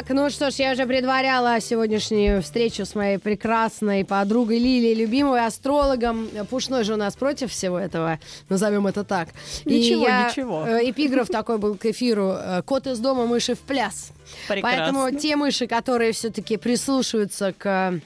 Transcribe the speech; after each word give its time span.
Так, 0.00 0.16
ну 0.16 0.30
что 0.30 0.50
ж, 0.50 0.54
я 0.54 0.72
уже 0.72 0.86
предваряла 0.86 1.60
сегодняшнюю 1.60 2.40
встречу 2.40 2.86
с 2.86 2.94
моей 2.94 3.18
прекрасной 3.18 4.02
подругой 4.02 4.58
Лилией, 4.58 4.94
любимой 4.94 5.44
астрологом. 5.44 6.26
Пушной 6.48 6.84
же 6.84 6.94
у 6.94 6.96
нас 6.96 7.16
против 7.16 7.50
всего 7.52 7.78
этого, 7.78 8.18
назовем 8.48 8.86
это 8.86 9.04
так. 9.04 9.28
Ничего, 9.66 10.06
И 10.06 10.10
я, 10.10 10.30
ничего. 10.30 10.64
э, 10.66 10.88
Эпиграф 10.90 11.28
такой 11.28 11.58
был 11.58 11.74
к 11.74 11.84
эфиру. 11.84 12.32
э, 12.34 12.62
Кот 12.64 12.86
из 12.86 12.98
дома, 12.98 13.26
мыши 13.26 13.54
в 13.54 13.58
пляс. 13.58 14.12
Прекрасно. 14.48 14.78
Поэтому 14.94 15.20
те 15.20 15.36
мыши, 15.36 15.66
которые 15.66 16.12
все-таки 16.12 16.56
прислушиваются 16.56 17.52
к 17.52 18.00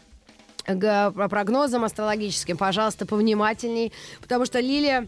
к 0.66 1.10
прогнозам 1.28 1.84
астрологическим, 1.84 2.56
пожалуйста, 2.56 3.04
повнимательней, 3.06 3.92
потому 4.20 4.46
что 4.46 4.58
Лилия 4.60 5.06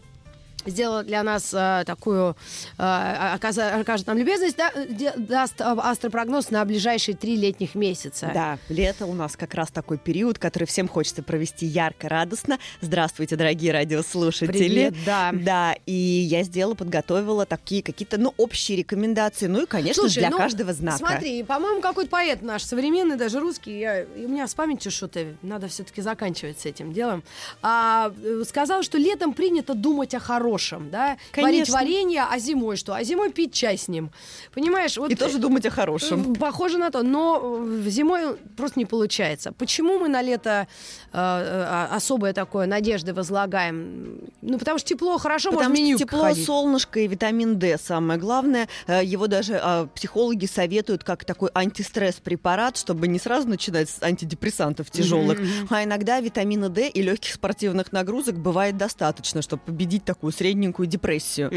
сделала 0.67 1.03
для 1.03 1.23
нас 1.23 1.53
э, 1.53 1.83
такую, 1.85 2.35
э, 2.77 3.33
оказа- 3.35 3.79
окажет 3.79 4.07
нам 4.07 4.17
любезность, 4.17 4.57
да, 4.57 4.71
де- 4.89 5.13
даст 5.15 5.61
э, 5.61 5.63
астропрогноз 5.63 6.51
на 6.51 6.63
ближайшие 6.65 7.15
три 7.15 7.35
летних 7.35 7.75
месяца. 7.75 8.31
Да, 8.33 8.59
лето 8.69 9.05
у 9.05 9.13
нас 9.13 9.35
как 9.35 9.53
раз 9.53 9.69
такой 9.69 9.97
период, 9.97 10.37
который 10.39 10.65
всем 10.65 10.87
хочется 10.87 11.23
провести 11.23 11.65
ярко, 11.65 12.09
радостно. 12.09 12.59
Здравствуйте, 12.81 13.35
дорогие 13.35 13.71
радиослушатели. 13.71 14.47
Привет, 14.51 14.93
да. 15.05 15.31
Да, 15.33 15.75
и 15.85 15.93
я 15.93 16.43
сделала, 16.43 16.75
подготовила 16.75 17.45
такие 17.45 17.81
какие-то, 17.81 18.17
ну, 18.17 18.33
общие 18.37 18.77
рекомендации, 18.77 19.47
ну 19.47 19.63
и, 19.63 19.65
конечно 19.65 20.03
же, 20.03 20.09
Слушай, 20.09 20.19
для 20.19 20.29
ну, 20.29 20.37
каждого 20.37 20.73
знака. 20.73 20.97
Смотри, 20.97 21.43
по-моему, 21.43 21.81
какой-то 21.81 22.09
поэт 22.09 22.41
наш 22.41 22.63
современный, 22.63 23.15
даже 23.15 23.39
русский, 23.39 23.79
я, 23.79 24.05
у 24.15 24.27
меня 24.27 24.47
с 24.47 24.53
памятью 24.53 24.91
что-то, 24.91 25.35
надо 25.41 25.67
все-таки 25.67 26.01
заканчивать 26.01 26.59
с 26.59 26.65
этим 26.65 26.93
делом, 26.93 27.23
а, 27.61 28.11
сказал, 28.45 28.83
что 28.83 28.97
летом 28.97 29.33
принято 29.33 29.73
думать 29.73 30.13
о 30.13 30.19
хорошем, 30.19 30.56
да, 30.91 31.17
варить 31.35 31.65
Конечно. 31.65 31.73
варенье, 31.73 32.25
а 32.29 32.39
зимой 32.39 32.77
что? 32.77 32.93
А 32.93 33.03
зимой 33.03 33.31
пить 33.31 33.53
чай 33.53 33.77
с 33.77 33.87
ним. 33.87 34.11
Понимаешь? 34.53 34.97
Вот 34.97 35.11
И 35.11 35.15
тоже 35.15 35.37
думать 35.37 35.65
о 35.65 35.69
хорошем. 35.69 36.33
Э, 36.33 36.35
Похоже 36.35 36.77
на 36.77 36.89
то, 36.91 37.03
но 37.03 37.59
э, 37.59 37.83
зимой 37.87 38.37
просто 38.55 38.79
не 38.79 38.85
получается. 38.85 39.51
Почему 39.51 39.99
мы 39.99 40.07
на 40.07 40.21
лето 40.21 40.67
э, 41.11 41.17
э, 41.17 41.87
особое 41.95 42.33
такое 42.33 42.67
надежды 42.67 43.13
возлагаем? 43.13 44.19
Ну, 44.41 44.57
потому 44.59 44.77
что 44.79 44.89
тепло, 44.89 45.17
хорошо, 45.17 45.51
Потому 45.51 45.69
можно 45.69 45.75
что 45.75 45.85
меню 45.85 45.97
тепло, 45.97 46.33
солнышко 46.33 46.99
и 46.99 47.07
витамин 47.07 47.57
D 47.59 47.77
самое 47.77 48.19
главное. 48.19 48.67
Э, 48.87 49.03
Его 49.03 49.27
даже 49.27 49.59
а, 49.61 49.87
психологи 49.87 50.45
советуют 50.45 51.03
как 51.03 51.25
такой 51.25 51.49
антистресс-препарат, 51.53 52.77
чтобы 52.77 53.07
не 53.07 53.19
сразу 53.19 53.47
начинать 53.47 53.89
с 53.89 54.01
антидепрессантов 54.01 54.89
тяжелых, 54.91 55.39
а 55.69 55.83
иногда 55.83 56.19
витамина 56.19 56.69
D 56.69 56.87
и 56.89 57.01
легких 57.01 57.33
спортивных 57.33 57.91
нагрузок 57.91 58.35
бывает 58.35 58.77
достаточно, 58.77 59.41
чтобы 59.41 59.61
победить 59.63 60.05
такую 60.05 60.31
средненькую 60.37 60.87
депрессию. 60.87 61.51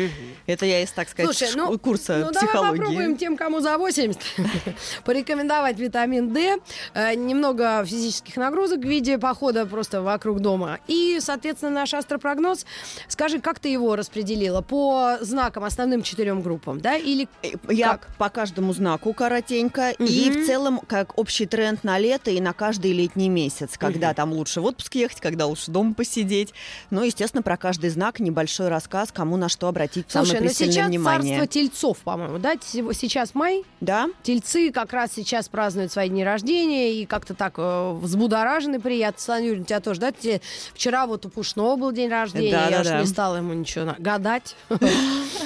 Это 0.46 0.66
я 0.66 0.82
из, 0.82 0.90
так 0.90 1.08
сказать, 1.08 1.36
Слушай, 1.36 1.54
ну, 1.56 1.78
курса 1.78 2.18
ну, 2.26 2.32
давай 2.32 2.48
психологии. 2.48 2.78
попробуем 2.78 3.16
тем, 3.16 3.36
кому 3.36 3.60
за 3.60 3.76
80, 3.78 4.18
порекомендовать 5.04 5.78
витамин 5.78 6.32
D, 6.32 6.56
э, 6.94 7.14
немного 7.14 7.84
физических 7.84 8.36
нагрузок 8.36 8.80
в 8.80 8.88
виде 8.88 9.18
похода 9.18 9.66
просто 9.66 10.02
вокруг 10.02 10.40
дома. 10.40 10.78
И, 10.88 11.18
соответственно, 11.20 11.72
наш 11.72 11.94
астропрогноз. 11.94 12.66
Скажи, 13.08 13.40
как 13.40 13.58
ты 13.58 13.68
его 13.68 13.96
распределила? 13.96 14.60
По 14.62 15.18
знакам, 15.20 15.64
основным 15.64 16.02
четырем 16.02 16.42
группам, 16.42 16.80
да? 16.80 16.96
Или 16.96 17.28
Э, 17.42 17.48
Я 17.68 17.90
Как? 17.92 18.08
по 18.18 18.28
каждому 18.28 18.72
знаку 18.72 19.12
коротенько. 19.12 19.90
И 19.90 20.30
Мгм. 20.30 20.42
в 20.42 20.46
целом, 20.46 20.80
как 20.86 21.18
общий 21.18 21.46
тренд 21.46 21.84
на 21.84 21.98
лето 21.98 22.30
и 22.30 22.40
на 22.40 22.52
каждый 22.52 22.92
летний 22.92 23.28
месяц. 23.28 23.76
Когда 23.78 24.14
там 24.14 24.32
лучше 24.32 24.60
в 24.60 24.64
отпуск 24.64 24.94
ехать, 24.94 25.20
когда 25.20 25.46
лучше 25.46 25.70
дома 25.70 25.94
посидеть. 25.94 26.52
Ну, 26.90 27.02
естественно, 27.02 27.42
про 27.42 27.56
каждый 27.56 27.90
знак 27.90 28.20
небольшой 28.20 28.68
рассказ, 28.70 29.10
кому 29.12 29.36
на 29.36 29.48
что 29.50 29.68
обратить 29.68 30.06
Слушай, 30.08 30.26
самое 30.26 30.40
ну 30.40 30.46
пристальное 30.48 30.72
сейчас 30.72 30.86
внимание. 30.88 31.38
царство 31.40 31.46
тельцов, 31.46 31.98
по-моему, 31.98 32.38
да? 32.38 32.54
Сейчас 32.60 33.34
май, 33.34 33.64
Да? 33.80 34.08
Тельцы 34.22 34.70
как 34.72 34.92
раз 34.92 35.10
сейчас 35.14 35.48
празднуют 35.48 35.92
свои 35.92 36.08
дни 36.08 36.24
рождения 36.24 36.94
и 36.94 37.06
как-то 37.06 37.34
так 37.34 37.54
э, 37.58 37.92
взбудоражены 38.00 38.80
приятно. 38.80 39.20
Светлана 39.20 39.42
Юрьевна, 39.42 39.62
у 39.62 39.66
тебя 39.66 39.80
тоже, 39.80 40.00
да? 40.00 40.12
Те- 40.12 40.40
Вчера 40.74 41.06
вот 41.06 41.26
у 41.26 41.28
Пушного 41.28 41.76
был 41.76 41.92
день 41.92 42.08
рождения, 42.10 42.52
Да, 42.52 42.64
я 42.68 42.70
да, 42.70 42.80
уж 42.80 42.86
да. 42.86 43.00
не 43.00 43.06
стала 43.06 43.36
ему 43.36 43.52
ничего 43.52 43.94
гадать. 43.98 44.56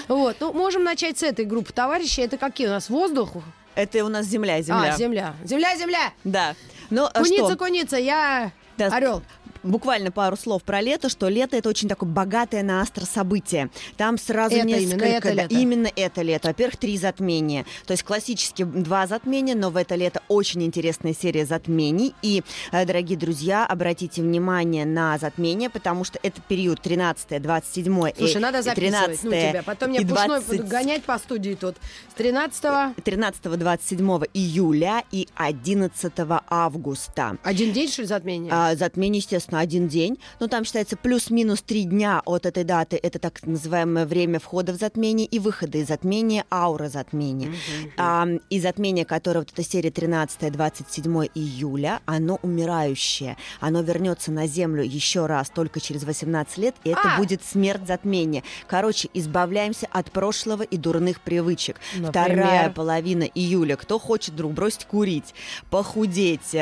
Вот, 0.09 0.37
ну, 0.41 0.53
можем 0.53 0.85
начать 0.85 1.19
с 1.19 1.23
этой 1.23 1.45
группы 1.45 1.73
товарищей. 1.73 2.23
Это 2.23 2.37
какие 2.37 2.67
у 2.67 2.71
нас? 2.71 2.89
Воздух? 2.91 3.31
Это 3.75 4.05
у 4.05 4.09
нас 4.09 4.27
земля, 4.27 4.61
земля. 4.63 4.93
А, 4.95 4.97
земля. 4.97 5.35
Земля, 5.45 5.77
земля! 5.77 6.13
Да. 6.25 6.55
Ну, 6.91 7.05
а 7.13 7.21
Куница, 7.23 7.47
что? 7.47 7.57
куница, 7.57 7.97
я 7.97 8.53
Да, 8.77 8.87
орел. 8.89 9.23
Буквально 9.65 10.11
пару 10.11 10.37
слов 10.37 10.63
про 10.63 10.81
лето, 10.81 11.09
что 11.09 11.29
лето 11.29 11.57
это 11.57 11.69
очень 11.69 11.89
такое 11.89 12.09
богатое 12.09 12.63
на 12.63 12.83
астро-событие. 12.83 13.71
Там 13.97 14.19
сразу 14.19 14.57
Это 14.57 14.67
несколько... 14.67 15.07
именно 15.07 15.17
это 15.17 15.29
да, 15.29 15.35
лето. 15.35 15.55
именно 15.55 15.91
это 15.97 16.23
лето. 16.23 16.49
Во-первых, 16.49 16.77
три 16.77 16.99
затмения. 16.99 17.65
То 17.87 17.93
есть 17.93 18.03
классически 18.03 18.65
два 18.65 19.07
затмения, 19.07 19.55
но 19.55 19.71
в 19.71 19.77
это 19.77 19.95
лето 19.95 20.23
очень 20.29 20.63
интересная 20.63 21.15
серия 21.15 21.47
затмений. 21.47 22.15
И, 22.23 22.43
э, 22.73 22.85
дорогие 22.85 23.19
друзья, 23.19 23.65
обратите 23.67 24.23
внимание 24.23 24.85
на 24.85 25.17
затмение, 25.19 25.71
потому 25.71 26.05
что 26.05 26.19
это 26.23 26.41
период 26.43 26.81
13 26.83 27.41
27 27.41 28.13
Слушай, 28.17 28.37
и 28.37 28.39
надо 28.39 28.63
записывать, 28.63 29.23
ну, 29.25 29.31
13 29.31 29.51
тебя. 29.51 29.63
Потом 29.63 29.91
мне 29.91 30.01
и 30.01 30.05
Пушной 30.05 30.27
20 30.41 30.49
буду 30.49 30.65
гонять 30.69 31.03
по 31.05 31.19
студии 31.19 31.57
тут. 31.59 31.77
С 32.11 32.15
13 32.15 32.65
13-27 33.05 34.29
июля 34.35 35.05
и 35.11 35.29
11 35.35 36.13
августа. 36.49 37.39
Один 37.43 37.73
день, 37.73 37.89
что 37.89 38.03
ли, 38.03 38.09
затмение? 38.09 38.53
А, 38.53 38.75
затмение, 38.77 39.19
естественно, 39.19 39.54
один 39.59 39.89
день. 39.89 40.19
Но 40.41 40.49
там 40.49 40.65
считается 40.65 40.97
плюс-минус 40.97 41.63
три 41.63 41.85
дня 41.85 42.23
от 42.25 42.47
этой 42.47 42.65
даты. 42.65 42.99
Это 43.03 43.19
так 43.19 43.45
называемое 43.47 44.07
время 44.07 44.39
входа 44.39 44.73
в 44.73 44.77
затмение 44.77 45.27
и 45.27 45.39
выхода 45.39 45.79
из 45.79 45.89
затмения, 45.89 46.45
аура 46.51 46.89
затмения. 46.89 47.53
А, 47.97 48.27
и 48.51 48.61
затмение, 48.61 49.05
которое 49.05 49.41
вот 49.41 49.53
эта 49.53 49.63
серия 49.63 49.91
13-27 49.91 51.31
июля, 51.35 52.01
оно 52.07 52.39
умирающее. 52.43 53.37
Оно 53.61 53.83
вернется 53.83 54.33
на 54.33 54.47
Землю 54.47 54.83
еще 54.83 55.27
раз 55.27 55.51
только 55.51 55.81
через 55.81 56.05
18 56.05 56.59
лет, 56.59 56.75
и 56.85 56.91
это 56.91 57.15
А! 57.15 57.19
будет 57.19 57.43
смерть 57.45 57.87
затмения. 57.87 58.43
Короче, 58.67 59.09
избавляемся 59.15 59.87
от 59.91 60.11
прошлого 60.11 60.63
и 60.63 60.77
дурных 60.77 61.21
привычек. 61.21 61.81
Например? 61.95 62.11
Вторая 62.11 62.71
половина 62.71 63.25
июля. 63.25 63.77
Кто 63.77 63.99
хочет 63.99 64.35
вдруг 64.35 64.53
бросить 64.53 64.85
курить, 64.85 65.35
похудеть, 65.71 66.55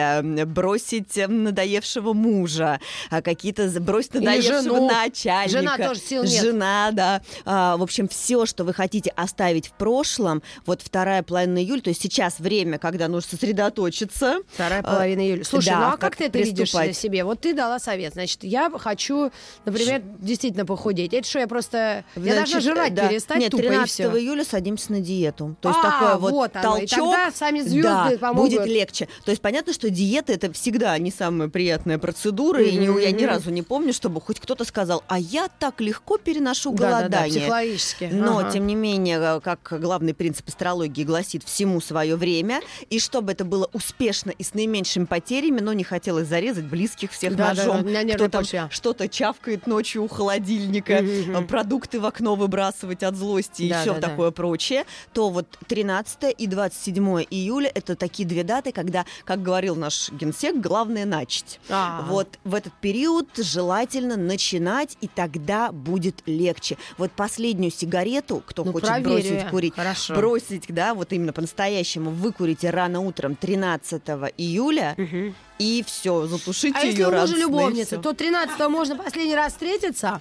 бросить 0.47 1.17
надоевшего 1.29 2.13
мужа, 2.13 2.81
а 3.11 3.23
какие-то 3.23 3.65
Или 3.65 3.79
надоевшего 3.79 4.81
начальника. 4.87 5.59
Жена 5.59 5.77
тоже 5.79 6.01
сил 6.01 6.25
нет. 6.25 6.43
Жена, 6.43 6.91
да. 6.93 7.23
А, 7.45 7.77
в 7.77 7.83
общем, 7.83 8.09
все, 8.09 8.47
что 8.47 8.65
вы 8.65 8.73
хотите 8.75 9.11
оставить 9.17 9.69
в 9.69 9.73
прошлом, 9.73 10.43
вот 10.67 10.83
вторая 10.83 11.23
половина 11.23 11.59
июля, 11.59 11.81
то 11.81 11.91
есть 11.91 12.03
сейчас 12.03 12.39
время, 12.39 12.79
когда 12.79 13.09
нужно 13.09 13.31
сосредоточиться. 13.31 14.39
Вторая 14.53 14.81
А, 14.81 14.83
половина 14.83 15.21
июля. 15.21 15.45
Слушай, 15.45 15.69
да, 15.71 15.79
ну 15.81 15.95
а 15.95 15.97
как 15.97 16.17
ты 16.17 16.25
это 16.25 16.39
видишь 16.39 16.57
приступать? 16.73 16.97
в 16.97 17.01
себе? 17.01 17.25
Вот 17.25 17.41
ты 17.41 17.55
дала 17.55 17.79
совет. 17.79 18.13
Значит, 18.15 18.45
я 18.45 18.71
хочу, 18.71 19.31
например, 19.65 20.03
действительно 20.19 20.67
похудеть. 20.67 21.13
Это 21.15 21.27
что, 21.29 21.39
я 21.41 21.47
просто... 21.47 22.05
Я 22.17 22.35
должна 22.35 22.61
Значит, 22.61 22.63
жрать 22.63 22.95
да. 22.95 23.09
перестать 23.09 23.39
Нет, 23.39 23.51
тупо, 23.51 23.63
и 23.63 23.69
13 23.69 23.93
всё. 23.93 24.19
июля 24.19 24.45
садимся 24.45 24.93
на 24.93 25.01
диету. 25.01 25.57
То 25.61 25.69
есть 25.71 25.81
А, 25.83 25.91
такое 25.91 26.17
вот, 26.17 26.33
вот 26.33 26.57
оно. 26.57 26.77
И 26.79 26.87
толчок. 26.87 26.99
тогда 27.15 27.31
сами 27.33 27.61
звезды 27.61 27.83
да, 27.83 28.13
помогут. 28.21 28.51
будет 28.51 28.67
легче. 28.67 29.09
То 29.25 29.31
есть 29.31 29.41
понятно, 29.43 29.73
что 29.73 29.91
диета 29.91 30.33
это 30.33 30.53
всегда 30.53 30.97
не 30.99 31.11
самая 31.11 31.49
приятная 31.49 31.99
процедура, 31.99 32.63
и 32.75 32.79
не- 32.79 33.03
я 33.03 33.11
ни 33.13 33.25
разу 33.25 33.51
не 33.51 33.63
помню, 33.63 33.93
чтобы 33.93 34.21
хоть 34.21 34.41
кто-то 34.41 34.65
сказал, 34.65 35.03
а 35.09 35.19
я 35.19 35.49
так 35.59 35.81
легко 35.81 36.19
переношу 36.19 36.73
голодание. 36.73 37.41
психологически. 37.43 38.11
Но, 38.13 38.39
Ага. 38.39 38.51
тем 38.53 38.67
не 38.67 38.75
менее, 38.75 39.19
э, 39.21 39.41
как 39.41 39.79
главный 39.81 40.15
принцип 40.15 40.49
астрологии 40.49 41.05
гласит, 41.05 41.45
всему 41.45 41.81
свое 41.81 42.17
время, 42.17 42.61
и 42.91 42.99
чтобы 42.99 43.33
это 43.33 43.45
было 43.45 43.69
успешно 43.73 44.31
и 44.31 44.43
с 44.43 44.55
наименьшими 44.55 45.05
потерями, 45.05 45.61
но 45.61 45.73
не 45.73 45.85
хотелось 45.85 46.29
зарезать 46.29 46.65
близких 46.65 47.13
всех 47.13 47.37
Да-да-да, 47.37 47.65
ножом. 47.67 47.85
на 47.93 48.03
нервной 48.03 48.15
Кто 48.15 48.29
там 48.29 48.71
что-то 48.71 49.09
чавкает 49.09 49.67
ночью 49.67 50.05
у 50.05 50.09
холодильника, 50.09 50.95
э, 50.95 51.43
продукты 51.47 52.01
в 52.01 52.07
окно 52.07 52.35
выбрасывать 52.35 53.03
от 53.03 53.17
злости 53.17 53.63
и 53.63 53.69
Да, 53.69 53.83
все 53.83 53.95
да, 53.95 54.01
да. 54.01 54.09
такое 54.09 54.31
прочее, 54.31 54.85
то 55.13 55.31
вот 55.31 55.47
13 55.67 56.31
и 56.31 56.47
27 56.47 57.25
июля 57.31 57.71
это 57.75 57.97
такие 57.97 58.27
две 58.29 58.45
даты, 58.45 58.73
когда, 58.73 59.05
как 59.25 59.43
говорил 59.43 59.77
наш 59.77 60.11
генсек, 60.13 60.57
главное 60.57 61.05
начать. 61.05 61.61
А. 61.69 62.07
Вот 62.09 62.39
в 62.45 62.55
этот 62.63 62.73
период 62.75 63.27
желательно 63.37 64.17
начинать, 64.17 64.97
и 65.01 65.09
тогда 65.09 65.73
будет 65.73 66.23
легче. 66.27 66.77
Вот 66.97 67.11
последнюю 67.13 67.73
сигарету, 67.73 68.43
кто 68.47 68.65
Ну, 68.65 68.73
хочет 68.73 68.89
проверю 68.89 69.11
бросить 69.11 69.31
я. 69.43 69.49
курить, 69.51 69.75
Хорошо. 69.75 70.15
бросить, 70.15 70.65
да, 70.69 70.95
вот 70.95 71.13
именно 71.13 71.33
по-настоящему, 71.33 72.11
выкурите 72.11 72.71
рано 72.71 73.01
утром 73.01 73.35
13 73.35 74.31
июля, 74.37 74.95
Мгм. 74.97 75.35
и 75.59 75.85
все, 75.87 76.27
затушите 76.27 76.79
А 76.79 76.85
если 76.85 77.01
ее 77.01 77.07
у 77.09 77.11
мужа 77.11 77.17
радостно, 77.23 77.37
и 77.37 77.41
любовница, 77.41 77.99
то 77.99 78.13
13 78.13 78.69
можно 78.69 78.97
последний 78.97 79.35
раз 79.35 79.53
встретиться, 79.53 80.21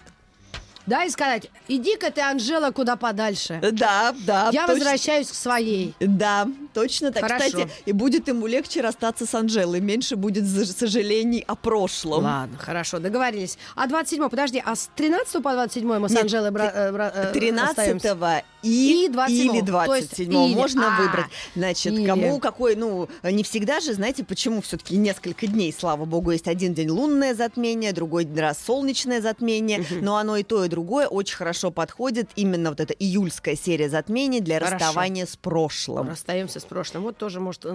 да, 0.87 1.03
и 1.05 1.09
сказать, 1.11 1.47
иди-ка 1.67 2.11
ты, 2.11 2.21
Анжела, 2.21 2.71
куда 2.71 2.95
подальше. 2.95 3.59
Да, 3.71 4.15
да, 4.25 4.49
Я 4.51 4.65
точно. 4.65 4.73
возвращаюсь 4.73 5.27
к 5.27 5.35
своей. 5.35 5.93
Да, 5.99 6.47
точно 6.73 7.11
так. 7.11 7.23
Хорошо. 7.23 7.45
Кстати, 7.45 7.69
и 7.85 7.91
будет 7.91 8.27
ему 8.27 8.47
легче 8.47 8.81
расстаться 8.81 9.25
с 9.25 9.33
Анжелой, 9.35 9.79
меньше 9.79 10.15
будет 10.15 10.45
сожалений 10.47 11.43
о 11.47 11.55
прошлом. 11.55 12.23
Ладно, 12.23 12.57
хорошо, 12.57 12.99
договорились. 12.99 13.57
А 13.75 13.87
27 13.87 14.29
подожди, 14.29 14.61
а 14.65 14.75
с 14.75 14.89
13 14.95 15.41
по 15.43 15.51
27 15.53 15.85
мы 15.99 16.07
с 16.09 16.11
Нет, 16.11 16.23
Анжелой 16.23 16.51
бра- 16.51 16.71
э, 16.73 16.91
бра- 16.91 17.11
э, 17.13 17.31
13 17.33 17.69
остаемся? 17.77 18.43
и, 18.63 19.05
И 19.05 19.09
27-го. 19.09 19.53
или 19.55 19.61
То 19.65 19.95
есть 19.95 20.09
27 20.15 20.33
или. 20.33 20.55
можно 20.55 20.95
А, 20.97 21.01
выбрать. 21.01 21.25
Значит, 21.55 21.93
или. 21.93 22.05
кому 22.05 22.39
какой, 22.39 22.75
ну, 22.75 23.09
не 23.23 23.43
всегда 23.43 23.79
же, 23.79 23.93
знаете, 23.93 24.23
почему 24.23 24.61
все-таки 24.61 24.97
несколько 24.97 25.47
дней, 25.47 25.73
слава 25.77 26.05
богу, 26.05 26.31
есть 26.31 26.47
один 26.47 26.73
день 26.73 26.89
лунное 26.89 27.33
затмение, 27.33 27.91
другой 27.91 28.27
раз 28.35 28.59
солнечное 28.65 29.19
затмение, 29.21 29.83
но 30.01 30.17
оно 30.17 30.37
и 30.37 30.43
то, 30.43 30.63
и 30.63 30.67
другое 30.69 31.07
очень 31.07 31.35
хорошо 31.35 31.71
подходит. 31.71 32.29
Именно 32.35 32.69
вот 32.69 32.79
эта 32.79 32.93
июльская 32.93 33.55
серия 33.55 33.89
затмений 33.89 34.39
для 34.41 34.59
Хорошо. 34.59 34.75
расставания 34.75 35.25
с 35.25 35.35
прошлым. 35.35 36.07
Расстаемся 36.09 36.59
с 36.61 36.65
прошлым. 36.65 37.03
Вот 37.03 37.17
тоже 37.17 37.39
может 37.39 37.65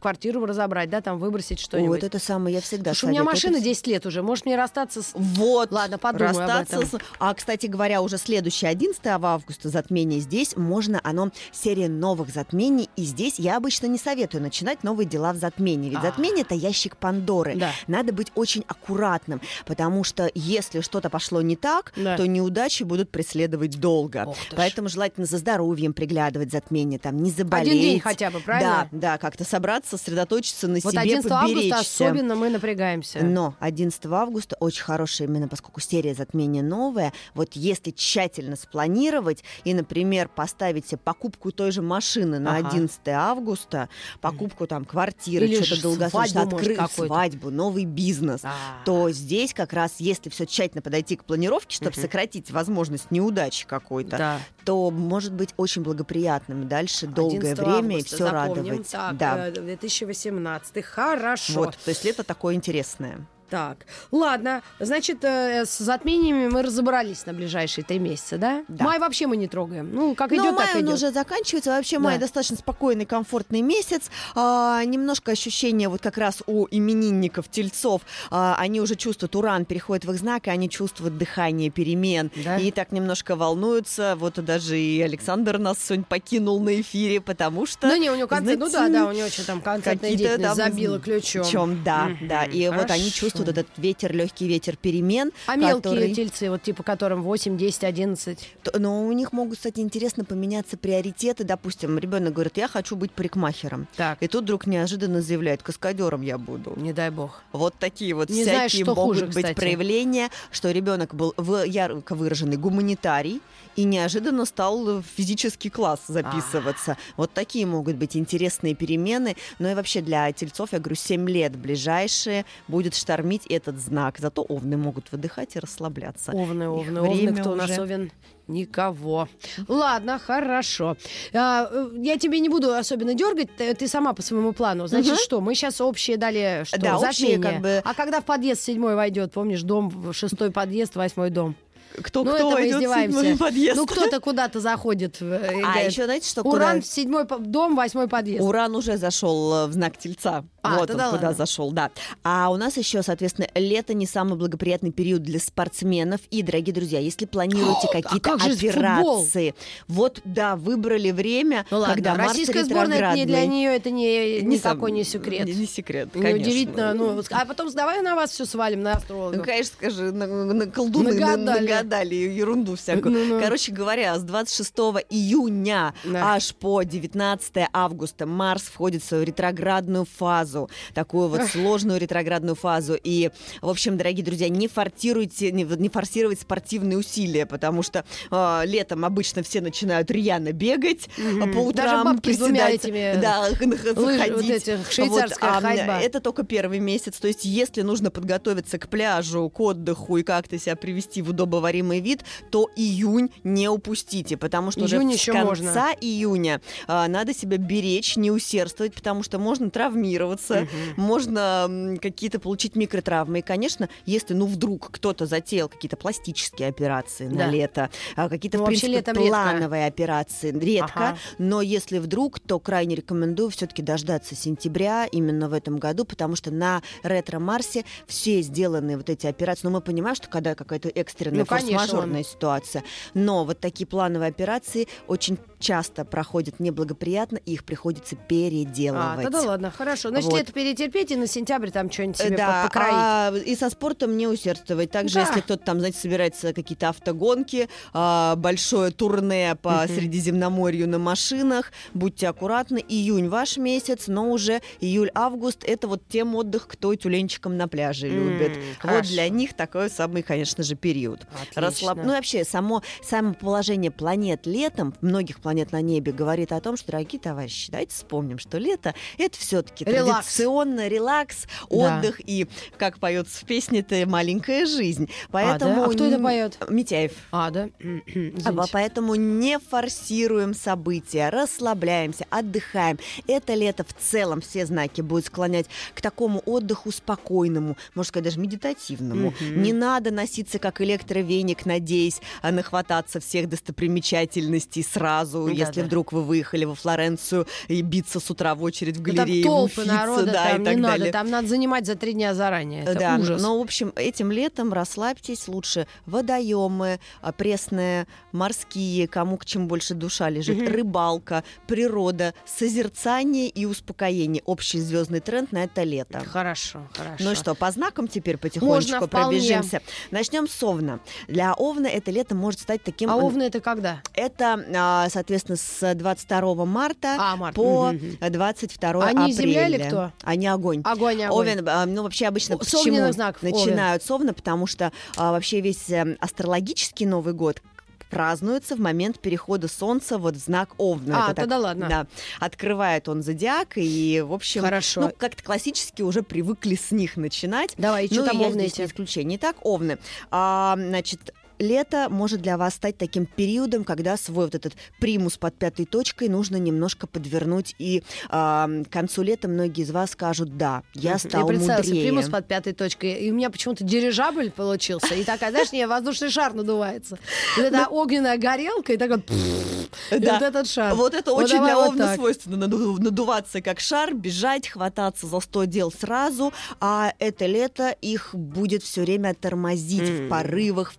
квартиру 0.00 0.44
разобрать, 0.46 0.90
да, 0.90 1.00
там 1.00 1.18
выбросить 1.18 1.60
что-нибудь. 1.60 2.00
вот 2.00 2.04
это 2.04 2.18
самое 2.18 2.56
я 2.56 2.60
всегда 2.60 2.92
Слушай, 2.94 3.04
у 3.04 3.08
меня 3.10 3.24
машина 3.24 3.56
Это 3.56 3.64
10 3.64 3.86
лет 3.88 4.06
уже. 4.06 4.22
Может 4.22 4.46
мне 4.46 4.56
расстаться 4.56 5.02
с... 5.02 5.10
Вот. 5.14 5.70
Ладно, 5.72 5.98
подумаю 5.98 6.30
об 6.30 6.36
расстаться 6.38 6.76
этом. 6.78 7.00
с- 7.00 7.02
А, 7.18 7.34
кстати 7.34 7.66
говоря, 7.66 8.02
уже 8.02 8.18
следующее 8.18 8.70
11 8.70 9.00
августа 9.06 9.68
затмение 9.68 10.20
здесь 10.20 10.56
можно, 10.56 11.00
оно 11.04 11.30
серия 11.52 11.88
новых 11.88 12.30
затмений. 12.30 12.88
И 12.96 13.02
здесь 13.04 13.38
я 13.38 13.56
обычно 13.56 13.86
не 13.86 13.98
советую 13.98 14.42
начинать 14.42 14.82
новые 14.82 15.06
дела 15.06 15.32
в 15.32 15.36
затмении. 15.36 15.90
Ведь 15.90 15.98
А. 15.98 16.02
затмение 16.02 16.42
это 16.42 16.54
ящик 16.54 16.96
Пандоры. 16.96 17.54
Да. 17.56 17.70
Надо 17.86 18.12
быть 18.12 18.32
очень 18.34 18.64
аккуратным, 18.68 19.40
потому 19.66 20.04
что 20.04 20.30
если 20.34 20.80
что-то 20.80 21.10
пошло 21.10 21.42
не 21.42 21.56
так, 21.56 21.92
Да. 21.96 22.16
то 22.16 22.26
неудачи 22.26 22.82
будут 22.82 23.10
преследовать 23.10 23.78
долго. 23.80 24.34
Поэтому 24.56 24.88
желательно 24.88 25.26
за 25.26 25.38
здоровьем 25.38 25.92
приглядывать 25.92 26.50
затмение, 26.50 26.98
там 26.98 27.16
не 27.22 27.30
заболеть. 27.30 27.68
Один 27.68 27.80
день 27.82 28.00
хотя 28.12 28.30
бы, 28.30 28.40
правильно? 28.40 28.88
Да, 28.92 28.98
да, 29.12 29.18
как-то 29.18 29.44
собраться, 29.44 29.96
сосредоточиться 29.96 30.68
на 30.68 30.74
Вот 30.82 30.92
себе, 30.92 31.00
11 31.02 31.30
августа 31.30 31.54
поберечься. 31.54 31.78
особенно 31.80 32.34
мы 32.34 32.48
напрягаемся. 32.50 33.20
Но 33.22 33.54
11 33.60 34.06
августа 34.06 34.56
очень 34.60 34.82
хорошая 34.82 35.28
именно, 35.28 35.48
поскольку 35.48 35.80
серия 35.80 36.14
затмения 36.14 36.62
новая. 36.62 37.12
Вот 37.34 37.50
если 37.54 37.90
тщательно 37.90 38.56
спланировать 38.56 39.44
и, 39.64 39.74
например, 39.74 40.28
поставить 40.28 40.86
себе 40.88 40.98
покупку 40.98 41.52
той 41.52 41.72
же 41.72 41.82
машины 41.82 42.38
на 42.38 42.56
Ага. 42.56 42.68
11 42.68 43.00
августа, 43.08 43.88
покупку 44.20 44.66
там 44.66 44.84
квартиры, 44.84 45.46
Или 45.46 45.56
что-то 45.56 45.74
ж 45.76 45.80
долгосрочно 45.82 46.28
свадьбу, 46.42 46.56
может, 46.56 46.70
открыть 46.78 46.92
свадьбу, 46.92 47.50
новый 47.50 47.84
бизнес, 47.84 48.40
А. 48.44 48.82
то 48.84 49.10
здесь 49.10 49.54
как 49.54 49.72
раз, 49.72 49.92
если 49.98 50.30
все 50.30 50.46
тщательно 50.46 50.82
подойти 50.82 51.16
к 51.16 51.24
планировке, 51.24 51.74
чтобы 51.76 51.92
Мгм. 51.92 52.02
сократить 52.02 52.50
возможность 52.50 53.10
неудачи 53.10 53.66
какой-то, 53.66 54.16
Да. 54.18 54.40
То 54.64 54.90
может 54.90 55.32
быть 55.32 55.54
очень 55.56 55.82
благоприятным 55.82 56.68
дальше 56.68 57.06
долгое 57.06 57.52
11 57.52 57.58
время 57.58 57.98
и 57.98 58.02
все 58.02 58.30
радовать. 58.30 58.90
Так, 58.90 59.16
да. 59.16 59.48
э, 59.48 59.52
2018. 59.52 60.84
Хорошо. 60.84 61.52
Вот, 61.54 61.76
то 61.76 61.88
есть 61.88 62.04
лето 62.04 62.24
такое 62.24 62.54
интересное. 62.54 63.26
Так, 63.52 63.84
ладно, 64.10 64.62
значит, 64.80 65.18
э, 65.24 65.66
с 65.66 65.76
затмениями 65.76 66.48
мы 66.48 66.62
разобрались 66.62 67.26
на 67.26 67.34
ближайшие 67.34 67.84
три 67.84 67.98
месяца, 67.98 68.38
да? 68.38 68.64
Да. 68.66 68.86
Май 68.86 68.98
вообще 68.98 69.26
мы 69.26 69.36
не 69.36 69.46
трогаем. 69.46 69.90
Ну, 69.94 70.14
как 70.14 70.30
Ну, 70.30 70.38
идет, 70.38 70.54
май 70.54 70.66
так 70.68 70.76
он 70.76 70.80
идет. 70.84 70.94
уже 70.94 71.10
заканчивается. 71.10 71.68
Вообще 71.68 71.98
май 71.98 72.14
Да. 72.14 72.22
достаточно 72.22 72.56
спокойный, 72.56 73.04
комфортный 73.04 73.60
месяц. 73.60 74.10
А, 74.34 74.82
немножко 74.84 75.32
ощущение 75.32 75.90
вот 75.90 76.00
как 76.00 76.16
раз 76.16 76.42
у 76.46 76.66
именинников, 76.70 77.50
тельцов. 77.50 78.00
а, 78.30 78.56
они 78.58 78.80
уже 78.80 78.94
чувствуют, 78.94 79.36
уран 79.36 79.66
переходит 79.66 80.06
в 80.06 80.12
их 80.12 80.18
знак, 80.18 80.46
и 80.46 80.50
они 80.50 80.70
чувствуют 80.70 81.18
дыхание 81.18 81.68
перемен. 81.68 82.30
Да? 82.42 82.56
И 82.56 82.70
так 82.70 82.90
немножко 82.90 83.36
волнуются. 83.36 84.16
Вот 84.16 84.42
даже 84.42 84.80
и 84.80 84.98
Александр 85.02 85.58
нас 85.58 85.76
сегодня 85.78 86.04
покинул 86.08 86.58
на 86.58 86.80
эфире, 86.80 87.20
потому 87.20 87.66
что... 87.66 87.88
Ну, 87.88 87.96
не, 87.96 88.10
у 88.10 88.14
него 88.14 88.28
концерт, 88.28 88.58
ну 88.58 88.64
да, 88.64 88.70
знаете, 88.70 88.94
да, 88.94 89.06
у 89.08 89.12
него 89.12 89.28
что 89.28 89.46
там 89.46 89.60
концертная 89.60 90.14
деятельность 90.14 90.42
там 90.42 90.56
забила 90.56 90.98
ключом. 90.98 91.44
Чем, 91.44 91.84
да, 91.84 92.04
Мгм, 92.06 92.28
да. 92.28 92.44
И 92.44 92.66
вот 92.70 92.90
они 92.90 93.10
хорошо. 93.10 93.41
Чувствуют 93.44 93.58
этот 93.68 93.78
ветер, 93.82 94.12
легкий 94.14 94.46
ветер 94.48 94.76
перемен. 94.76 95.32
А 95.46 95.56
мелкие 95.56 95.76
который- 95.82 96.14
тельцы, 96.14 96.50
вот 96.50 96.62
типа 96.62 96.82
которым 96.82 97.22
8, 97.22 97.56
10, 97.56 97.84
11. 97.84 98.38
Т- 98.62 98.78
Но 98.78 99.06
у 99.06 99.12
них 99.12 99.32
могут, 99.32 99.56
кстати, 99.58 99.80
интересно 99.80 100.24
поменяться 100.24 100.76
приоритеты. 100.76 101.44
Допустим, 101.44 101.98
ребенок 101.98 102.32
говорит, 102.34 102.56
я 102.56 102.68
хочу 102.68 102.96
быть 102.96 103.12
парикмахером. 103.12 103.86
Так, 103.96 104.22
И 104.22 104.28
тут 104.28 104.44
вдруг 104.44 104.66
неожиданно 104.66 105.20
заявляет, 105.22 105.62
каскадером 105.62 106.22
я 106.22 106.38
буду. 106.38 106.72
не 106.76 106.92
дай 106.92 107.10
бог. 107.10 107.42
Вот 107.52 107.74
такие 107.78 108.14
вот 108.14 108.28
Не 108.30 108.44
знаешь, 108.44 108.70
всякие 108.72 108.84
что 108.84 108.94
могут 108.94 109.14
хуже, 109.16 109.26
быть 109.26 109.36
кстати. 109.36 109.54
проявления, 109.54 110.30
что 110.50 110.70
ребенок 110.70 111.14
был 111.14 111.34
в 111.36 111.64
ярко 111.64 112.14
выраженный 112.14 112.56
гуманитарий 112.56 113.40
и 113.76 113.84
неожиданно 113.84 114.44
стал 114.44 114.84
в 115.00 115.02
физический 115.16 115.70
класс 115.70 116.00
записываться. 116.08 116.96
Вот 117.16 117.32
такие 117.32 117.66
могут 117.66 117.96
быть 117.96 118.16
интересные 118.16 118.74
перемены. 118.74 119.36
Но 119.58 119.70
и 119.70 119.74
вообще 119.74 120.00
для 120.00 120.30
тельцов, 120.32 120.72
я 120.72 120.78
говорю, 120.78 120.96
7 120.96 121.28
лет 121.28 121.56
ближайшие 121.56 122.44
будет 122.68 122.94
штормить 123.22 123.46
этот 123.46 123.78
знак. 123.78 124.16
Зато 124.18 124.42
овны 124.42 124.76
могут 124.76 125.12
выдыхать 125.12 125.54
и 125.56 125.60
расслабляться. 125.60 126.32
Овны, 126.32 126.64
Их 126.64 126.70
овны, 126.70 127.00
овны, 127.00 127.14
время 127.14 127.36
кто 127.36 127.52
у 127.52 127.54
нас 127.54 127.70
уже. 127.70 127.82
овен? 127.82 128.10
Никого. 128.48 129.28
Ладно, 129.68 130.18
хорошо. 130.18 130.96
А, 131.32 131.68
э, 131.70 131.90
я 132.02 132.18
тебе 132.18 132.40
не 132.40 132.48
буду 132.48 132.74
особенно 132.74 133.14
дергать, 133.14 133.54
ты, 133.56 133.72
ты 133.74 133.86
сама 133.86 134.12
по 134.12 134.22
своему 134.22 134.52
плану. 134.52 134.88
Значит, 134.88 135.12
Мгм. 135.12 135.20
что, 135.22 135.40
мы 135.40 135.54
сейчас 135.54 135.80
общие 135.80 136.16
дали 136.16 136.64
что, 136.64 136.80
Да, 136.80 136.96
общие, 136.98 137.12
затмение. 137.38 137.52
как 137.52 137.60
бы- 137.62 137.82
А 137.84 137.94
когда 137.94 138.20
в 138.20 138.24
подъезд 138.24 138.60
седьмой 138.62 138.96
войдет, 138.96 139.32
помнишь, 139.32 139.62
дом, 139.62 140.12
шестой 140.12 140.50
подъезд, 140.50 140.96
восьмой 140.96 141.30
дом? 141.30 141.54
Кто, 142.02 142.24
Ну, 142.24 142.30
кто 142.30 142.36
это 142.36 142.44
мы 142.46 142.52
войдет 142.52 142.76
в 142.90 142.94
седьмой 143.02 143.36
подъезд? 143.36 143.76
Ну, 143.76 143.86
кто-то 143.86 144.20
куда-то 144.20 144.60
заходит. 144.60 145.16
э, 145.20 145.24
А 145.62 145.72
говорит, 145.72 145.90
еще 145.90 146.04
знаете, 146.04 146.28
что 146.28 146.42
Уран 146.42 146.76
куда- 146.76 146.80
в 146.80 146.86
седьмой 146.86 147.24
дом, 147.40 147.76
восьмой 147.76 148.08
подъезд. 148.08 148.42
Уран 148.42 148.74
уже 148.76 148.96
зашел 148.96 149.54
э, 149.54 149.66
в 149.66 149.72
знак 149.72 149.96
Тельца. 149.98 150.44
А, 150.64 150.74
вот 150.74 150.82
он 150.82 150.86
тогда 150.86 151.06
куда 151.10 151.28
ладно. 151.28 151.34
зашел, 151.34 151.72
да. 151.72 151.90
А 152.22 152.48
у 152.50 152.56
нас 152.56 152.76
еще, 152.76 153.02
соответственно, 153.02 153.48
лето 153.56 153.94
не 153.94 154.06
самый 154.06 154.38
благоприятный 154.38 154.92
период 154.92 155.22
для 155.22 155.40
спортсменов. 155.40 156.20
И, 156.30 156.42
дорогие 156.42 156.72
друзья, 156.72 157.00
если 157.00 157.24
планируете 157.26 157.88
А 157.88 157.92
какие-то 158.00 158.30
как 158.30 158.40
же 158.40 158.54
футбол? 158.54 158.70
операции, 158.70 159.54
вот 159.88 160.20
да, 160.24 160.54
выбрали 160.54 161.10
время, 161.10 161.66
Ну 161.70 161.78
ладно, 161.80 161.94
когда 161.96 162.14
Марс 162.14 162.28
российская 162.30 162.64
сборная 162.64 162.98
это 162.98 163.16
не 163.16 163.26
для 163.26 163.44
нее, 163.46 163.74
это 163.74 163.90
не, 163.90 164.40
Не 164.42 164.56
никакой 164.56 164.90
сам- 164.90 164.96
не 164.96 165.04
секрет. 165.04 165.46
Не, 165.46 165.52
не 165.54 165.66
секрет, 165.66 166.10
конечно. 166.12 166.36
Неудивительно. 166.38 166.94
Ну, 166.94 167.22
а 167.32 167.44
потом 167.44 167.68
давай 167.72 168.00
на 168.02 168.14
вас 168.14 168.30
все 168.30 168.44
свалим, 168.44 168.82
на 168.82 168.92
Ну, 168.92 168.96
астрологов. 168.98 169.44
конечно, 169.44 169.74
скажи, 169.76 170.12
на, 170.12 170.26
на 170.28 170.66
колдуны 170.66 171.12
на- 171.12 171.36
Нагадали. 171.36 171.66
Нагадали 171.82 172.14
ерунду 172.14 172.76
всякую. 172.76 173.12
Ну-ну. 173.12 173.40
Короче 173.40 173.72
говоря, 173.72 174.18
с 174.18 174.22
26 174.22 174.72
июня 175.10 175.94
Да. 176.04 176.34
аж 176.34 176.54
по 176.54 176.82
19 176.82 177.68
августа 177.72 178.26
Марс 178.26 178.62
входит 178.62 179.02
в 179.02 179.06
свою 179.06 179.24
ретроградную 179.24 180.04
фазу, 180.04 180.70
такую 180.94 181.28
вот 181.28 181.42
сложную 181.44 182.00
ретроградную 182.00 182.54
фазу. 182.54 182.96
И, 183.02 183.30
в 183.60 183.68
общем, 183.68 183.96
дорогие 183.96 184.24
друзья, 184.24 184.48
не 184.48 184.68
форсируйте, 184.68 185.52
не, 185.52 185.64
не 185.64 185.88
форсировать 185.88 186.40
спортивные 186.40 186.98
усилия, 186.98 187.46
потому 187.46 187.82
что 187.82 188.04
э, 188.30 188.62
летом 188.64 189.04
обычно 189.04 189.42
все 189.42 189.60
начинают 189.60 190.10
рьяно 190.10 190.52
бегать 190.52 191.08
а 191.18 191.46
по 191.46 191.58
утрам, 191.58 191.86
Даже 191.86 192.04
бабки 192.04 192.22
приседать, 192.22 192.74
этими 192.84 193.20
да, 193.20 193.48
лыж- 193.60 194.18
ходить. 194.18 194.34
вот 194.34 194.44
этих, 194.44 194.90
швейцарская 194.92 195.50
а, 195.50 195.60
ходьба. 195.60 196.00
Это 196.00 196.20
только 196.20 196.42
первый 196.44 196.78
месяц. 196.78 197.18
То 197.18 197.28
есть, 197.28 197.44
если 197.44 197.82
нужно 197.82 198.10
подготовиться 198.10 198.78
к 198.78 198.88
пляжу, 198.88 199.48
к 199.50 199.60
отдыху 199.60 200.18
и 200.18 200.22
как-то 200.22 200.58
себя 200.58 200.76
привести 200.76 201.22
в 201.22 201.32
удобоваримый 201.72 202.00
вид, 202.00 202.24
то 202.50 202.68
июнь 202.76 203.30
не 203.44 203.68
упустите, 203.68 204.36
потому 204.36 204.70
что 204.70 204.80
Июнь 204.80 205.08
уже 205.08 205.14
еще 205.14 205.32
с 205.32 205.34
конца 205.34 205.44
можно. 205.44 205.94
июня 206.00 206.60
а, 206.86 207.08
надо 207.08 207.34
себя 207.34 207.56
беречь, 207.56 208.16
не 208.16 208.30
усердствовать, 208.30 208.94
потому 208.94 209.22
что 209.22 209.38
можно 209.38 209.70
травмироваться, 209.70 210.66
можно 210.96 211.66
м, 211.68 211.96
какие-то 211.98 212.38
получить 212.38 212.76
микротравмы. 212.76 213.38
И, 213.40 213.42
конечно, 213.42 213.88
если, 214.06 214.34
ну, 214.34 214.46
вдруг 214.46 214.90
кто-то 214.90 215.26
затеял 215.26 215.68
какие-то 215.68 215.96
пластические 215.96 216.68
операции 216.68 217.26
Да. 217.28 217.46
на 217.46 217.50
лето, 217.50 217.90
а, 218.16 218.28
какие-то, 218.28 218.58
Ну, 218.58 218.64
в 218.64 218.66
принципе, 218.68 218.92
летом 218.92 219.16
редко. 219.16 219.28
плановые 219.30 219.86
операции, 219.86 220.50
редко, 220.58 221.08
Ага. 221.10 221.18
но 221.38 221.62
если 221.62 221.98
вдруг, 221.98 222.40
то 222.40 222.58
крайне 222.58 222.94
рекомендую 222.96 223.50
все-таки 223.50 223.82
дождаться 223.82 224.34
сентября 224.34 225.06
именно 225.06 225.48
в 225.48 225.52
этом 225.54 225.78
году, 225.78 226.04
потому 226.04 226.36
что 226.36 226.50
на 226.50 226.82
ретро-марсе 227.02 227.84
все 228.06 228.42
сделанные 228.42 228.96
вот 228.96 229.08
эти 229.10 229.26
операции, 229.26 229.62
ну 229.66 229.70
мы 229.70 229.80
понимаем, 229.80 230.14
что 230.16 230.28
когда 230.28 230.54
какая-то 230.54 230.88
экстренная 230.88 231.40
Ну, 231.40 231.46
форс-мажорная 231.62 232.24
ситуация, 232.24 232.84
но 233.14 233.44
вот 233.44 233.60
такие 233.60 233.86
плановые 233.86 234.28
операции 234.28 234.88
очень 235.08 235.38
часто 235.62 236.04
проходят 236.04 236.60
неблагоприятно, 236.60 237.38
и 237.38 237.52
их 237.52 237.64
приходится 237.64 238.16
А, 238.16 238.18
переделывать. 238.28 239.22
тогда 239.22 239.40
ладно, 239.42 239.70
хорошо. 239.70 240.10
Значит, 240.10 240.30
Вот. 240.30 240.38
лето 240.40 240.52
перетерпеть 240.52 241.10
и 241.12 241.16
на 241.16 241.26
сентябрь 241.26 241.70
там 241.70 241.90
что-нибудь 241.90 242.18
себе 242.18 242.36
Да, 242.36 242.64
по- 242.64 242.68
покроить. 242.68 242.92
а 242.92 243.32
и 243.46 243.54
со 243.56 243.70
спортом 243.70 244.16
не 244.16 244.26
усердствовать. 244.26 244.90
Также, 244.90 245.14
Да. 245.14 245.20
если 245.20 245.40
кто-то 245.40 245.64
там, 245.64 245.78
знаете, 245.78 245.98
собирается 245.98 246.52
какие-то 246.52 246.88
автогонки, 246.90 247.68
а, 247.94 248.34
большое 248.36 248.90
турне 248.90 249.56
по 249.62 249.84
Мгм. 249.84 249.88
Средиземноморью 249.94 250.88
на 250.88 250.98
машинах, 250.98 251.72
будьте 251.94 252.28
аккуратны. 252.28 252.84
Июнь 252.88 253.28
ваш 253.28 253.56
месяц, 253.56 254.08
но 254.08 254.30
уже 254.30 254.60
июль-август 254.80 255.64
это 255.64 255.86
вот 255.88 256.02
тем 256.08 256.34
отдых, 256.34 256.66
кто 256.66 256.94
тюленчиком 256.94 257.56
на 257.56 257.68
пляже 257.68 258.08
М, 258.08 258.14
любит. 258.14 258.56
Вот 258.56 258.90
хорошо. 258.90 259.10
для 259.10 259.28
них 259.28 259.54
такой 259.54 259.88
самый, 259.90 260.22
конечно 260.22 260.62
же, 260.64 260.74
период. 260.74 261.20
Отлично. 261.40 261.60
Расслаб- 261.94 262.02
Ну 262.04 262.10
вообще, 262.12 262.44
само, 262.44 262.82
само 263.02 263.34
положение 263.34 263.90
планет 263.90 264.46
летом, 264.46 264.94
многих 265.00 265.40
планет 265.40 265.51
планет 265.52 265.70
на 265.72 265.82
небе, 265.82 266.12
говорит 266.12 266.50
о 266.52 266.60
том, 266.62 266.78
что, 266.78 266.92
дорогие 266.92 267.20
товарищи, 267.20 267.70
давайте 267.70 267.92
вспомним, 267.94 268.38
что 268.38 268.56
лето— 268.56 268.94
это 269.18 269.38
все-таки 269.38 269.84
Релакс. 269.84 270.24
традиционно 270.34 270.88
релакс, 270.88 271.46
Да. 271.68 271.98
отдых 271.98 272.22
и, 272.26 272.46
как 272.78 272.98
поется 272.98 273.40
в 273.40 273.44
песне, 273.44 273.80
это 273.80 274.08
маленькая 274.08 274.64
жизнь. 274.64 275.10
Поэтому 275.30 275.84
А 275.84 275.88
кто 275.90 276.06
это 276.06 276.18
поет? 276.18 276.56
Митяев. 276.70 277.12
А, 277.30 277.50
да? 277.50 277.68
А. 278.46 278.66
Поэтому 278.72 279.14
не 279.14 279.58
форсируем 279.58 280.54
события, 280.54 281.28
расслабляемся, 281.28 282.24
отдыхаем. 282.30 282.98
Это 283.26 283.52
лето 283.52 283.84
в 283.84 283.92
целом 283.92 284.40
все 284.40 284.64
знаки 284.64 285.02
будут 285.02 285.26
склонять 285.26 285.66
к 285.94 286.00
такому 286.00 286.42
отдыху 286.46 286.90
спокойному, 286.92 287.76
можно 287.94 288.08
сказать, 288.08 288.24
даже 288.24 288.40
медитативному. 288.40 289.34
Не 289.54 289.74
надо 289.74 290.10
носиться 290.12 290.58
как 290.58 290.80
электровеник, 290.80 291.66
надеясь 291.66 292.20
а, 292.40 292.52
нахвататься 292.52 293.20
всех 293.20 293.50
достопримечательностей 293.50 294.82
сразу, 294.82 295.41
Да-да. 295.48 295.58
если 295.68 295.82
вдруг 295.82 296.12
вы 296.12 296.22
выехали 296.22 296.64
во 296.64 296.74
Флоренцию 296.74 297.46
и 297.68 297.82
биться 297.82 298.20
с 298.20 298.30
утра 298.30 298.54
в 298.54 298.62
очередь 298.62 298.96
в 298.96 299.00
Ну, 299.00 299.06
Там 299.06 299.14
галерее, 299.24 299.44
толпы 299.44 299.80
Уффици, 299.82 299.88
народа, 299.88 300.24
да, 300.26 300.32
там 300.50 300.62
и 300.62 300.64
так 300.64 300.74
не 300.76 300.82
далее. 300.82 300.98
надо, 300.98 301.12
там 301.12 301.30
надо 301.30 301.48
занимать 301.48 301.86
за 301.86 301.94
три 301.94 302.12
дня 302.12 302.34
заранее. 302.34 302.82
Это 302.84 302.98
да, 302.98 303.16
ужас. 303.18 303.42
но, 303.42 303.58
в 303.58 303.62
общем, 303.62 303.92
этим 303.96 304.30
летом 304.32 304.72
расслабьтесь 304.72 305.48
лучше. 305.48 305.86
Водоемы, 306.06 307.00
а, 307.20 307.32
пресные, 307.32 308.06
морские, 308.32 309.08
кому 309.08 309.36
к 309.36 309.44
чему 309.44 309.66
больше 309.66 309.94
душа 309.94 310.28
лежит, 310.30 310.58
Мгм. 310.58 310.66
рыбалка, 310.68 311.44
природа, 311.66 312.34
созерцание 312.46 313.48
и 313.48 313.64
успокоение. 313.66 314.42
Общий 314.46 314.80
звездный 314.80 315.20
тренд 315.20 315.52
на 315.52 315.64
это 315.64 315.82
лето. 315.82 316.20
Хорошо, 316.24 316.86
хорошо. 316.94 317.16
Ну 317.24 317.34
что, 317.34 317.54
по 317.54 317.70
знакам 317.70 318.08
теперь 318.08 318.36
потихонечку 318.38 318.92
Можно, 318.92 319.06
вполне. 319.06 319.38
пробежимся. 319.38 319.80
Начнем 320.10 320.48
с 320.48 320.62
Овна. 320.62 321.00
Для 321.28 321.54
Овна 321.54 321.86
это 321.86 322.10
лето 322.10 322.34
может 322.34 322.60
стать 322.60 322.82
таким... 322.82 323.10
А 323.10 323.16
овны 323.16 323.42
это 323.42 323.60
когда? 323.60 324.00
Это, 324.14 324.64
а, 324.74 325.08
соответственно, 325.38 325.56
с 325.56 325.94
22 325.94 326.64
марта 326.64 327.16
А, 327.18 327.36
март. 327.36 327.54
по 327.56 327.92
Мгм, 327.92 328.16
мгм. 328.20 328.32
22 328.32 329.04
Они 329.04 329.32
апреля. 329.32 329.32
земля 329.32 329.68
или 329.68 329.82
кто? 329.88 330.12
Они 330.22 330.46
огонь. 330.46 330.82
Огонь, 330.84 331.22
огонь. 331.22 331.48
Овен, 331.48 331.68
а, 331.68 331.86
ну 331.86 332.02
вообще 332.02 332.26
обычно 332.26 332.56
С 332.56 332.58
почему 332.58 333.12
знаков 333.12 333.42
начинают 333.42 334.02
с 334.02 334.10
Овна, 334.10 334.34
потому 334.34 334.66
что 334.66 334.92
а, 335.16 335.32
вообще 335.32 335.60
весь 335.60 335.88
э, 335.90 336.16
астрологический 336.20 337.06
Новый 337.06 337.34
год 337.34 337.62
празднуется 338.10 338.76
в 338.76 338.78
момент 338.78 339.18
перехода 339.20 339.68
Солнца 339.68 340.18
вот 340.18 340.34
в 340.34 340.38
знак 340.38 340.70
Овна. 340.76 341.16
А, 341.16 341.24
Это 341.24 341.26
так, 341.28 341.36
тогда 341.36 341.58
ладно. 341.58 341.86
Да, 341.88 342.06
открывает 342.40 343.08
он 343.08 343.22
зодиак, 343.22 343.72
и, 343.76 344.22
в 344.26 344.34
общем, 344.34 344.60
Хорошо. 344.60 345.00
ну, 345.00 345.12
как-то 345.16 345.42
классически 345.42 346.02
уже 346.02 346.22
привыкли 346.22 346.74
с 346.74 346.90
них 346.90 347.16
начинать. 347.16 347.72
Давай, 347.78 348.04
и 348.04 348.12
что 348.12 348.20
ну, 348.20 348.26
там 348.26 348.36
и 348.36 348.40
я 348.42 348.46
овны 348.48 348.60
эти? 348.62 348.80
не 348.82 348.86
исключение. 348.86 349.38
Итак, 349.38 349.56
Овны. 349.62 349.96
А, 350.30 350.74
значит, 350.76 351.32
Лето 351.66 352.08
может 352.10 352.42
для 352.42 352.58
вас 352.58 352.74
стать 352.74 352.98
таким 352.98 353.24
периодом, 353.24 353.84
когда 353.84 354.16
свой 354.16 354.46
вот 354.46 354.54
этот 354.56 354.72
примус 354.98 355.36
под 355.36 355.54
пятой 355.54 355.86
точкой 355.86 356.28
нужно 356.28 356.56
немножко 356.56 357.06
подвернуть. 357.06 357.76
И 357.78 358.02
а, 358.28 358.68
к 358.84 358.90
концу 358.92 359.22
лета 359.22 359.46
многие 359.46 359.82
из 359.82 359.92
вас 359.92 360.10
скажут, 360.10 360.56
да, 360.56 360.82
я 360.92 361.18
стал 361.18 361.48
Я 361.48 361.58
мудрее. 361.58 362.02
примус 362.02 362.28
под 362.28 362.48
пятой 362.48 362.72
точкой, 362.72 363.12
и 363.14 363.30
у 363.30 363.34
меня 363.34 363.48
почему-то 363.48 363.84
дирижабль 363.84 364.50
получился, 364.50 365.14
и 365.14 365.22
такая, 365.22 365.50
знаешь, 365.50 365.70
не, 365.70 365.86
воздушный 365.86 366.30
шар 366.30 366.52
надувается. 366.52 367.16
Это 367.56 367.86
огненная 367.88 368.38
горелка, 368.38 368.92
и 368.94 368.96
так 368.96 369.10
вот, 369.10 369.20
Да. 370.10 370.32
вот 370.34 370.42
этот 370.42 370.66
шар. 370.66 370.94
Вот 370.94 371.14
это 371.14 371.32
очень 371.32 371.62
для 371.62 371.78
Овна 371.78 372.14
свойственно, 372.16 372.56
наду- 372.66 372.98
надуваться 373.00 373.60
как 373.60 373.78
шар, 373.78 374.14
бежать, 374.14 374.66
хвататься 374.68 375.26
за 375.28 375.38
100 375.38 375.64
дел 375.64 375.92
сразу, 375.92 376.52
а 376.80 377.12
это 377.20 377.46
лето 377.46 377.94
их 378.00 378.30
будет 378.34 378.82
все 378.82 379.02
время 379.02 379.34
тормозить 379.34 380.08
в 380.08 380.28
порывах, 380.28 380.92
в 380.92 380.96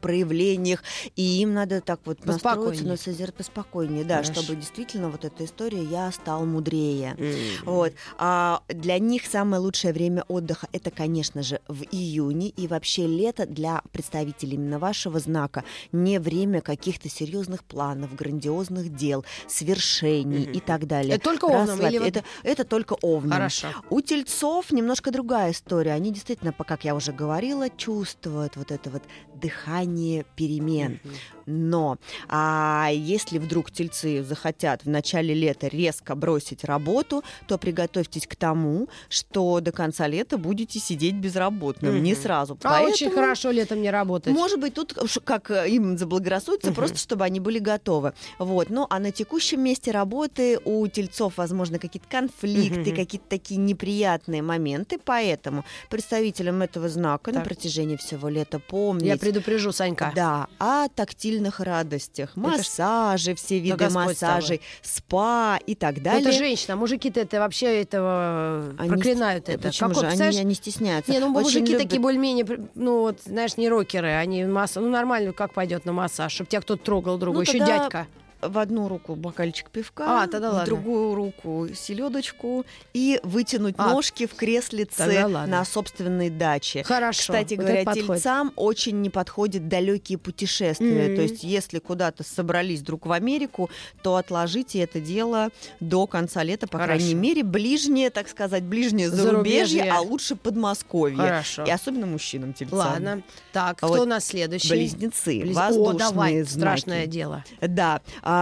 проявлениях, 0.53 0.83
и 1.15 1.41
им 1.41 1.53
надо 1.53 1.81
так 1.81 1.99
вот 2.05 2.25
настроиться 2.25 2.85
на 2.85 2.97
созер... 2.97 3.31
поспокойнее, 3.31 4.03
да, 4.03 4.21
Хорошо. 4.21 4.41
чтобы 4.41 4.59
действительно 4.59 5.09
вот 5.09 5.25
эта 5.25 5.45
история 5.45 5.83
«я 5.83 6.11
стал 6.11 6.45
мудрее». 6.45 7.15
М. 7.17 7.33
Вот. 7.65 7.93
А 8.17 8.61
для 8.67 8.99
них 8.99 9.25
самое 9.25 9.61
лучшее 9.61 9.93
время 9.93 10.23
отдыха 10.27 10.67
это, 10.71 10.91
конечно 10.91 11.43
же, 11.43 11.59
в 11.67 11.83
июне. 11.91 12.49
И 12.49 12.67
вообще 12.67 13.07
лето 13.07 13.45
для 13.45 13.81
представителей 13.91 14.55
именно 14.55 14.79
вашего 14.79 15.19
знака 15.19 15.63
не 15.91 16.19
время 16.19 16.61
каких-то 16.61 17.09
серьезных 17.09 17.63
планов, 17.63 18.15
грандиозных 18.15 18.95
дел, 18.95 19.25
свершений 19.47 20.43
и 20.43 20.59
так 20.59 20.87
далее. 20.87 21.15
Это 21.15 21.23
только 21.23 21.45
овнам 21.45 21.79
Расслабь- 21.79 21.89
или 21.89 21.99
вот- 21.99 22.07
это, 22.07 22.23
это 22.43 22.63
только 22.63 22.93
овнам. 23.01 23.33
Хорошо. 23.33 23.67
У 23.89 24.01
тельцов 24.01 24.71
немножко 24.71 25.11
другая 25.11 25.51
история. 25.51 25.93
Они 25.93 26.11
действительно, 26.11 26.53
как 26.53 26.85
я 26.85 26.95
уже 26.95 27.11
говорила, 27.11 27.69
чувствуют 27.69 28.55
вот 28.55 28.71
это 28.71 28.89
вот 28.89 29.03
дыхание 29.35 30.25
перемен. 30.35 30.99
Но 31.45 31.97
а 32.29 32.89
если 32.93 33.37
вдруг 33.37 33.69
тельцы 33.71 34.23
захотят 34.23 34.85
в 34.85 34.89
начале 34.89 35.33
лета 35.33 35.67
резко 35.67 36.15
бросить 36.15 36.63
работу, 36.63 37.21
то 37.47 37.57
приготовьтесь 37.57 38.27
к 38.27 38.35
тому, 38.37 38.87
что 39.09 39.59
до 39.59 39.71
конца 39.73 40.07
лета 40.07 40.37
будете 40.37 40.79
сидеть 40.79 41.15
безработным. 41.15 42.01
Не 42.01 42.13
Мгм. 42.13 42.21
сразу. 42.21 42.53
А 42.63 42.69
Поэтому, 42.69 42.93
очень 42.93 43.11
хорошо 43.11 43.51
летом 43.51 43.81
не 43.81 43.89
работать. 43.89 44.33
Может 44.33 44.59
быть, 44.61 44.73
тут 44.73 44.93
как 45.25 45.51
им 45.51 45.97
заблагорассудится, 45.97 46.69
Мгм. 46.71 46.75
просто 46.75 46.97
чтобы 46.97 47.25
они 47.25 47.39
были 47.41 47.59
готовы. 47.59 48.13
Вот. 48.39 48.69
Ну, 48.69 48.87
а 48.89 48.99
на 48.99 49.11
текущем 49.11 49.61
месте 49.61 49.91
работы 49.91 50.59
у 50.63 50.87
тельцов, 50.87 51.33
возможно, 51.37 51.77
какие-то 51.77 52.07
конфликты, 52.09 52.91
Мгм. 52.91 52.95
какие-то 52.95 53.27
такие 53.27 53.59
неприятные 53.59 54.41
моменты. 54.41 54.97
Поэтому 55.03 55.65
представителям 55.89 56.61
этого 56.61 56.87
знака 56.87 57.31
на 57.31 57.39
Так. 57.39 57.43
протяжении 57.49 57.97
всего 57.97 58.29
лета 58.29 58.59
помнить. 58.59 59.07
Я 59.07 59.17
предупрежу 59.17 59.71
Санька. 59.73 60.13
Да, 60.15 60.22
о 60.59 60.87
тактильных 60.89 61.59
радостях, 61.59 62.31
Это 62.31 62.39
массажи, 62.39 63.35
все 63.35 63.59
виды 63.59 63.77
тобой. 63.77 64.05
массажей, 64.05 64.61
спа 64.81 65.59
и 65.65 65.75
так 65.75 65.97
Ну, 65.97 66.03
далее. 66.03 66.21
это 66.29 66.31
женщина, 66.37 66.75
мужики-то 66.75 67.19
это 67.19 67.39
вообще 67.39 67.81
этого 67.81 68.73
Они 68.77 68.89
проклинают 68.89 69.45
ст- 69.45 69.49
это. 69.53 69.67
Почему 69.69 69.89
Какой, 69.89 70.01
же? 70.01 70.07
Они, 70.07 70.09
представляешь, 70.17 70.39
они 70.45 70.53
стесняются. 70.55 71.11
Не, 71.11 71.19
ну 71.19 71.27
Очень 71.33 71.41
мужики 71.43 71.65
любят- 71.73 71.81
такие 71.81 72.01
более-менее, 72.01 72.45
ну 72.75 72.99
вот, 73.01 73.21
знаешь, 73.25 73.57
не 73.57 73.69
рокеры, 73.69 74.09
они 74.11 74.43
масса, 74.45 74.79
ну 74.81 74.89
нормально, 74.89 75.33
как 75.33 75.53
пойдет 75.53 75.85
на 75.85 75.93
массаж, 75.93 76.31
чтобы 76.33 76.49
тебя 76.49 76.61
кто-то 76.61 76.83
трогал 76.83 77.17
другу, 77.17 77.37
Ну, 77.37 77.41
еще 77.41 77.59
тогда 77.59 77.77
дядька. 77.79 78.07
В 78.47 78.57
одну 78.57 78.87
руку 78.87 79.15
бокальчик 79.15 79.69
пивка, 79.69 80.23
А, 80.23 80.27
тогда 80.27 80.49
в 80.51 80.53
ладно. 80.53 80.65
другую 80.65 81.15
руку 81.15 81.67
селедочку 81.73 82.65
и 82.93 83.19
вытянуть 83.23 83.75
А, 83.77 83.89
ножки 83.91 84.25
в 84.27 84.33
креслице 84.35 85.27
на 85.27 85.65
собственной 85.65 86.29
даче. 86.29 86.83
Хорошо. 86.83 87.19
Кстати 87.21 87.53
вот 87.55 87.65
говоря, 87.65 87.85
тельцам 87.93 88.51
очень 88.55 89.01
не 89.01 89.09
подходят 89.09 89.67
далекие 89.67 90.17
путешествия. 90.17 91.07
Мгм. 91.07 91.15
То 91.15 91.21
есть, 91.21 91.43
если 91.43 91.79
куда-то 91.79 92.23
собрались 92.23 92.79
вдруг 92.81 93.05
в 93.05 93.11
Америку, 93.11 93.69
то 94.01 94.15
отложите 94.17 94.79
это 94.79 94.99
дело 94.99 95.49
до 95.79 96.07
конца 96.07 96.43
лета, 96.43 96.67
по 96.67 96.77
Хорошо. 96.77 96.97
крайней 96.99 97.13
мере, 97.15 97.43
ближнее, 97.43 98.09
так 98.09 98.27
сказать, 98.27 98.63
ближнее 98.63 99.09
Зарубежье. 99.09 99.67
зарубежье, 99.83 99.91
а 99.91 100.01
лучше 100.01 100.35
Подмосковье. 100.35 101.17
Хорошо. 101.17 101.63
И 101.65 101.69
особенно 101.71 102.05
мужчинам 102.05 102.53
тельцам. 102.53 102.77
Ладно. 102.77 103.21
Так, 103.51 103.71
А 103.71 103.73
кто 103.75 103.87
вот 103.87 103.99
у 103.99 104.05
нас 104.05 104.25
следующий? 104.25 104.69
Близнецы, 104.69 105.41
Близ- 105.41 105.55
воздушные 105.55 105.95
О, 105.95 105.97
давай, 106.09 106.41
знаки. 106.43 106.49
страшное 106.57 107.07
дело. 107.07 107.43
Да, 107.61 108.01
а, 108.21 108.32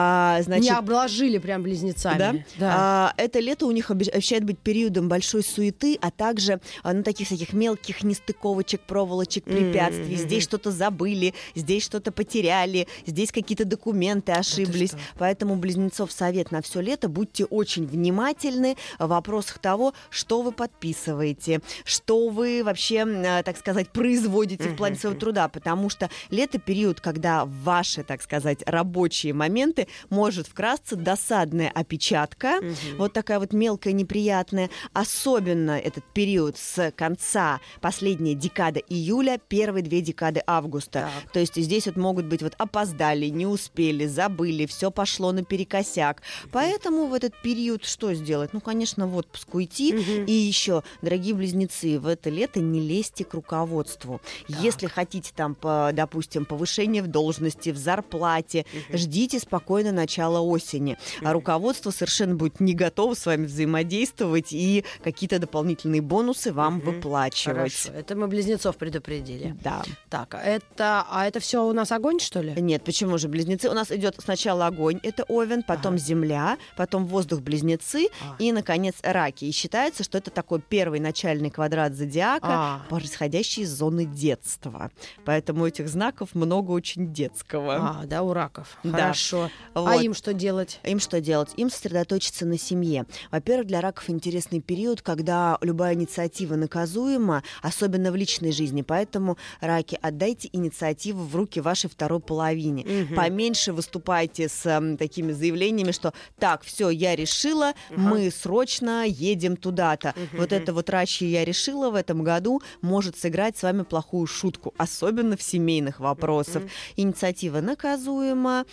значит, 0.43 0.63
Не 0.65 0.71
обложили 0.77 1.37
прям 1.37 1.63
близнецами. 1.63 2.45
да? 2.57 2.73
А, 2.75 3.13
это 3.17 3.39
лето 3.39 3.65
у 3.65 3.71
них 3.71 3.89
обещ- 3.91 4.09
обещает 4.09 4.43
быть 4.43 4.59
периодом 4.59 5.07
большой 5.09 5.43
суеты, 5.43 5.97
а 6.01 6.11
также 6.11 6.59
а, 6.83 6.93
ну, 6.93 7.03
таких 7.03 7.27
всяких 7.27 7.53
мелких 7.53 8.03
нестыковочек, 8.03 8.81
проволочек, 8.81 9.43
препятствий. 9.45 10.15
Мгм. 10.15 10.25
Здесь 10.25 10.43
что-то 10.43 10.71
забыли, 10.71 11.33
здесь 11.55 11.83
что-то 11.83 12.11
потеряли, 12.11 12.87
здесь 13.05 13.31
какие-то 13.31 13.65
документы 13.65 14.31
ошиблись. 14.33 14.89
что? 14.91 14.99
Поэтому 15.17 15.55
близнецов 15.55 16.11
совет 16.11 16.51
на 16.51 16.61
все 16.61 16.81
лето. 16.81 17.09
Будьте 17.09 17.45
очень 17.45 17.85
внимательны 17.85 18.77
в 18.99 19.07
вопросах 19.07 19.59
того, 19.59 19.93
что 20.09 20.41
вы 20.41 20.51
подписываете, 20.51 21.61
что 21.85 22.29
вы 22.29 22.63
вообще, 22.63 23.01
а, 23.05 23.43
так 23.43 23.57
сказать, 23.57 23.89
производите 23.89 24.69
в 24.69 24.75
плане 24.75 24.95
своего 24.95 25.19
труда, 25.19 25.47
потому 25.47 25.89
что 25.89 26.09
лето 26.29 26.59
период, 26.59 27.01
когда 27.01 27.45
ваши, 27.45 28.03
так 28.03 28.21
сказать, 28.21 28.59
рабочие 28.65 29.33
моменты 29.33 29.80
может 30.09 30.47
вкрасться 30.47 30.95
досадная 30.95 31.69
опечатка, 31.69 32.59
Мгм. 32.61 32.75
вот 32.97 33.13
такая 33.13 33.39
вот 33.39 33.53
мелкая, 33.53 33.93
неприятная. 33.93 34.69
Особенно 34.93 35.71
этот 35.79 36.03
период 36.13 36.57
с 36.57 36.91
конца 36.95 37.59
последняя 37.81 38.33
декада 38.35 38.79
июля, 38.79 39.39
первые 39.47 39.83
две 39.83 40.01
декады 40.01 40.41
августа. 40.45 41.09
Так. 41.23 41.31
То 41.33 41.39
есть 41.39 41.55
здесь 41.55 41.85
вот 41.87 41.95
могут 41.97 42.25
быть 42.25 42.41
вот 42.43 42.53
опоздали, 42.57 43.27
не 43.27 43.45
успели, 43.45 44.05
забыли, 44.05 44.65
все 44.65 44.91
пошло 44.91 45.31
наперекосяк. 45.31 46.21
Поэтому 46.51 47.07
в 47.07 47.13
этот 47.13 47.33
период 47.41 47.83
что 47.85 48.13
сделать? 48.13 48.53
Ну, 48.53 48.61
конечно, 48.61 49.07
в 49.07 49.15
отпуск 49.15 49.53
уйти. 49.55 49.93
Мгм. 49.93 50.25
И 50.25 50.31
еще, 50.31 50.83
дорогие 51.01 51.33
близнецы, 51.33 51.99
в 51.99 52.07
это 52.07 52.29
лето 52.29 52.59
не 52.59 52.79
лезьте 52.79 53.23
к 53.25 53.33
руководству. 53.33 54.21
Если 54.47 54.87
хотите 54.87 55.31
там, 55.35 55.55
по- 55.55 55.91
допустим, 55.93 56.45
повышение 56.45 57.01
в 57.03 57.07
должности, 57.07 57.69
в 57.69 57.77
зарплате, 57.77 58.65
ждите 58.93 59.39
спокойно 59.39 59.70
спокойно 59.71 59.93
начало 59.93 60.39
осени. 60.41 60.97
А 61.23 61.31
руководство 61.31 61.91
совершенно 61.91 62.35
будет 62.35 62.59
не 62.59 62.73
готово 62.73 63.13
с 63.13 63.25
вами 63.25 63.45
взаимодействовать 63.45 64.51
и 64.51 64.83
какие-то 65.01 65.39
дополнительные 65.39 66.01
бонусы 66.01 66.51
вам 66.51 66.75
Мгм. 66.75 66.85
выплачивать. 66.91 67.55
Хорошо, 67.57 67.93
это 67.93 68.15
мы 68.17 68.27
близнецов 68.27 68.75
предупредили. 68.75 69.55
Да. 69.63 69.81
Так, 70.09 70.35
это, 70.43 71.05
а 71.09 71.25
это 71.25 71.39
все 71.39 71.63
у 71.65 71.71
нас 71.71 71.91
огонь, 71.93 72.19
что 72.19 72.41
ли? 72.41 72.53
Нет, 72.61 72.83
почему 72.83 73.17
же 73.17 73.29
близнецы? 73.29 73.69
У 73.69 73.73
нас 73.73 73.91
идет 73.91 74.15
сначала 74.21 74.67
огонь, 74.67 74.99
это 75.03 75.23
овен, 75.29 75.63
потом 75.63 75.93
Ага. 75.93 76.03
земля, 76.03 76.57
потом 76.75 77.05
воздух 77.05 77.39
близнецы 77.39 78.07
А. 78.21 78.35
и, 78.39 78.51
наконец, 78.51 78.95
раки. 79.03 79.45
И 79.45 79.51
считается, 79.53 80.03
что 80.03 80.17
это 80.17 80.31
такой 80.31 80.59
первый 80.59 80.99
начальный 80.99 81.49
квадрат 81.49 81.93
зодиака, 81.93 82.47
А. 82.49 82.81
происходящий 82.89 83.63
из 83.63 83.69
зоны 83.71 84.03
детства. 84.05 84.91
Поэтому 85.23 85.65
этих 85.65 85.87
знаков 85.87 86.29
много 86.35 86.71
очень 86.71 87.13
детского. 87.13 87.75
А, 88.01 88.05
да, 88.05 88.21
у 88.23 88.33
раков. 88.33 88.77
Да. 88.83 88.91
Хорошо. 89.11 89.49
А 89.73 89.81
Вот. 89.81 90.01
им 90.01 90.13
что 90.13 90.33
делать? 90.33 90.79
Им 90.83 90.99
что 90.99 91.21
делать? 91.21 91.49
Им 91.57 91.69
сосредоточиться 91.69 92.45
на 92.45 92.57
семье. 92.57 93.05
Во-первых, 93.31 93.67
для 93.67 93.81
раков 93.81 94.09
интересный 94.09 94.59
период, 94.61 95.01
когда 95.01 95.57
любая 95.61 95.93
инициатива 95.93 96.55
наказуема, 96.55 97.43
особенно 97.61 98.11
в 98.11 98.15
личной 98.15 98.51
жизни. 98.51 98.81
Поэтому, 98.81 99.37
раки, 99.59 99.97
отдайте 100.01 100.49
инициативу 100.51 101.23
в 101.23 101.35
руки 101.35 101.59
вашей 101.61 101.89
второй 101.89 102.19
половине. 102.19 102.83
Мгм. 102.85 103.15
Поменьше 103.15 103.73
выступайте 103.73 104.49
с 104.49 104.65
м, 104.65 104.97
такими 104.97 105.31
заявлениями, 105.31 105.91
что 105.91 106.13
так, 106.39 106.63
все, 106.63 106.89
я 106.89 107.15
решила, 107.15 107.73
Ага. 107.89 107.99
мы 107.99 108.31
срочно 108.31 109.05
едем 109.05 109.55
туда-то. 109.55 110.13
Мгм. 110.15 110.29
Вот 110.39 110.51
это 110.53 110.73
вот 110.73 110.89
рачье 110.89 111.29
я 111.31 111.45
решила 111.45 111.89
в 111.89 111.95
этом 111.95 112.23
году 112.23 112.61
может 112.81 113.17
сыграть 113.17 113.57
с 113.57 113.63
вами 113.63 113.83
плохую 113.83 114.27
шутку, 114.27 114.73
особенно 114.77 115.37
в 115.37 115.41
семейных 115.41 115.99
вопросах. 115.99 116.63
Мгм. 116.63 116.69
Инициатива 116.97 117.61
наказуема. 117.61 118.65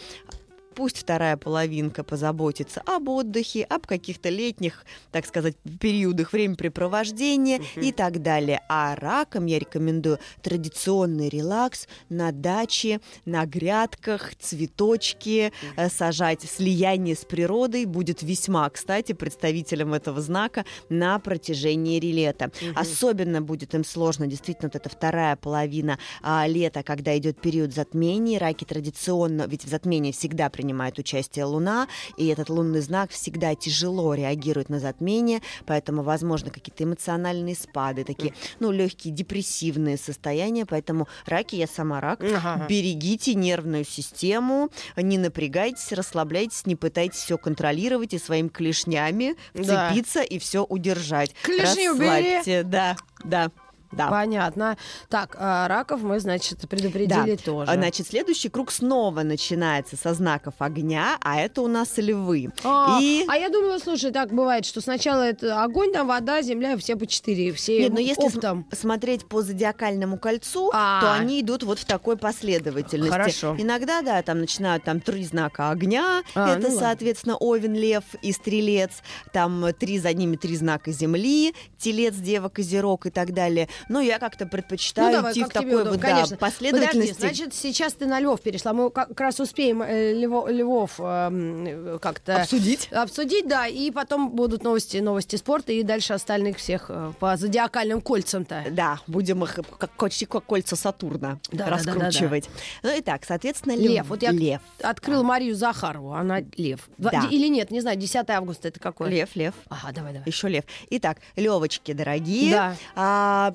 Пусть 0.79 0.99
вторая 0.99 1.37
половинка 1.37 2.05
позаботится 2.05 2.81
об 2.87 3.09
отдыхе, 3.09 3.65
об 3.65 3.85
каких-то 3.85 4.29
летних, 4.29 4.85
так 5.11 5.27
сказать, 5.27 5.57
периодах 5.81 6.33
времяпрепровождения 6.33 7.59
Мгм. 7.59 7.81
и 7.85 7.91
так 7.91 8.23
далее. 8.23 8.61
А 8.69 8.95
ракам 8.95 9.47
я 9.47 9.59
рекомендую 9.59 10.21
традиционный 10.41 11.31
релакс 11.31 11.89
на 12.11 12.31
даче, 12.31 13.01
на 13.25 13.45
грядках, 13.45 14.37
цветочки, 14.37 15.53
э, 15.77 15.89
сажать. 15.89 16.43
Слияние 16.43 17.17
с 17.17 17.25
природой 17.25 17.85
будет 17.85 18.23
весьма, 18.23 18.71
кстати, 18.71 19.15
представителям 19.15 19.95
этого 19.95 20.21
знака 20.21 20.65
на 20.89 21.19
протяжении 21.19 21.99
релета. 21.99 22.53
Мгм. 22.63 22.79
Особенно 22.79 23.43
будет 23.43 23.75
им 23.75 23.83
сложно, 23.83 24.29
действительно, 24.29 24.71
вот 24.73 24.77
эта 24.77 24.89
вторая 24.89 25.35
половина 25.35 25.99
а, 26.23 26.47
лета, 26.47 26.85
когда 26.85 27.19
идет 27.19 27.41
период 27.41 27.75
затмений. 27.75 28.39
Раки 28.39 28.65
традиционно, 28.65 29.49
ведь 29.49 29.65
в 29.65 29.69
затмении 29.69 30.13
всегда 30.13 30.49
принимает 30.69 30.99
участие 30.99 31.47
Луна, 31.47 31.89
и 32.19 32.27
этот 32.27 32.51
лунный 32.51 32.81
знак 32.83 33.11
всегда 33.11 33.55
тяжело 33.55 34.13
реагирует 34.13 34.69
на 34.69 34.81
затмение, 34.81 35.41
поэтому, 35.65 36.03
возможно, 36.03 36.51
какие-то 36.51 36.85
эмоциональные 36.85 37.55
спады, 37.55 38.05
такие, 38.05 38.35
ну, 38.61 38.71
легкие 38.71 39.15
депрессивные 39.15 39.97
состояния, 39.97 40.67
поэтому 40.67 41.09
раки, 41.25 41.57
я 41.57 41.67
сама 41.67 42.03
рак, 42.03 42.23
Ага. 42.23 42.67
берегите 42.69 43.35
нервную 43.35 43.85
систему, 43.85 44.69
не 44.97 45.17
напрягайтесь, 45.17 45.91
расслабляйтесь, 45.93 46.67
не 46.67 46.77
пытайтесь 46.77 47.21
все 47.21 47.39
контролировать 47.39 48.13
и 48.13 48.19
своими 48.19 48.49
клешнями 48.49 49.37
Да. 49.55 49.89
вцепиться 49.89 50.21
и 50.21 50.39
все 50.39 50.65
удержать. 50.69 51.35
Клешни 51.45 51.89
убери. 51.89 52.63
Да, 52.65 52.95
да, 53.25 53.51
да. 53.92 54.09
Понятно. 54.09 54.76
Так, 55.09 55.37
а 55.38 55.66
раков 55.68 56.02
мы, 56.02 56.21
значит, 56.21 56.68
предупредили 56.68 57.37
тоже. 57.37 57.71
А, 57.71 57.75
Значит, 57.75 58.07
следующий 58.09 58.49
круг 58.49 58.71
снова 58.71 59.23
начинается 59.23 59.97
со 59.97 60.14
знаков 60.14 60.54
огня, 60.59 61.16
а 61.23 61.40
это 61.40 61.62
у 61.62 61.68
нас 61.68 61.97
львы. 61.97 62.50
А, 62.64 62.99
И 63.00 63.25
а 63.28 63.37
я 63.37 63.49
думала, 63.49 63.78
слушай, 63.78 64.11
так 64.11 64.33
бывает, 64.33 64.64
что 64.66 64.80
сначала 64.80 65.23
это 65.23 65.62
огонь, 65.62 65.92
там 65.92 66.07
вода, 66.09 66.42
земля, 66.42 66.76
все 66.76 66.97
по 66.97 67.07
четыре, 67.07 67.52
все 67.52 67.80
Нет, 67.80 67.92
но 67.92 68.00
если 68.00 68.23
см- 68.28 68.37
оптом. 68.37 68.66
смотреть 68.73 69.26
по 69.28 69.42
зодиакальному 69.42 70.18
кольцу, 70.18 70.71
А. 70.75 71.00
то 71.00 71.12
они 71.14 71.40
идут 71.40 71.62
вот 71.62 71.78
в 71.78 71.85
такой 71.85 72.16
последовательности. 72.16 73.11
Хорошо. 73.12 73.57
Иногда, 73.59 74.02
да, 74.02 74.23
там 74.23 74.40
начинают 74.40 74.85
там 74.85 75.00
три 75.00 75.25
знака 75.25 75.71
огня, 75.71 76.23
А, 76.35 76.50
это, 76.57 76.68
ну 76.68 76.75
ладно. 76.75 76.80
соответственно, 76.80 77.37
Овен, 77.37 77.75
Лев 77.75 78.04
и 78.23 78.33
Стрелец, 78.33 79.02
там 79.33 79.64
э, 79.64 79.73
три 79.73 79.99
за 79.99 80.12
ними 80.12 80.37
три 80.37 80.57
знака 80.57 80.90
земли, 80.92 81.54
Телец, 81.78 82.14
Дева, 82.16 82.49
Козерог 82.49 83.07
и 83.07 83.11
так 83.11 83.33
далее. 83.33 83.68
Но 83.88 84.01
я 84.01 84.19
как-то 84.19 84.47
предпочитаю 84.47 85.09
ну, 85.09 85.12
давай, 85.19 85.33
идти 85.33 85.41
как 85.43 85.51
в 85.51 85.53
такой 85.55 85.85
вот 85.85 85.99
да, 85.99 86.09
конечно. 86.09 86.37
последовательности. 86.37 87.14
Подожди, 87.14 87.37
значит, 87.37 87.55
сейчас 87.55 87.93
ты 87.95 88.07
на 88.07 88.21
львов 88.21 88.41
перешла. 88.41 88.73
Мы 88.73 88.91
как 88.91 89.19
раз 89.21 89.41
успеем 89.41 89.83
э, 89.83 90.12
льво- 90.14 90.51
львов 90.51 90.99
эм, 90.99 91.99
как-то 92.01 92.43
Обсудить. 92.43 92.88
обсудить, 92.93 93.49
да, 93.49 93.67
и 93.67 93.91
потом 93.91 94.31
будут 94.31 94.62
новости, 94.62 94.99
новости 94.99 95.37
спорта 95.37 95.73
и 95.73 95.83
дальше 95.83 96.12
остальных 96.12 96.59
всех 96.59 96.87
э, 96.88 97.12
по 97.19 97.37
зодиакальным 97.37 98.01
кольцам-то. 98.01 98.64
Да, 98.71 99.01
будем 99.07 99.45
их 99.45 99.59
как, 99.79 99.91
почти 99.93 100.27
как 100.27 100.45
кольца 100.45 100.77
Сатурна 100.77 101.38
Да, 101.51 101.59
да, 101.59 101.64
да, 101.64 101.71
раскручивать. 101.71 102.49
Ну 102.83 102.97
и 102.97 103.01
так, 103.01 103.25
соответственно, 103.25 103.73
Лев. 103.77 103.91
лев. 103.91 104.07
Вот 104.09 104.23
я 104.23 104.31
лев. 104.31 104.61
открыл 104.83 105.23
Марию 105.23 105.55
Захарову, 105.55 106.12
она 106.12 106.41
лев. 106.57 106.88
Да. 106.99 107.27
Или 107.31 107.49
нет, 107.49 107.71
не 107.71 107.81
знаю, 107.81 107.97
10 107.97 108.29
августа 108.31 108.69
это 108.69 108.81
какое? 108.81 109.09
Лев, 109.09 109.35
лев. 109.35 109.55
Ага, 109.69 109.93
давай, 109.93 110.12
давай. 110.12 110.29
Еще 110.29 110.49
лев. 110.49 110.64
Итак, 110.91 111.19
Левочки, 111.37 111.93
дорогие. 111.93 112.53
Да. 112.53 112.77
а, 112.95 113.55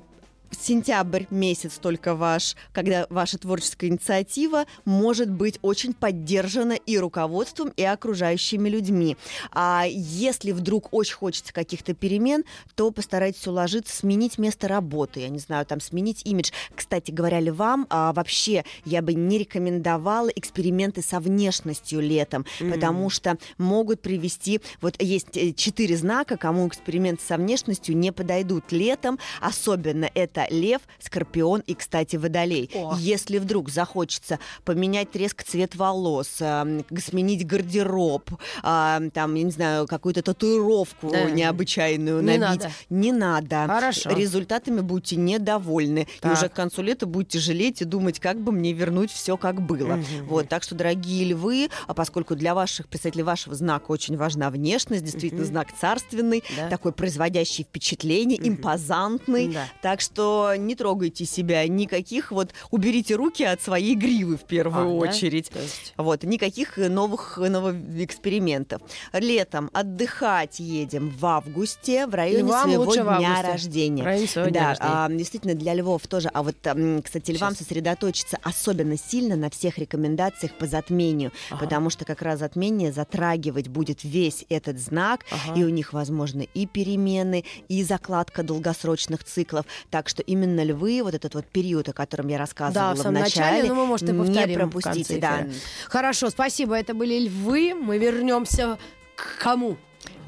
Сентябрь 0.60 1.26
месяц 1.30 1.78
только 1.80 2.16
ваш, 2.16 2.56
когда 2.72 3.08
ваша 3.10 3.38
творческая 3.38 3.88
инициатива 3.88 4.66
может 4.86 5.30
быть 5.30 5.60
очень 5.62 5.94
поддержана 5.94 6.74
и 6.74 6.98
руководством, 6.98 7.74
и 7.76 7.84
окружающими 7.84 8.70
людьми. 8.70 9.18
А 9.52 9.86
если 9.88 10.52
вдруг 10.52 10.90
очень 10.92 11.16
хочется 11.16 11.54
каких-то 11.54 11.94
перемен, 11.94 12.44
то 12.76 12.92
постарайтесь 12.92 13.48
уложиться, 13.48 13.96
сменить 13.96 14.38
место 14.38 14.68
работы, 14.68 15.22
я 15.22 15.30
не 15.30 15.40
знаю, 15.40 15.66
там 15.66 15.80
сменить 15.80 16.22
имидж. 16.26 16.52
Кстати 16.76 17.12
говоря, 17.12 17.40
ли 17.40 17.52
вам 17.52 17.88
а, 17.90 18.14
вообще 18.14 18.64
я 18.86 19.02
бы 19.02 19.14
не 19.14 19.38
рекомендовала 19.38 20.30
эксперименты 20.30 21.02
со 21.02 21.20
внешностью 21.20 22.00
летом, 22.00 22.46
потому 22.60 23.10
что 23.10 23.38
могут 23.58 24.02
привести, 24.02 24.62
вот 24.82 25.02
есть 25.02 25.36
э, 25.36 25.54
четыре 25.54 25.98
знака, 25.98 26.38
кому 26.38 26.68
эксперименты 26.68 27.24
со 27.26 27.38
внешностью 27.38 27.98
не 27.98 28.12
подойдут 28.12 28.72
летом, 28.72 29.20
особенно 29.42 30.10
это 30.14 30.43
лев, 30.50 30.82
скорпион 31.00 31.62
и, 31.68 31.74
кстати, 31.74 32.16
водолей. 32.16 32.70
О. 32.74 32.96
Если 33.00 33.38
вдруг 33.38 33.70
захочется 33.70 34.40
поменять 34.66 35.16
резко 35.16 35.44
цвет 35.46 35.76
волос, 35.76 36.38
г- 36.40 36.84
сменить 37.02 37.46
гардероб, 37.46 38.30
эм, 38.64 39.12
там, 39.12 39.36
я 39.36 39.44
не 39.44 39.52
знаю, 39.52 39.88
какую-то 39.88 40.22
татуировку 40.22 41.10
Да. 41.12 41.30
необычайную 41.30 42.22
Не 42.22 42.38
набить, 42.38 42.62
надо. 42.64 42.72
не 42.90 43.12
надо. 43.12 43.66
Хорошо. 43.68 44.12
Результатами 44.12 44.82
будете 44.82 45.16
недовольны. 45.16 46.08
Так. 46.22 46.32
И 46.32 46.34
уже 46.34 46.50
к 46.50 46.54
концу 46.54 46.82
лета 46.82 47.06
будете 47.06 47.40
жалеть 47.40 47.82
и 47.82 47.86
думать, 47.86 48.20
как 48.20 48.40
бы 48.40 48.52
мне 48.52 48.74
вернуть 48.74 49.12
все, 49.12 49.38
как 49.38 49.62
было. 49.62 49.96
Мгм. 49.96 50.28
Вот, 50.28 50.50
так 50.50 50.64
что, 50.64 50.76
дорогие 50.76 51.26
львы, 51.26 51.70
а 51.88 51.94
поскольку 51.94 52.36
для 52.36 52.54
ваших 52.56 52.88
представителей 52.88 53.24
вашего 53.24 53.56
знака 53.56 53.92
очень 53.92 54.18
важна 54.18 54.50
внешность, 54.50 55.04
действительно 55.04 55.42
Мгм. 55.42 55.50
знак 55.52 55.68
царственный, 55.80 56.44
Да. 56.58 56.70
такой 56.70 56.92
производящий 56.92 57.64
впечатление, 57.64 58.40
Мгм. 58.40 58.50
импозантный. 58.50 59.48
Да. 59.54 59.66
Так 59.82 60.02
что 60.02 60.33
не 60.58 60.76
трогайте 60.76 61.26
себя, 61.26 61.68
никаких 61.68 62.32
вот 62.32 62.54
уберите 62.72 63.16
руки 63.16 63.44
от 63.44 63.62
своей 63.62 63.96
гривы 63.96 64.38
в 64.38 64.44
первую 64.44 64.98
А, 64.98 65.02
да? 65.06 65.10
очередь. 65.10 65.50
То 65.50 65.60
есть- 65.60 65.94
Вот, 65.98 66.24
никаких 66.24 66.78
новых, 66.78 67.38
новых 67.38 67.76
экспериментов. 68.00 68.82
Летом 69.14 69.70
отдыхать 69.74 70.60
едем 70.60 71.10
в 71.10 71.26
августе 71.26 72.08
в 72.08 72.14
районе 72.14 72.44
Львам 72.44 72.64
своего 72.64 72.94
дня 72.96 73.42
рождения. 73.42 74.04
В 74.04 74.06
районе 74.06 74.28
своего 74.28 74.50
дня 74.50 74.60
да, 74.62 74.68
рождения. 74.70 74.92
а, 74.94 75.10
действительно, 75.10 75.54
для 75.56 75.74
львов 75.74 76.08
тоже. 76.08 76.30
А 76.34 76.44
вот, 76.44 76.56
кстати, 77.04 77.32
львам 77.32 77.52
Сейчас. 77.54 77.58
сосредоточиться 77.68 78.38
особенно 78.44 78.98
сильно 78.98 79.36
на 79.36 79.50
всех 79.50 79.78
рекомендациях 79.78 80.54
по 80.58 80.66
затмению, 80.66 81.32
Ага. 81.50 81.66
потому 81.66 81.90
что 81.90 82.06
как 82.06 82.22
раз 82.22 82.40
затмение 82.40 82.92
затрагивать 82.92 83.68
будет 83.68 84.04
весь 84.04 84.46
этот 84.50 84.80
знак, 84.80 85.22
Ага. 85.32 85.60
и 85.60 85.64
у 85.64 85.70
них, 85.70 85.94
возможно, 85.94 86.42
и 86.54 86.66
перемены, 86.66 87.44
и 87.68 87.84
закладка 87.84 88.44
долгосрочных 88.44 89.24
циклов. 89.24 89.66
Так 89.90 90.10
что 90.10 90.22
именно 90.26 90.64
львы, 90.64 91.02
вот 91.04 91.14
этот 91.14 91.36
вот 91.36 91.46
период, 91.46 91.90
о 91.90 91.94
котором 91.94 92.28
я 92.28 92.38
рассказывала 92.38 92.90
Да, 92.94 92.96
в 92.96 93.04
самом 93.04 93.22
начале, 93.22 93.52
начале, 93.52 93.70
но 93.70 93.76
мы, 93.76 93.86
может, 93.86 94.10
и 94.10 94.12
не 94.14 94.56
пропустите. 94.56 95.18
да. 95.20 95.48
Хорошо, 95.88 96.30
спасибо. 96.30 96.76
Это 96.76 96.94
были 96.94 97.20
львы. 97.28 97.74
Мы 97.74 97.98
вернемся 97.98 98.78
к 99.16 99.40
кому? 99.42 99.78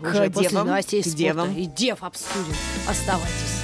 К 0.01 0.09
Уже 0.09 0.29
после 0.29 0.49
девам, 0.49 0.67
новостей 0.67 1.01
к 1.01 1.07
девам. 1.07 1.55
И 1.55 1.65
дев 1.65 2.03
обсудим. 2.03 2.53
Оставайтесь. 2.87 3.61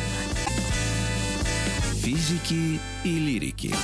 Физики 2.01 2.79
и 3.03 3.09
лирики. 3.09 3.75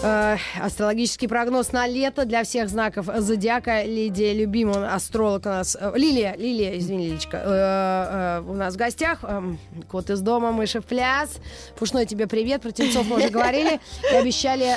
Э, 0.00 0.36
астрологический 0.60 1.26
прогноз 1.26 1.72
на 1.72 1.88
лето 1.88 2.24
для 2.24 2.44
всех 2.44 2.68
знаков 2.68 3.08
зодиака. 3.16 3.82
Лидия 3.82 4.32
Любимова, 4.32 4.94
астролог 4.94 5.44
у 5.46 5.48
нас. 5.48 5.76
э, 5.78 5.92
Лилия, 5.96 6.36
Лилия, 6.36 6.78
извини, 6.78 7.08
Лилечка, 7.08 8.42
э, 8.44 8.48
у 8.48 8.54
нас 8.54 8.74
в 8.74 8.76
гостях. 8.76 9.24
Эм, 9.24 9.58
Кот 9.88 10.10
из 10.10 10.20
дома, 10.20 10.52
мыши 10.52 10.80
в 10.80 10.84
пляс. 10.84 11.38
Пушной 11.76 12.06
тебе 12.06 12.28
привет. 12.28 12.62
Про 12.62 12.70
тельцов 12.70 13.08
мы 13.08 13.16
уже 13.16 13.28
говорили. 13.28 13.80
И 14.12 14.14
обещали 14.14 14.76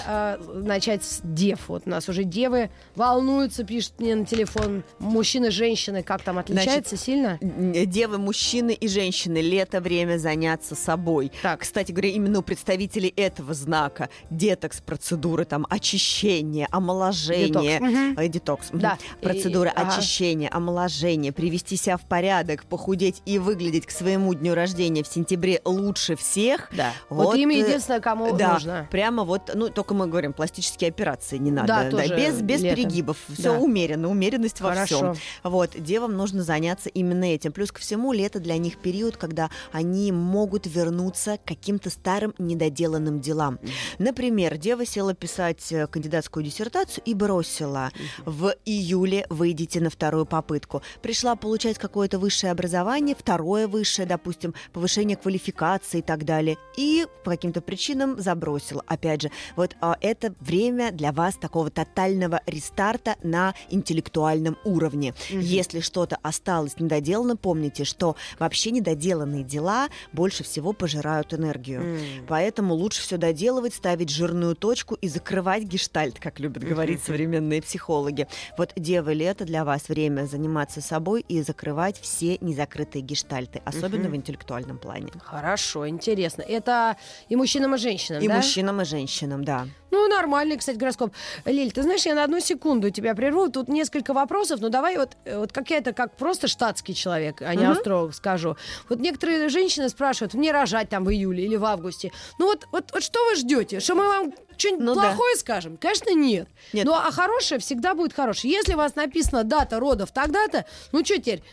начать 0.56 1.04
с 1.04 1.22
дев. 1.24 1.60
Вот 1.68 1.84
у 1.86 1.90
нас 1.90 2.10
уже 2.10 2.24
девы 2.24 2.72
волнуются, 2.96 3.64
пишут 3.64 4.00
мне 4.00 4.16
на 4.16 4.26
телефон. 4.26 4.84
Мужчины, 4.98 5.52
женщины, 5.52 6.02
как 6.02 6.24
там 6.24 6.40
отличается 6.40 6.98
сильно? 6.98 7.38
Девы, 7.42 8.18
мужчины 8.18 8.72
и 8.72 8.88
женщины, 8.88 9.38
лето 9.38 9.82
время 9.82 10.18
заняться 10.18 10.74
собой. 10.76 11.32
Так. 11.44 11.62
Кстати 11.62 11.92
говоря, 11.92 12.10
именно 12.10 12.40
у 12.40 12.42
представителей 12.42 13.14
этого 13.16 13.54
знака 13.54 14.10
детокс 14.30 14.82
процедуры, 15.12 15.43
там 15.45 15.67
очищение, 15.69 16.67
омоложение, 16.71 17.80
Детокс, 17.80 18.17
э, 18.17 18.28
детокс. 18.30 18.67
Да. 18.71 18.97
процедуры 19.21 19.69
И- 19.69 19.74
ага. 19.76 19.95
очищения, 19.97 20.50
омоложения, 20.52 21.34
привести 21.34 21.76
себя 21.76 21.97
в 21.97 22.02
порядок, 22.08 22.63
похудеть 22.65 23.21
и 23.26 23.38
выглядеть 23.39 23.86
к 23.86 23.91
своему 23.91 24.34
дню 24.34 24.54
рождения 24.54 25.04
в 25.04 25.08
сентябре 25.08 25.60
лучше 25.65 26.15
всех. 26.15 26.69
Да. 26.76 26.93
Вот, 27.10 27.36
им 27.36 27.50
э, 27.50 27.56
единственное, 27.56 28.00
кому 28.00 28.36
да, 28.38 28.54
нужно. 28.54 28.88
прямо 28.89 29.24
вот, 29.26 29.52
ну, 29.54 29.67
только 29.69 29.93
мы 29.93 30.08
говорим, 30.08 30.32
пластические 30.34 30.89
операции 30.89 31.38
не 31.38 31.52
надо. 31.52 31.67
Да, 31.67 31.89
тоже 31.91 32.15
без, 32.15 32.41
без 32.41 32.62
летом. 32.62 32.76
перегибов. 32.78 33.17
Все 33.34 33.54
Да. 33.54 33.60
умеренно, 33.60 34.10
умеренность 34.10 34.62
во 34.62 34.69
Хорошо. 34.69 34.95
всем. 34.95 35.15
Вот, 35.43 35.71
девам 35.78 36.15
нужно 36.15 36.43
заняться 36.43 36.88
именно 36.89 37.26
этим. 37.26 37.52
Плюс 37.52 37.71
ко 37.74 37.82
всему, 37.82 38.13
лето 38.13 38.39
для 38.39 38.58
них 38.58 38.78
период, 38.78 39.17
когда 39.17 39.50
они 39.74 40.12
могут 40.13 40.67
вернуться 40.67 41.38
к 41.38 41.47
каким-то 41.47 41.89
старым 41.89 42.34
недоделанным 42.38 43.19
делам. 43.19 43.60
Например, 44.00 44.58
дева 44.58 44.86
села 44.86 45.01
писать 45.14 45.72
э, 45.72 45.88
кандидатскую 45.88 46.44
диссертацию 46.44 47.04
и 47.04 47.14
бросила. 47.14 47.92
В 48.26 48.54
июле 48.66 49.26
выйдете 49.30 49.82
на 49.82 49.90
вторую 49.90 50.26
попытку. 50.26 50.82
Пришла 51.02 51.36
получать 51.36 51.78
какое-то 51.78 52.20
высшее 52.20 52.52
образование, 52.52 53.16
второе 53.18 53.68
высшее, 53.68 54.08
допустим, 54.08 54.54
повышение 54.72 55.18
квалификации 55.18 56.00
и 56.00 56.02
так 56.02 56.24
далее. 56.24 56.58
И 56.78 57.08
по 57.24 57.32
каким-то 57.32 57.62
причинам 57.62 58.20
забросила. 58.20 58.84
Опять 58.88 59.24
же, 59.24 59.32
вот 59.56 59.76
а, 59.82 59.98
это 60.00 60.34
время 60.40 60.92
для 60.92 61.12
вас 61.12 61.36
такого 61.36 61.70
тотального 61.70 62.42
рестарта 62.46 63.16
на 63.24 63.54
интеллектуальном 63.70 64.58
уровне. 64.64 65.14
Если 65.30 65.80
что-то 65.80 66.18
осталось 66.22 66.80
недоделано, 66.80 67.36
помните, 67.36 67.84
что 67.84 68.16
вообще 68.40 68.72
недоделанные 68.72 69.44
дела 69.44 69.90
больше 70.14 70.44
всего 70.44 70.74
пожирают 70.74 71.34
энергию. 71.34 71.82
М. 71.82 72.00
Поэтому 72.28 72.74
лучше 72.74 73.02
все 73.02 73.18
доделывать, 73.18 73.74
ставить 73.74 74.10
жирную 74.10 74.56
точку 74.56 74.90
и 74.95 75.08
закрывать 75.08 75.63
гештальт, 75.63 76.19
как 76.19 76.39
любят 76.39 76.63
говорить 76.63 77.04
современные 77.04 77.62
психологи. 77.62 78.27
Вот 78.58 78.71
дева 78.75 79.12
лето 79.12 79.45
для 79.45 79.63
вас 79.65 79.89
время 79.89 80.25
заниматься 80.25 80.82
собой 80.82 81.25
и 81.27 81.41
закрывать 81.41 81.99
все 81.99 82.38
незакрытые 82.41 83.01
гештальты, 83.01 83.62
особенно 83.65 84.10
в 84.10 84.15
интеллектуальном 84.15 84.77
плане. 84.77 85.12
Хорошо, 85.23 85.88
интересно. 85.88 86.41
Это 86.41 86.97
и 87.30 87.36
мужчинам, 87.36 87.75
и 87.75 87.77
женщинам, 87.77 88.21
И 88.21 88.27
да? 88.27 88.36
мужчинам, 88.36 88.82
и 88.82 88.86
женщинам, 88.86 89.43
да. 89.43 89.67
Ну, 89.91 90.08
нормальный, 90.08 90.56
кстати, 90.58 90.77
гороскоп. 90.77 91.12
Лиль, 91.45 91.71
ты 91.73 91.84
знаешь, 91.84 92.06
я 92.06 92.15
на 92.15 92.23
одну 92.23 92.39
секунду 92.39 92.91
тебя 92.91 93.13
прерву. 93.13 93.49
Тут 93.49 93.67
несколько 93.67 94.13
вопросов, 94.13 94.62
но 94.62 94.69
давай 94.69 94.95
вот, 94.97 95.17
э, 95.25 95.38
вот 95.38 95.51
как 95.51 95.69
я 95.69 95.77
это, 95.77 95.91
как 95.91 96.15
просто 96.15 96.47
штатский 96.47 96.93
человек, 96.93 97.41
а 97.41 97.54
не 97.56 97.63
Мгм. 97.63 97.71
астролог, 97.73 98.15
скажу. 98.15 98.56
Вот 98.88 98.99
некоторые 98.99 99.49
женщины 99.49 99.89
спрашивают, 99.89 100.34
мне 100.34 100.51
рожать 100.54 100.88
там 100.88 101.04
в 101.04 101.12
июле 101.12 101.43
или 101.43 101.58
в 101.58 101.65
августе. 101.65 102.12
Ну 102.39 102.45
вот, 102.45 102.67
вот, 102.71 102.91
вот 102.93 103.04
что 103.04 103.19
вы 103.30 103.36
ждете? 103.36 103.82
Что 103.82 103.95
мы 103.95 104.08
вам 104.08 104.34
что-нибудь 104.58 104.86
Ну 104.86 104.96
да. 104.96 105.02
плохое 105.02 105.36
скажем? 105.36 105.78
Конечно, 105.78 106.14
нет. 106.14 106.48
Нет. 106.74 106.86
Ну, 106.86 106.94
а 106.94 107.12
хорошее 107.12 107.60
всегда 107.60 107.94
будет 107.94 108.14
хорошее. 108.14 108.54
Если 108.54 108.74
у 108.74 108.78
вас 108.78 108.96
написано 108.96 109.44
дата 109.44 109.80
родов 109.80 110.12
тогда-то, 110.12 110.66
ну 110.92 111.04
что 111.06 111.18
теперь, 111.18 111.44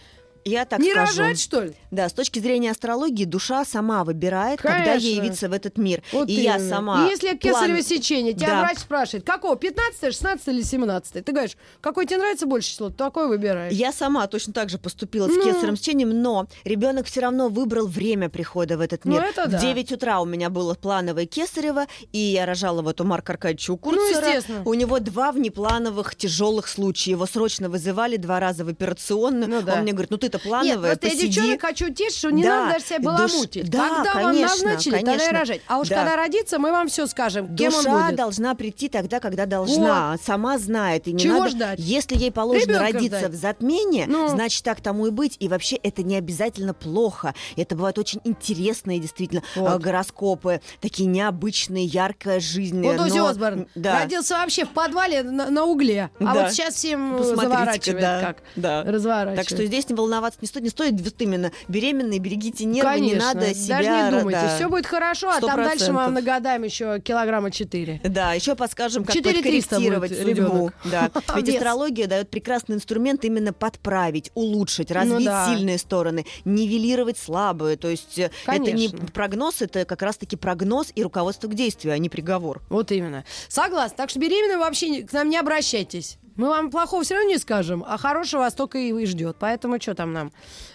Я 0.45 0.65
так 0.65 0.79
не 0.81 0.93
скажу. 0.93 1.19
рожать, 1.21 1.41
что 1.41 1.63
ли? 1.63 1.73
Да, 1.91 2.09
с 2.09 2.13
точки 2.13 2.39
зрения 2.39 2.71
астрологии 2.71 3.25
душа 3.25 3.65
сама 3.65 4.05
выбирает, 4.05 4.61
когда 4.61 4.85
Конечно. 4.85 5.07
ей 5.07 5.17
явиться 5.17 5.49
в 5.49 5.53
этот 5.53 5.77
мир. 5.79 6.03
Вот 6.13 6.29
и 6.29 6.33
я 6.35 6.57
именно. 6.57 6.69
сама. 6.69 7.07
И 7.07 7.11
если 7.11 7.29
план- 7.29 7.39
кесарево 7.39 7.83
сечение, 7.83 8.33
тебя 8.33 8.49
Да. 8.49 8.61
врач 8.61 8.79
спрашивает, 8.79 9.25
какого, 9.27 9.57
15 9.57 10.13
16 10.13 10.49
или 10.49 10.63
17 10.63 11.25
Ты 11.25 11.33
говоришь, 11.33 11.57
какой 11.81 12.07
тебе 12.07 12.19
нравится 12.19 12.47
больше 12.47 12.71
число, 12.71 12.91
такой 12.91 13.29
выбираешь. 13.29 13.73
Я 13.73 13.93
сама 13.93 14.27
точно 14.27 14.53
так 14.53 14.71
же 14.71 14.79
поступила 14.79 15.29
с 15.29 15.35
Ну. 15.35 15.43
кесарем 15.45 15.77
сечением, 15.77 16.23
но 16.23 16.47
ребенок 16.65 17.07
все 17.07 17.21
равно 17.21 17.49
выбрал 17.49 17.87
время 17.87 18.29
прихода 18.29 18.77
в 18.77 18.81
этот 18.81 19.05
Ну, 19.05 19.13
мир. 19.13 19.23
это 19.25 19.47
в 19.47 19.51
да. 19.51 19.59
9 19.61 19.93
утра 19.93 20.21
у 20.21 20.25
меня 20.25 20.51
было 20.51 20.75
плановое 20.75 21.27
кесарево, 21.27 21.87
и 22.13 22.19
я 22.19 22.47
рожала 22.47 22.83
вот 22.83 23.01
у 23.01 23.05
Марка 23.05 23.33
Аркадьевича 23.33 23.73
у 23.73 23.77
Курцера. 23.77 24.43
Ну. 24.49 24.63
У 24.65 24.75
него 24.75 24.99
два 25.01 25.33
внеплановых 25.33 26.15
тяжелых 26.17 26.69
случая. 26.69 27.13
Его 27.13 27.27
срочно 27.27 27.69
вызывали 27.69 28.17
два 28.17 28.41
раза 28.41 28.65
в 28.65 28.69
операционную. 28.69 29.49
Ну 29.49 29.63
да. 29.63 29.75
Он 29.75 29.83
мне 29.83 29.93
говорит, 29.93 30.11
ну 30.11 30.17
ты-то 30.29 30.39
Нет, 30.39 30.43
плановая, 30.49 30.91
вот 30.95 31.05
я 31.05 31.11
посиди. 31.11 31.29
девчонок 31.29 31.61
хочу 31.61 31.91
утешить, 31.91 32.17
что 32.19 32.31
не 32.31 32.43
Да, 32.43 32.61
надо 32.61 32.73
даже 32.75 32.85
себя 32.87 32.99
баламутить. 33.01 33.71
да, 33.71 33.89
когда 33.89 34.15
вам 34.15 34.25
конечно, 34.33 34.49
назначили, 34.65 34.93
тогда 34.97 35.15
и 35.15 35.19
конечно. 35.19 35.39
рожать. 35.39 35.61
А 35.67 35.79
уж 35.79 35.89
Да. 35.89 35.97
когда 35.97 36.17
родится, 36.17 36.59
мы 36.59 36.71
вам 36.71 36.89
все 36.89 37.07
скажем, 37.07 37.55
кем 37.57 37.75
он 37.75 37.85
Душа 37.85 38.05
будет. 38.07 38.17
должна 38.17 38.55
прийти 38.55 38.89
тогда, 38.89 39.21
когда 39.21 39.47
должна. 39.47 40.17
Сама 40.25 40.59
знает. 40.59 41.09
И 41.09 41.13
не 41.13 41.19
Чего 41.19 41.39
надо, 41.41 41.51
ждать? 41.51 41.79
Если 41.81 42.17
ей 42.17 42.31
положено 42.31 42.71
Ребёнка 42.73 42.93
родиться 42.93 43.19
ждать. 43.21 43.31
в 43.33 43.35
затмении, 43.35 44.05
Ну. 44.09 44.29
значит, 44.29 44.63
так 44.65 44.81
тому 44.81 45.07
и 45.07 45.11
быть. 45.11 45.37
И 45.39 45.49
вообще 45.49 45.77
это 45.77 46.03
не 46.03 46.17
обязательно 46.17 46.75
плохо. 46.75 47.35
Это 47.57 47.75
бывают 47.75 47.99
очень 47.99 48.21
интересные, 48.25 48.99
действительно, 48.99 49.43
Вот. 49.57 49.77
э, 49.77 49.79
гороскопы. 49.79 50.61
Такие 50.81 51.09
необычные, 51.09 51.85
яркая 51.85 52.41
жизнь. 52.41 52.83
Вот 52.83 52.99
Оззи 53.01 53.19
но- 53.19 53.27
Осборн 53.27 53.69
Да. 53.75 54.01
родился 54.01 54.35
вообще 54.35 54.65
в 54.65 54.71
подвале 54.71 55.23
на, 55.23 55.51
на 55.51 55.65
угле. 55.65 56.11
А 56.21 56.35
Да. 56.35 56.43
вот 56.43 56.53
сейчас 56.53 56.75
всем 56.75 57.23
заворачивает 57.23 58.01
да, 58.01 58.21
как. 58.21 58.39
да. 58.57 58.83
Разворачивает. 58.85 59.37
Так 59.39 59.49
что 59.49 59.65
здесь 59.67 59.89
не 59.89 59.95
волноваться 59.95 60.18
не 60.41 60.47
стоит. 60.47 60.65
Не 60.65 60.71
стоит 60.71 61.01
вот 61.01 61.21
именно 61.21 61.53
беременные, 61.69 62.19
берегите 62.19 62.65
нервы, 62.65 62.91
Конечно, 62.91 63.15
не 63.15 63.21
надо 63.21 63.55
себя... 63.55 63.79
даже 63.79 63.91
не 63.91 64.19
думайте. 64.19 64.41
да. 64.41 64.57
Все 64.57 64.69
будет 64.69 64.87
хорошо, 64.87 65.31
а 65.31 65.41
там 65.41 65.57
дальше 65.57 65.93
мы 65.93 66.07
нагадаем 66.09 66.63
еще 66.63 67.01
килограмма 67.01 67.51
4. 67.51 68.01
Да, 68.05 68.35
еще 68.35 68.55
подскажем, 68.55 69.05
как 69.05 69.15
4300 69.15 69.77
подкорректировать 69.77 70.19
судьбу. 70.19 70.71
Да. 70.85 71.11
Ведь 71.37 71.49
астрология 71.49 72.07
дает 72.07 72.31
прекрасный 72.31 72.77
инструмент 72.77 73.25
именно 73.25 73.53
подправить, 73.53 74.31
улучшить, 74.35 74.91
развить 74.91 75.19
Ну 75.19 75.25
да. 75.25 75.47
сильные 75.49 75.79
стороны, 75.79 76.27
нивелировать 76.45 77.19
слабые. 77.19 77.77
То 77.77 77.89
есть 77.89 78.19
э, 78.19 78.31
это 78.47 78.59
не 78.59 78.89
Конечно. 78.89 79.07
прогноз, 79.13 79.63
это 79.63 79.85
как 79.85 80.03
раз-таки 80.03 80.37
прогноз 80.37 80.93
и 80.95 81.03
руководство 81.03 81.49
к 81.49 81.55
действию, 81.55 81.95
а 81.95 81.99
не 81.99 82.09
приговор. 82.09 82.63
Вот 82.69 82.93
именно. 82.93 83.25
Согласна. 83.49 83.97
Так 83.97 84.11
что 84.11 84.19
беременные 84.19 84.59
вообще 84.59 85.03
к 85.03 85.13
нам 85.13 85.29
не 85.29 85.37
обращайтесь. 85.37 86.19
Мы 86.39 86.49
вам 86.49 86.71
плохого 86.71 87.03
все 87.03 87.15
равно 87.15 87.31
не 87.31 87.39
скажем, 87.39 87.85
а 87.87 87.99
хорошего 87.99 88.43
вас 88.43 88.55
только 88.55 88.79
и, 88.79 89.07
ждет. 89.07 89.37
Поэтому 89.41 89.81
что 89.81 89.95
там 89.95 90.13
нам? 90.13 90.33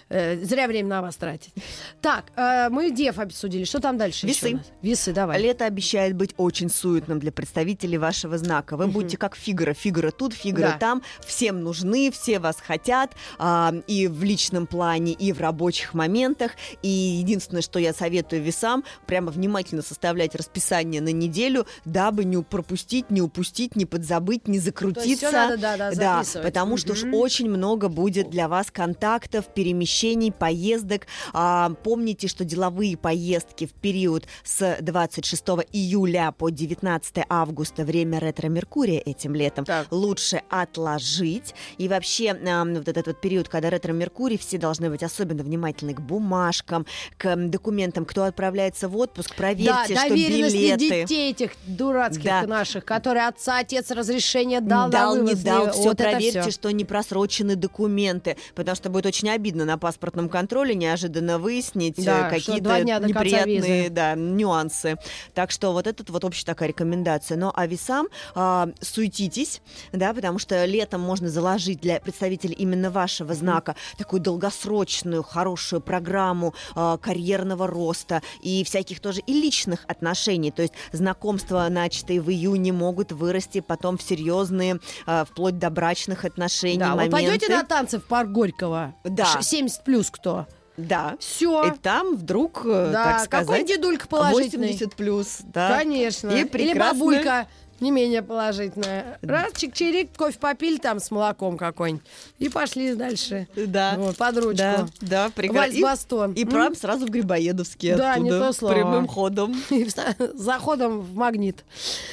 Э, 0.08 0.36
зря 0.44 0.66
время 0.66 0.88
на 0.88 1.02
вас 1.02 1.16
тратить. 1.16 1.52
Так, 2.00 2.26
э, 2.36 2.68
мы 2.68 2.90
Дев 2.90 3.18
обсудили. 3.18 3.64
Что 3.64 3.80
там 3.80 3.96
дальше? 3.96 4.26
Весы. 4.26 4.60
Весы, 4.82 5.12
давай. 5.12 5.40
Лето 5.40 5.64
обещает 5.64 6.14
быть 6.14 6.34
очень 6.36 6.68
суетным 6.70 7.18
для 7.18 7.32
представителей 7.32 7.98
вашего 7.98 8.36
знака. 8.38 8.76
Вы 8.76 8.86
будете 8.86 9.16
как 9.16 9.34
Фигара. 9.36 9.72
Фигара 9.74 10.10
тут, 10.10 10.34
Фигара 10.34 10.72
Да. 10.72 10.78
там. 10.78 11.02
Всем 11.24 11.62
нужны, 11.62 12.10
все 12.12 12.38
вас 12.38 12.56
хотят. 12.64 13.12
а, 13.38 13.72
и 13.86 14.06
в 14.06 14.22
личном 14.22 14.66
плане, 14.66 15.12
и 15.12 15.32
в 15.32 15.40
рабочих 15.40 15.94
моментах. 15.94 16.52
И 16.82 16.88
единственное, 16.88 17.62
что 17.62 17.78
я 17.78 17.92
советую 17.92 18.42
весам, 18.42 18.84
прямо 19.06 19.30
внимательно 19.30 19.82
составлять 19.82 20.34
расписание 20.34 21.00
на 21.00 21.10
неделю, 21.12 21.66
дабы 21.84 22.24
не 22.24 22.42
пропустить, 22.42 23.10
не 23.10 23.20
упустить, 23.22 23.76
не 23.76 23.86
подзабыть, 23.86 24.48
не 24.48 24.58
закрутиться. 24.58 25.26
всё 25.28 25.32
надо, 25.32 25.56
да, 25.56 25.76
да, 25.76 25.92
записывать. 25.92 26.46
потому 26.46 26.76
что 26.76 26.92
уж 26.92 27.04
очень 27.12 27.48
много 27.48 27.88
будет 27.88 28.30
для 28.30 28.48
вас 28.48 28.70
контактов, 28.70 29.46
перемещений, 29.54 29.93
поездок. 30.38 31.06
А, 31.32 31.70
помните, 31.82 32.28
что 32.28 32.44
деловые 32.44 32.96
поездки 32.96 33.66
в 33.66 33.72
период 33.72 34.24
с 34.44 34.76
26 34.80 35.44
июля 35.72 36.32
по 36.36 36.50
19 36.50 37.24
августа, 37.28 37.84
время 37.84 38.18
ретро-меркурия 38.18 39.00
этим 39.04 39.34
летом, 39.34 39.64
Так. 39.64 39.86
лучше 39.90 40.42
отложить. 40.50 41.54
И 41.78 41.88
вообще 41.88 42.30
а, 42.32 42.64
вот 42.64 42.88
этот 42.88 43.06
вот 43.06 43.20
период, 43.20 43.48
когда 43.48 43.70
ретро-меркурий, 43.70 44.38
все 44.38 44.58
должны 44.58 44.90
быть 44.90 45.02
особенно 45.02 45.42
внимательны 45.42 45.94
к 45.94 46.00
бумажкам, 46.00 46.86
к 47.16 47.34
документам. 47.36 48.04
Кто 48.04 48.24
отправляется 48.24 48.88
в 48.88 48.96
отпуск, 48.96 49.34
проверьте, 49.34 49.94
да, 49.94 50.06
что 50.06 50.14
билеты... 50.14 50.88
детей 50.88 51.30
этих 51.30 51.52
дурацких 51.66 52.24
Да. 52.24 52.42
наших, 52.46 52.84
которые 52.84 53.26
отца, 53.28 53.58
отец 53.58 53.90
разрешение 53.90 54.60
дал, 54.60 54.90
дал, 54.90 55.14
на 55.14 55.20
не 55.20 55.34
вывоз. 55.34 55.40
Да, 55.42 55.70
все 55.72 55.82
вот 55.82 55.96
проверьте, 55.96 56.42
всё. 56.42 56.50
что 56.50 56.70
не 56.70 56.84
просрочены 56.84 57.56
документы, 57.56 58.36
потому 58.54 58.76
что 58.76 58.90
будет 58.90 59.06
очень 59.06 59.30
обидно 59.30 59.64
на 59.64 59.78
паспортном 59.84 60.30
контроле 60.30 60.74
неожиданно 60.74 61.38
выяснить 61.38 62.02
да, 62.02 62.28
э, 62.28 62.30
какие-то 62.30 62.82
неприятные 62.82 63.90
да, 63.90 64.14
нюансы. 64.14 64.96
Так 65.34 65.50
что 65.50 65.74
вот 65.74 65.86
это 65.86 66.10
вот 66.10 66.24
общая 66.24 66.46
такая 66.46 66.70
рекомендация. 66.70 67.36
Но 67.36 67.52
а 67.54 67.66
весам 67.66 68.06
э, 68.34 68.66
суетитесь, 68.80 69.60
да, 69.92 70.14
потому 70.14 70.38
что 70.38 70.64
летом 70.64 71.02
можно 71.02 71.28
заложить 71.28 71.82
для 71.82 72.00
представителей 72.00 72.54
именно 72.54 72.90
вашего 72.90 73.34
знака 73.34 73.72
mm-hmm. 73.72 73.98
такую 73.98 74.22
долгосрочную, 74.22 75.22
хорошую 75.22 75.82
программу 75.82 76.54
э, 76.74 76.96
карьерного 77.02 77.66
роста 77.66 78.22
и 78.40 78.64
всяких 78.64 79.00
тоже 79.00 79.20
и 79.20 79.34
личных 79.34 79.84
отношений. 79.86 80.50
То 80.50 80.62
есть 80.62 80.72
знакомства, 80.92 81.66
начатые 81.68 82.22
в 82.22 82.30
июне, 82.30 82.72
могут 82.72 83.12
вырасти 83.12 83.60
потом 83.60 83.98
в 83.98 84.02
серьезные, 84.02 84.80
э, 85.06 85.24
вплоть 85.30 85.58
до 85.58 85.68
брачных 85.68 86.24
отношений. 86.24 86.78
Да, 86.78 86.94
моменты. 86.94 87.16
вы 87.16 87.22
пойдете 87.22 87.54
на 87.54 87.64
танцы 87.64 87.98
в 87.98 88.04
парк 88.04 88.30
Горького? 88.30 88.94
Да. 89.04 89.42
7 89.42 89.68
80 89.78 89.84
плюс 89.84 90.10
кто? 90.10 90.46
Да. 90.76 91.16
Все. 91.20 91.68
И 91.68 91.78
там 91.78 92.16
вдруг, 92.16 92.62
э, 92.64 92.90
да. 92.92 93.04
так 93.04 93.24
сказать... 93.24 93.46
Какой 93.46 93.64
дедулька 93.64 94.08
положительный? 94.08 94.72
80 94.72 94.94
плюс, 94.96 95.38
да. 95.44 95.78
Конечно. 95.78 96.30
И 96.30 96.44
прекрасный... 96.44 96.70
Или 96.70 96.78
бабулька 96.78 97.48
не 97.80 97.90
менее 97.90 98.22
положительная. 98.22 99.18
Раз, 99.22 99.52
чик-чирик, 99.54 100.10
кофе 100.16 100.38
попили 100.38 100.78
там 100.78 101.00
с 101.00 101.10
молоком 101.10 101.56
какой-нибудь. 101.56 102.04
И 102.38 102.48
пошли 102.48 102.94
дальше. 102.94 103.46
Да. 103.56 103.94
Вот, 103.98 104.16
под 104.16 104.36
ручку. 104.38 104.56
Да, 104.56 104.86
да, 105.00 105.30
прекрасно. 105.34 105.80
Вальс-бастон. 105.80 106.32
И, 106.34 106.40
и 106.42 106.44
прям 106.44 106.74
сразу 106.74 107.06
в 107.06 107.10
Грибоедовске 107.10 107.96
Да, 107.96 108.12
оттуда, 108.14 108.24
не 108.24 108.30
то 108.30 108.52
слово. 108.52 108.72
прямым 108.74 109.06
ходом. 109.08 109.54
И 109.70 109.86
заходом 110.34 111.00
в 111.00 111.14
магнит. 111.14 111.64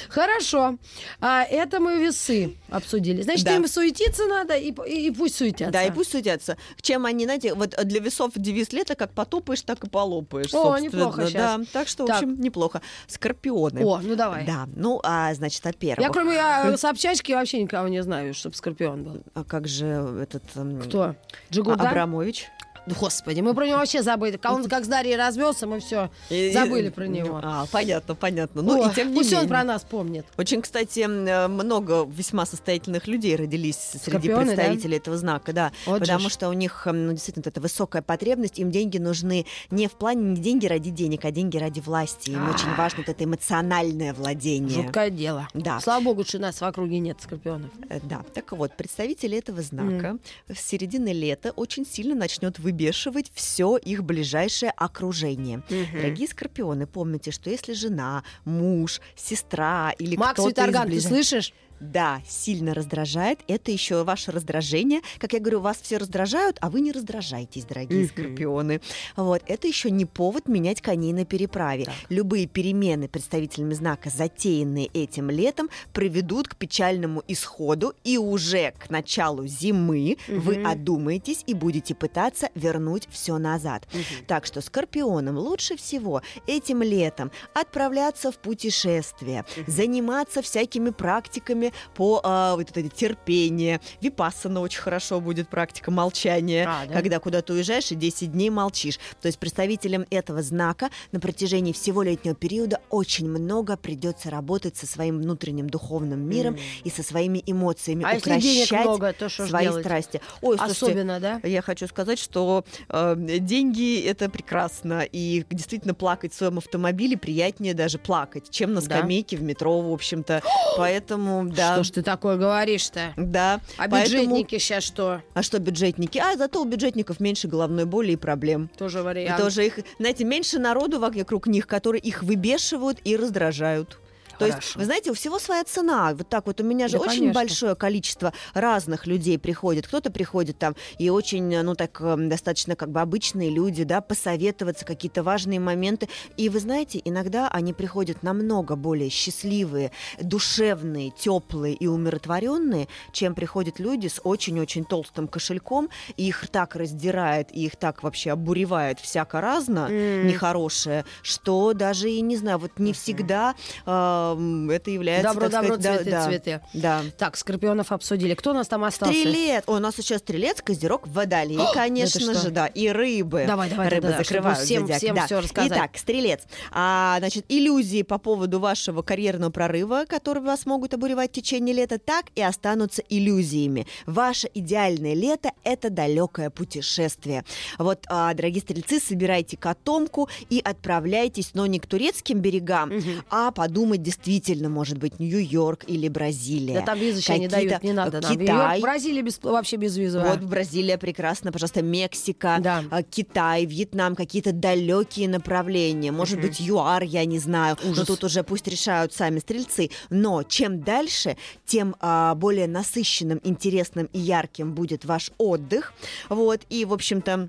Хорошо. 0.08 0.76
А, 1.20 1.42
это 1.44 1.80
мы 1.80 1.98
весы 1.98 2.54
обсудили. 2.70 3.22
Значит, 3.22 3.44
Да. 3.44 3.56
им 3.56 3.66
суетиться 3.68 4.26
надо, 4.26 4.56
и, 4.56 4.72
и- 4.86 5.06
и 5.06 5.10
пусть 5.10 5.36
суетятся. 5.36 5.72
Да, 5.72 5.82
и 5.84 5.90
пусть 5.90 6.10
судятся. 6.12 6.56
Чем 6.80 7.06
они, 7.06 7.24
знаете, 7.24 7.54
вот 7.54 7.74
для 7.84 8.00
весов 8.00 8.32
девиз 8.36 8.72
лета 8.72 8.94
как 8.94 9.12
потопаешь, 9.12 9.62
так 9.62 9.84
и 9.84 9.88
полопаешь, 9.88 10.46
О, 10.54 10.62
собственно. 10.76 10.84
неплохо 10.86 11.22
щас. 11.22 11.32
Да, 11.32 11.60
так 11.72 11.88
что, 11.88 12.04
в 12.04 12.06
Так. 12.06 12.16
общем, 12.16 12.40
неплохо. 12.40 12.80
Скорпионы. 13.06 13.84
О, 13.84 14.00
ну 14.02 14.16
давай. 14.16 14.44
Да, 14.46 14.68
ну, 14.74 15.00
а, 15.04 15.32
значит, 15.34 15.51
о 15.66 15.72
первых. 15.72 16.06
Я 16.06 16.12
кроме 16.12 16.38
а, 16.38 16.76
Собчачки 16.76 17.32
вообще 17.32 17.62
никого 17.62 17.88
не 17.88 18.02
знаю, 18.02 18.34
чтобы 18.34 18.54
Скорпион 18.56 19.04
был. 19.04 19.22
А 19.34 19.44
как 19.44 19.68
же 19.68 19.86
этот... 19.86 20.42
эм, 20.56 20.80
Кто? 20.80 21.02
А- 21.02 21.16
Джигурда? 21.50 21.88
Абрамович? 21.88 22.48
Господи, 22.86 23.40
мы 23.40 23.54
про 23.54 23.66
него 23.66 23.78
вообще 23.78 24.02
забыли. 24.02 24.36
Как 24.36 24.52
Он 24.52 24.68
как 24.68 24.84
с 24.84 24.88
Дарьей 24.88 25.16
развелся, 25.16 25.66
мы 25.66 25.80
все 25.80 26.10
забыли 26.28 26.88
про 26.88 27.06
него. 27.06 27.40
А, 27.42 27.66
понятно, 27.70 28.14
понятно. 28.14 28.62
Ну, 28.62 28.82
О, 28.84 28.90
и 28.90 28.94
тем 28.94 29.10
не 29.10 29.16
пусть 29.16 29.32
он 29.32 29.40
менее. 29.40 29.48
про 29.50 29.64
нас 29.64 29.82
помнит. 29.82 30.26
Очень, 30.36 30.62
кстати, 30.62 31.00
э, 31.00 31.48
много 31.48 32.04
весьма 32.04 32.44
состоятельных 32.46 33.06
людей 33.06 33.36
родились 33.36 33.76
среди 33.76 33.98
Скорпионы, 34.28 34.46
да? 34.50 34.56
представителей 34.56 34.96
этого 34.96 35.16
знака, 35.16 35.52
да, 35.52 35.72
Вот 35.86 35.94
же 35.96 36.00
потому 36.00 36.28
ж. 36.28 36.32
что 36.32 36.48
у 36.48 36.52
них 36.52 36.86
ну, 36.90 37.12
действительно 37.12 37.42
вот 37.44 37.52
эта 37.52 37.60
высокая 37.60 38.02
потребность, 38.02 38.58
им 38.58 38.70
деньги 38.70 38.98
нужны 38.98 39.46
не 39.70 39.86
в 39.88 39.92
плане 39.92 40.22
не 40.30 40.40
деньги 40.40 40.66
ради 40.66 40.90
денег, 40.90 41.24
а 41.24 41.30
деньги 41.30 41.56
ради 41.58 41.80
власти. 41.80 42.30
Им 42.30 42.48
очень 42.50 42.68
А. 42.72 42.76
важно 42.76 42.98
вот 43.06 43.08
это 43.08 43.24
эмоциональное 43.24 44.12
владение. 44.14 44.82
Жуткое 44.82 45.10
дело. 45.10 45.48
Да. 45.54 45.80
Слава 45.80 46.02
богу, 46.02 46.24
что 46.24 46.38
у 46.38 46.40
нас 46.40 46.60
в 46.60 46.64
округе 46.64 46.98
нет 46.98 47.18
скорпионов. 47.20 47.70
Э, 47.88 48.00
Да, 48.02 48.22
так 48.34 48.52
вот, 48.52 48.76
представители 48.76 49.38
этого 49.38 49.62
знака 49.62 50.18
с 50.52 50.60
середины 50.60 51.12
лета 51.12 51.52
очень 51.52 51.86
сильно 51.86 52.14
начнет 52.14 52.58
выбешивать 52.72 53.30
все 53.34 53.76
их 53.76 54.02
ближайшее 54.02 54.70
окружение. 54.70 55.62
Дорогие 55.92 56.26
скорпионы, 56.26 56.86
помните, 56.86 57.30
что 57.30 57.50
если 57.50 57.74
жена, 57.74 58.24
муж, 58.44 59.00
сестра 59.14 59.92
или 59.98 60.16
Макс 60.16 60.32
кто-то 60.32 60.48
из 60.48 60.52
Виторган, 60.52 60.88
ты 60.88 61.00
слышишь? 61.00 61.52
Да, 61.82 62.22
сильно 62.28 62.74
раздражает. 62.74 63.40
Это 63.48 63.72
еще 63.72 64.04
ваше 64.04 64.30
раздражение. 64.30 65.00
Как 65.18 65.32
я 65.32 65.40
говорю, 65.40 65.60
вас 65.60 65.78
все 65.82 65.96
раздражают, 65.96 66.56
а 66.60 66.70
вы 66.70 66.80
не 66.80 66.92
раздражаетесь, 66.92 67.64
дорогие 67.64 68.06
скорпионы. 68.06 68.80
Вот. 69.16 69.42
Это 69.46 69.66
еще 69.66 69.90
не 69.90 70.06
повод 70.06 70.46
менять 70.46 70.80
коней 70.80 71.12
на 71.12 71.24
переправе. 71.24 71.86
Так. 71.86 71.94
Любые 72.08 72.46
перемены 72.46 73.08
представителями 73.08 73.74
знака, 73.74 74.10
затеянные 74.10 74.86
этим 74.86 75.28
летом, 75.28 75.70
приведут 75.92 76.48
к 76.48 76.54
печальному 76.54 77.24
исходу, 77.26 77.94
и 78.04 78.16
уже 78.16 78.74
к 78.78 78.88
началу 78.88 79.44
зимы 79.46 80.18
вы 80.28 80.62
одумаетесь 80.62 81.42
и 81.48 81.54
будете 81.54 81.96
пытаться 81.96 82.48
вернуть 82.54 83.08
все 83.10 83.38
назад. 83.38 83.88
Так 84.28 84.46
что 84.46 84.60
скорпионам 84.60 85.36
лучше 85.36 85.76
всего 85.76 86.22
этим 86.46 86.82
летом 86.82 87.32
отправляться 87.54 88.30
в 88.30 88.38
путешествия, 88.38 89.44
заниматься 89.66 90.42
всякими 90.42 90.90
практиками 90.90 91.71
по 91.94 92.20
а, 92.24 92.56
вот 92.56 92.70
это 92.70 92.88
терпение. 92.88 93.80
Випассана 94.00 94.60
очень 94.60 94.80
хорошо 94.80 95.20
будет 95.20 95.48
практика 95.48 95.90
молчания, 95.90 96.66
А, 96.68 96.86
да? 96.86 96.94
когда 96.94 97.18
куда-то 97.18 97.52
уезжаешь 97.52 97.90
и 97.92 97.94
10 97.94 98.32
дней 98.32 98.50
молчишь. 98.50 98.98
То 99.20 99.26
есть 99.26 99.38
представителям 99.38 100.06
этого 100.10 100.42
знака 100.42 100.90
на 101.12 101.20
протяжении 101.20 101.72
всего 101.72 102.02
летнего 102.02 102.34
периода 102.34 102.80
очень 102.90 103.28
много 103.28 103.76
придется 103.76 104.30
работать 104.30 104.76
со 104.76 104.86
своим 104.86 105.18
внутренним 105.20 105.68
духовным 105.68 106.20
миром 106.28 106.54
М. 106.54 106.60
и 106.84 106.90
со 106.90 107.02
своими 107.02 107.42
эмоциями, 107.46 108.04
А 108.06 108.14
если 108.14 108.38
денег 108.40 108.70
много, 108.72 109.12
то 109.12 109.28
что 109.28 109.46
свои 109.46 109.64
делать? 109.64 109.84
страсти. 109.84 110.20
Ой, 110.40 110.56
слушайте, 110.58 110.84
Особенно, 110.86 111.20
да? 111.20 111.40
я 111.44 111.62
хочу 111.62 111.86
сказать, 111.86 112.18
что 112.18 112.64
э, 112.88 113.14
деньги 113.18 114.00
это 114.00 114.28
прекрасно. 114.30 115.02
И 115.10 115.44
действительно 115.50 115.94
плакать 115.94 116.32
в 116.32 116.36
своем 116.36 116.58
автомобиле 116.58 117.16
приятнее 117.16 117.74
даже 117.74 117.98
плакать, 117.98 118.50
чем 118.50 118.74
на 118.74 118.80
Да? 118.80 118.98
скамейке 118.98 119.36
в 119.36 119.42
метро, 119.42 119.80
в 119.80 119.92
общем-то. 119.92 120.42
Поэтому, 120.76 121.44
да. 121.48 121.61
Что 121.74 121.84
ж 121.84 121.90
ты 121.90 122.02
такое 122.02 122.36
говоришь-то? 122.36 123.12
Да. 123.16 123.60
А 123.78 123.88
Поэтому- 123.88 124.22
бюджетники 124.22 124.58
сейчас 124.58 124.84
что? 124.84 125.22
А 125.34 125.42
что 125.42 125.58
бюджетники? 125.58 126.18
А 126.18 126.36
зато 126.36 126.60
у 126.62 126.64
бюджетников 126.64 127.20
меньше 127.20 127.48
головной 127.48 127.84
боли 127.84 128.12
и 128.12 128.16
проблем. 128.16 128.70
Тоже 128.76 129.02
вариант. 129.02 129.40
Тоже 129.40 129.66
их, 129.66 129.78
знаете, 129.98 130.24
меньше 130.24 130.58
народу 130.58 130.98
вокруг 131.00 131.46
них, 131.46 131.66
которые 131.66 132.00
их 132.00 132.22
выбешивают 132.22 132.98
и 133.04 133.16
раздражают. 133.16 133.98
То 134.42 134.56
есть, 134.56 134.76
вы 134.76 134.84
знаете, 134.84 135.10
у 135.10 135.14
всего 135.14 135.38
своя 135.38 135.64
цена. 135.64 136.14
Вот 136.14 136.28
так 136.28 136.46
вот 136.46 136.60
у 136.60 136.64
меня 136.64 136.88
же 136.88 136.98
Да, 136.98 137.04
очень 137.04 137.18
конечно. 137.20 137.34
большое 137.34 137.74
количество 137.74 138.32
разных 138.54 139.06
людей 139.06 139.38
приходит. 139.38 139.86
Кто-то 139.86 140.10
приходит 140.10 140.58
там 140.58 140.74
и 140.98 141.10
очень, 141.10 141.62
ну 141.62 141.74
так, 141.74 142.00
эм, 142.00 142.28
достаточно 142.28 142.76
как 142.76 142.90
бы 142.90 143.00
обычные 143.00 143.50
люди, 143.50 143.84
да, 143.84 144.00
посоветоваться 144.00 144.84
какие-то 144.84 145.22
важные 145.22 145.60
моменты. 145.60 146.08
И 146.36 146.48
вы 146.48 146.60
знаете, 146.60 147.00
иногда 147.04 147.48
они 147.48 147.72
приходят 147.72 148.22
намного 148.22 148.76
более 148.76 149.10
счастливые, 149.10 149.90
душевные, 150.20 151.10
теплые 151.10 151.74
и 151.74 151.86
умиротворенные, 151.86 152.88
чем 153.12 153.34
приходят 153.34 153.78
люди 153.78 154.08
с 154.08 154.20
очень-очень 154.24 154.84
толстым 154.84 155.28
кошельком, 155.28 155.88
и 156.16 156.28
их 156.28 156.48
так 156.48 156.76
раздирает, 156.76 157.48
и 157.54 157.66
их 157.66 157.76
так 157.76 158.02
вообще 158.02 158.32
обуревает 158.32 158.98
всяко 159.00 159.40
разно, 159.40 159.88
М. 159.90 160.26
нехорошее, 160.26 161.04
что 161.22 161.72
даже 161.72 162.10
и 162.10 162.20
не 162.20 162.36
знаю, 162.36 162.58
вот 162.58 162.78
не 162.78 162.92
всегда 162.92 163.54
эм, 163.86 164.31
это 164.70 164.90
является 164.90 165.32
Добро, 165.32 165.48
так 165.48 165.62
добро, 165.62 165.74
сказать, 165.80 165.96
цветы, 166.02 166.10
да, 166.10 166.26
цветы. 166.26 166.60
да. 166.74 167.02
Так, 167.18 167.36
скорпионов 167.36 167.92
обсудили. 167.92 168.34
Кто 168.34 168.50
у 168.50 168.54
нас 168.54 168.68
там 168.68 168.84
остался? 168.84 169.14
Стрелец. 169.18 169.64
Ой, 169.66 169.76
у 169.76 169.80
нас 169.80 169.94
сейчас 169.96 170.20
стрелец, 170.20 170.60
козерог, 170.62 171.06
водолей, 171.06 171.58
О, 171.58 171.72
конечно 171.72 172.34
же, 172.34 172.50
да. 172.50 172.66
И 172.66 172.88
рыбы. 172.88 173.44
Давай, 173.46 173.70
давай, 173.70 173.88
рыбы 173.88 174.08
да, 174.08 174.12
да, 174.12 174.18
закрывают 174.18 174.58
всем- 174.60 174.82
зодиак, 174.82 174.98
всем 174.98 175.14
да. 175.16 175.26
всё 175.26 175.40
рассказать. 175.40 175.72
Итак, 175.72 175.90
стрелец. 175.96 176.40
А, 176.70 177.16
значит, 177.18 177.44
иллюзии 177.48 178.02
по 178.02 178.18
поводу 178.18 178.60
вашего 178.60 179.02
карьерного 179.02 179.50
прорыва, 179.50 180.04
которые 180.08 180.44
вас 180.44 180.66
могут 180.66 180.94
обуревать 180.94 181.30
в 181.30 181.34
течение 181.34 181.74
лета, 181.74 181.98
так 181.98 182.26
и 182.34 182.42
останутся 182.42 183.02
иллюзиями. 183.08 183.86
Ваше 184.06 184.48
идеальное 184.54 185.14
лето– 185.14 185.50
это 185.64 185.90
далекое 185.90 186.50
путешествие. 186.50 187.44
Вот, 187.78 188.04
а, 188.08 188.32
дорогие 188.34 188.62
стрельцы, 188.62 189.00
собирайте 189.00 189.56
котомку 189.56 190.28
и 190.50 190.60
отправляйтесь, 190.64 191.50
но 191.54 191.66
не 191.66 191.78
к 191.78 191.86
турецким 191.86 192.40
берегам, 192.40 192.90
Мгм. 192.90 193.24
а 193.30 193.50
подумать 193.50 194.02
действительно, 194.02 194.21
может 194.68 194.98
быть, 194.98 195.18
Нью-Йорк 195.18 195.84
или 195.86 196.08
Бразилия. 196.08 196.74
Да 196.74 196.82
там 196.86 196.98
визы 196.98 197.20
сейчас 197.20 197.38
не 197.38 197.48
дают, 197.48 197.82
не 197.82 197.92
надо. 197.92 198.18
э, 198.18 198.20
нам. 198.20 198.38
Китай. 198.38 198.78
В 198.78 198.82
Бразилии 198.82 199.22
без- 199.22 199.38
вообще 199.42 199.76
без 199.76 199.96
визы. 199.96 200.20
Вот 200.20 200.40
Бразилия 200.40 200.98
прекрасно, 200.98 201.52
пожалуйста, 201.52 201.82
Мексика, 201.82 202.58
Да. 202.60 202.84
а, 202.90 203.02
Китай, 203.02 203.64
Вьетнам, 203.66 204.14
какие-то 204.14 204.52
далекие 204.52 205.28
направления. 205.28 206.12
Может 206.12 206.38
Мгм. 206.38 206.48
быть, 206.48 206.60
ЮАР, 206.60 207.02
я 207.04 207.24
не 207.24 207.38
знаю. 207.38 207.76
Но 207.84 207.90
Ужас. 207.90 208.06
тут 208.06 208.24
уже 208.24 208.42
пусть 208.42 208.66
решают 208.68 209.12
сами 209.12 209.38
стрельцы. 209.38 209.90
Но 210.10 210.42
чем 210.42 210.80
дальше, 210.82 211.36
тем 211.66 211.96
а, 212.00 212.34
более 212.34 212.66
насыщенным, 212.68 213.40
интересным 213.44 214.08
и 214.12 214.18
ярким 214.18 214.74
будет 214.74 215.04
ваш 215.04 215.30
отдых. 215.38 215.92
Вот, 216.28 216.60
и, 216.68 216.84
в 216.84 216.92
общем-то, 216.92 217.48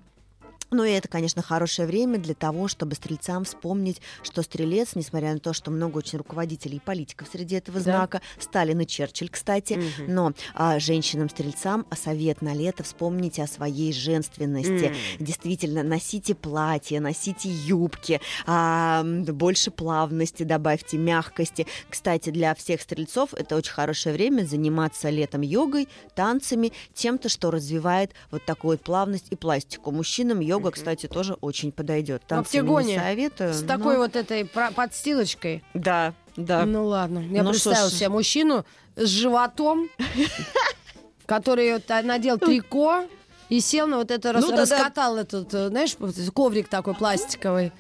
Ну 0.74 0.84
и 0.84 0.92
это, 0.92 1.08
конечно, 1.08 1.42
хорошее 1.44 1.88
время 1.88 2.18
для 2.18 2.34
того, 2.34 2.68
чтобы 2.68 2.96
стрельцам 2.96 3.44
вспомнить, 3.46 4.02
что 4.24 4.42
стрелец, 4.42 4.96
несмотря 4.96 5.34
на 5.34 5.40
то, 5.40 5.54
что 5.54 5.70
много 5.70 6.00
очень 6.00 6.18
руководителей 6.18 6.78
и 6.78 6.80
политиков 6.80 7.28
среди 7.32 7.56
этого 7.56 7.78
Да. 7.80 7.84
знака, 7.84 8.22
Сталин 8.40 8.80
и 8.82 8.88
Черчилль, 8.88 9.30
кстати, 9.30 9.74
Мгм. 9.74 10.14
но 10.14 10.34
а, 10.56 10.80
женщинам-стрельцам 10.80 11.86
а 11.90 11.96
совет 11.96 12.42
на 12.42 12.54
лето 12.54 12.84
вспомните 12.84 13.44
о 13.44 13.48
своей 13.48 13.94
женственности. 13.94 14.86
М. 14.86 14.94
Действительно, 15.20 15.84
носите 15.84 16.34
платья, 16.34 17.00
носите 17.00 17.50
юбки, 17.50 18.20
а, 18.48 19.04
больше 19.04 19.70
плавности 19.72 20.44
добавьте, 20.44 20.98
мягкости. 20.98 21.68
Кстати, 21.90 22.30
для 22.32 22.56
всех 22.56 22.82
стрельцов 22.82 23.34
это 23.34 23.56
очень 23.56 23.74
хорошее 23.74 24.16
время 24.16 24.44
заниматься 24.46 25.10
летом 25.10 25.42
йогой, 25.42 25.88
танцами, 26.16 26.72
тем-то, 26.94 27.30
что 27.30 27.52
развивает 27.52 28.12
вот 28.32 28.44
такую 28.46 28.78
вот 28.78 28.82
плавность 28.82 29.28
и 29.30 29.36
пластику. 29.36 29.92
Мужчинам 29.92 30.40
йога, 30.40 30.63
кстати, 30.72 31.08
тоже 31.08 31.34
очень 31.34 31.72
подойдет. 31.72 32.24
Танцами 32.28 32.54
не 32.54 32.60
Октагоне 32.60 33.00
советую. 33.00 33.54
С 33.54 33.62
но- 33.62 33.68
такой 33.68 33.98
вот 33.98 34.16
этой 34.16 34.46
подстилочкой. 34.46 35.64
Да, 35.74 36.14
да. 36.36 36.66
Ну 36.66 36.86
ладно. 36.86 37.20
Я 37.20 37.44
Ну 37.44 37.52
представила 37.52 37.90
себе 37.90 38.10
мужчину 38.10 38.66
с 38.96 39.08
животом, 39.08 39.90
который 41.26 41.82
надел 42.04 42.38
трико 42.38 43.06
и 43.50 43.60
сел 43.60 43.88
на 43.88 43.98
вот 43.98 44.12
это, 44.12 44.34
Ну, 44.34 44.52
раскатал 44.56 45.18
этот, 45.18 45.54
э, 45.54 45.70
знаешь, 45.70 45.96
коврик 46.34 46.68
такой 46.68 46.96
пластиковый. 46.96 47.72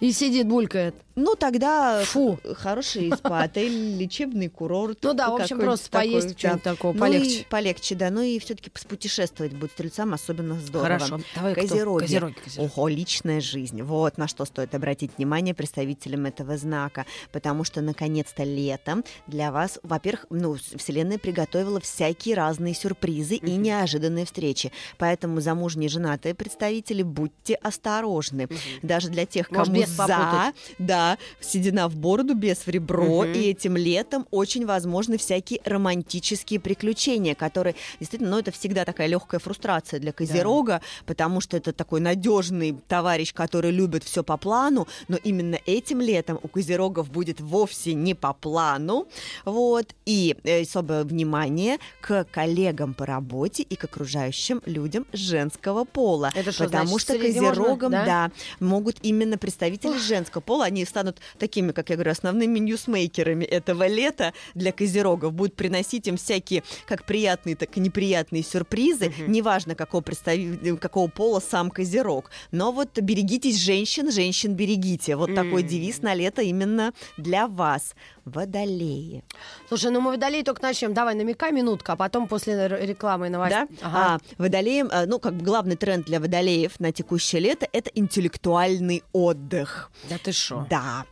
И 0.00 0.10
сидит, 0.10 0.48
булькает. 0.48 0.96
Ну, 1.14 1.34
тогда 1.34 2.02
Фу. 2.04 2.38
хороший 2.54 3.10
спа-отель, 3.12 3.96
лечебный 3.96 4.48
курорт. 4.48 4.98
Ну 5.02 5.14
да, 5.14 5.30
в 5.30 5.34
общем, 5.34 5.58
просто 5.58 5.90
поесть 5.90 6.28
такой, 6.28 6.38
что-нибудь 6.38 6.62
да. 6.64 6.70
такого 6.70 6.92
Ну 6.92 6.98
полегче. 6.98 7.40
и 7.40 7.44
полегче, 7.44 7.94
да. 7.94 8.10
Ну 8.10 8.22
и 8.22 8.38
все-таки 8.38 8.70
путешествовать 8.88 9.52
будет 9.52 9.72
стрельцам 9.72 10.14
особенно 10.14 10.58
здорово. 10.58 10.98
Хорошо. 10.98 11.20
Давай? 11.34 11.54
Козероги. 11.54 12.04
Козероги, 12.04 12.34
козероги. 12.34 12.72
Ого, 12.74 12.88
личная 12.88 13.40
жизнь. 13.40 13.82
Вот 13.82 14.18
на 14.18 14.28
что 14.28 14.44
стоит 14.44 14.74
обратить 14.74 15.12
внимание 15.18 15.54
представителям 15.54 16.26
этого 16.26 16.56
знака. 16.56 17.06
Потому 17.30 17.64
что, 17.64 17.80
наконец-то, 17.80 18.44
летом 18.44 19.04
для 19.26 19.52
вас, 19.52 19.78
во-первых, 19.82 20.26
ну, 20.30 20.54
Вселенная 20.54 21.18
приготовила 21.18 21.80
всякие 21.80 22.36
разные 22.36 22.74
сюрпризы 22.74 23.36
и 23.36 23.56
неожиданные 23.56 24.24
встречи. 24.24 24.72
Поэтому 24.98 25.40
замужние 25.40 25.88
женатые 25.88 26.34
представители, 26.34 27.02
будьте 27.02 27.54
осторожны. 27.54 28.48
Даже 28.82 29.08
для 29.08 29.26
тех, 29.26 29.48
кому 29.48 29.84
за, 29.84 29.96
попутать. 29.96 30.54
Да, 31.02 31.18
седина 31.40 31.88
в 31.88 31.96
бороду, 31.96 32.34
без 32.34 32.58
в 32.58 32.68
ребро. 32.68 33.22
Мгм. 33.22 33.32
И 33.32 33.38
этим 33.50 33.76
летом 33.76 34.26
очень 34.30 34.66
возможны 34.66 35.18
всякие 35.18 35.60
романтические 35.64 36.60
приключения, 36.60 37.34
которые 37.34 37.74
действительно, 37.98 38.30
ну, 38.30 38.38
это 38.38 38.50
всегда 38.50 38.84
такая 38.84 39.08
легкая 39.08 39.40
фрустрация 39.40 40.00
для 40.00 40.12
Козерога, 40.12 40.80
потому 41.06 41.40
что 41.40 41.56
это 41.56 41.72
такой 41.72 42.00
надежный 42.00 42.76
товарищ, 42.88 43.34
который 43.34 43.70
любит 43.70 44.04
все 44.04 44.22
по 44.22 44.36
плану, 44.36 44.86
но 45.08 45.16
именно 45.16 45.58
этим 45.66 46.00
летом 46.00 46.38
у 46.42 46.48
Козерогов 46.48 47.10
будет 47.10 47.40
вовсе 47.40 47.94
не 47.94 48.14
по 48.14 48.32
плану. 48.32 49.06
Вот. 49.44 49.86
И 50.06 50.36
э, 50.44 50.62
особое 50.62 51.04
внимание 51.04 51.78
к 52.00 52.24
коллегам 52.30 52.94
по 52.94 53.06
работе 53.06 53.62
и 53.62 53.76
к 53.76 53.84
окружающим 53.84 54.62
людям 54.66 55.06
женского 55.12 55.84
пола. 55.84 56.30
Это 56.34 56.52
что, 56.52 56.64
потому 56.64 56.86
значит, 56.86 57.00
что 57.02 57.12
среди 57.12 57.40
можно, 57.40 57.62
Козерогам, 57.62 57.92
да? 57.92 58.04
да, 58.04 58.30
могут 58.60 58.96
именно 59.02 59.38
представители 59.38 59.98
женского 59.98 60.40
пола, 60.42 60.66
они 60.66 60.84
станут 60.92 61.20
такими, 61.38 61.72
как 61.72 61.88
я 61.90 61.96
говорю, 61.96 62.10
основными 62.10 62.58
ньюсмейкерами 62.58 63.44
этого 63.44 63.86
лета 63.88 64.32
для 64.54 64.72
козерогов, 64.72 65.32
будут 65.32 65.56
приносить 65.56 66.06
им 66.06 66.16
всякие 66.16 66.62
как 66.86 67.06
приятные, 67.06 67.56
так 67.56 67.74
и 67.76 67.80
неприятные 67.80 68.42
сюрпризы, 68.42 69.10
неважно, 69.26 69.74
какого, 69.74 70.02
представи- 70.02 70.76
какого 70.76 71.08
пола 71.08 71.40
сам 71.40 71.70
козерог. 71.70 72.30
Но 72.50 72.72
вот 72.72 72.98
берегитесь 73.00 73.56
женщин, 73.56 74.12
женщин 74.12 74.54
берегите. 74.54 75.16
Вот 75.16 75.34
такой 75.34 75.62
М. 75.62 75.68
девиз 75.68 76.02
на 76.02 76.14
лето 76.14 76.42
именно 76.42 76.92
для 77.16 77.46
вас. 77.46 77.94
Водолеи. 78.24 79.24
Слушай, 79.68 79.90
ну 79.90 80.00
мы 80.00 80.12
водолей 80.12 80.42
только 80.42 80.62
начнем. 80.62 80.94
Давай, 80.94 81.14
намекай 81.14 81.52
минутка, 81.52 81.92
а 81.92 81.96
потом 81.96 82.28
после 82.28 82.68
рекламы 82.68 83.26
и 83.26 83.30
Да? 83.30 83.38
новостей. 83.38 83.78
Ага. 83.82 83.98
А, 84.14 84.18
водолеям, 84.38 84.88
а, 84.92 85.06
ну, 85.06 85.18
как 85.18 85.34
бы 85.34 85.44
главный 85.44 85.76
тренд 85.76 86.06
для 86.06 86.20
водолеев 86.20 86.78
на 86.78 86.92
текущее 86.92 87.40
лето– 87.40 87.66
это 87.72 87.90
интеллектуальный 87.94 89.02
отдых. 89.12 89.90
Да 90.08 90.18
ты 90.18 90.32
шо? 90.32 90.66
Да, 90.70 91.04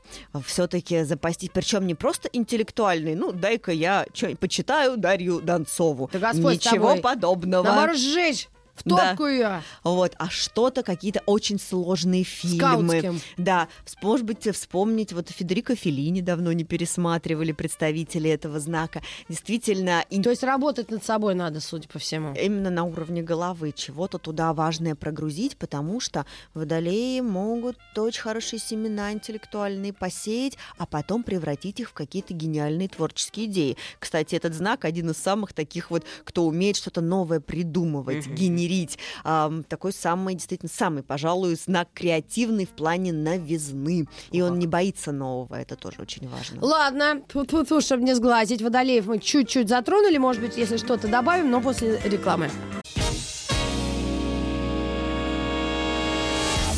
все-таки 0.47 1.03
запастись, 1.05 1.51
причем 1.53 1.87
не 1.87 1.95
просто 1.95 2.29
интеллектуальный, 2.33 3.15
ну, 3.15 3.33
дай-ка 3.33 3.73
я 3.73 4.07
почитаю 4.39 4.97
Дарью 4.97 5.41
Донцову. 5.41 6.09
Да 6.13 6.19
Господь 6.19 6.65
Ничего 6.65 6.97
подобного. 6.97 7.65
Наоборот, 7.65 7.97
сжечь 7.97 8.49
в 8.85 8.89
Да. 8.89 9.11
топку 9.11 9.27
ее. 9.27 9.63
Вот, 9.85 10.15
а 10.19 10.29
что-то, 10.31 10.83
какие-то 10.83 11.23
очень 11.27 11.59
сложные 11.59 12.25
фильмы. 12.25 12.59
Скаутским. 13.01 13.21
Да, 13.37 13.69
может 14.03 14.27
быть, 14.27 14.49
вспомнить, 14.55 15.13
вот 15.13 15.29
Федерико 15.31 15.75
Феллини 15.77 16.21
давно 16.21 16.53
не 16.53 16.65
пересматривали 16.65 17.53
представители 17.53 18.31
этого 18.31 18.61
знака. 18.61 19.03
Действительно, 19.29 20.05
ин- 20.11 20.23
То 20.23 20.31
есть 20.31 20.43
работать 20.43 20.91
над 20.91 21.05
собой 21.05 21.35
надо, 21.35 21.61
судя 21.61 21.89
по 21.89 21.99
всему. 21.99 22.35
именно 22.35 22.71
на 22.71 22.85
уровне 22.85 23.23
головы 23.23 23.73
чего-то 23.73 24.19
туда 24.19 24.53
важное 24.53 24.95
прогрузить, 24.95 25.57
потому 25.57 26.01
что 26.01 26.27
водолеи 26.55 27.21
могут 27.21 27.77
очень 27.97 28.21
хорошие 28.23 28.59
семена 28.61 29.13
интеллектуальные 29.13 29.93
посеять, 29.93 30.57
а 30.79 30.87
потом 30.87 31.23
превратить 31.23 31.81
их 31.81 31.91
в 31.91 31.93
какие-то 31.93 32.35
гениальные 32.35 32.89
творческие 32.89 33.47
идеи. 33.47 33.77
Кстати, 33.99 34.35
этот 34.35 34.55
знак 34.55 34.85
один 34.85 35.11
из 35.11 35.17
самых 35.17 35.53
таких 35.53 35.91
вот, 35.91 36.05
кто 36.25 36.47
умеет 36.47 36.77
что-то 36.77 37.01
новое 37.01 37.41
придумывать, 37.41 38.27
генерить. 38.71 38.99
Ам, 39.25 39.65
такой 39.65 39.93
самый, 39.93 40.35
действительно, 40.35 40.71
самый, 40.75 41.03
пожалуй, 41.03 41.55
знак 41.57 41.89
креативный 41.93 42.67
в 42.67 42.71
плане 42.71 43.13
новизны. 43.13 44.07
И 44.31 44.41
он 44.41 44.59
не 44.59 44.67
боится 44.67 45.13
нового, 45.13 45.57
это 45.57 45.77
тоже 45.77 45.97
очень 46.01 46.29
важно. 46.29 46.65
Ладно, 46.65 47.23
тут, 47.29 47.51
чтобы 47.83 48.03
не 48.03 48.15
сглазить, 48.15 48.63
водолеев 48.63 49.07
мы 49.07 49.19
чуть-чуть 49.19 49.69
затронули, 49.69 50.19
может 50.19 50.43
быть, 50.43 50.57
если 50.57 50.77
что-то 50.77 51.09
добавим, 51.09 51.51
но 51.51 51.61
после 51.61 52.01
рекламы. 52.05 52.51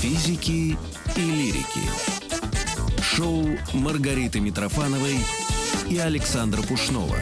Физики 0.00 0.76
и 1.16 1.20
лирики. 1.20 1.81
Шоу 3.00 3.46
Маргариты 3.72 4.40
Митрофановой 4.40 5.16
и 5.88 5.98
Александра 5.98 6.62
Пушнова. 6.62 7.16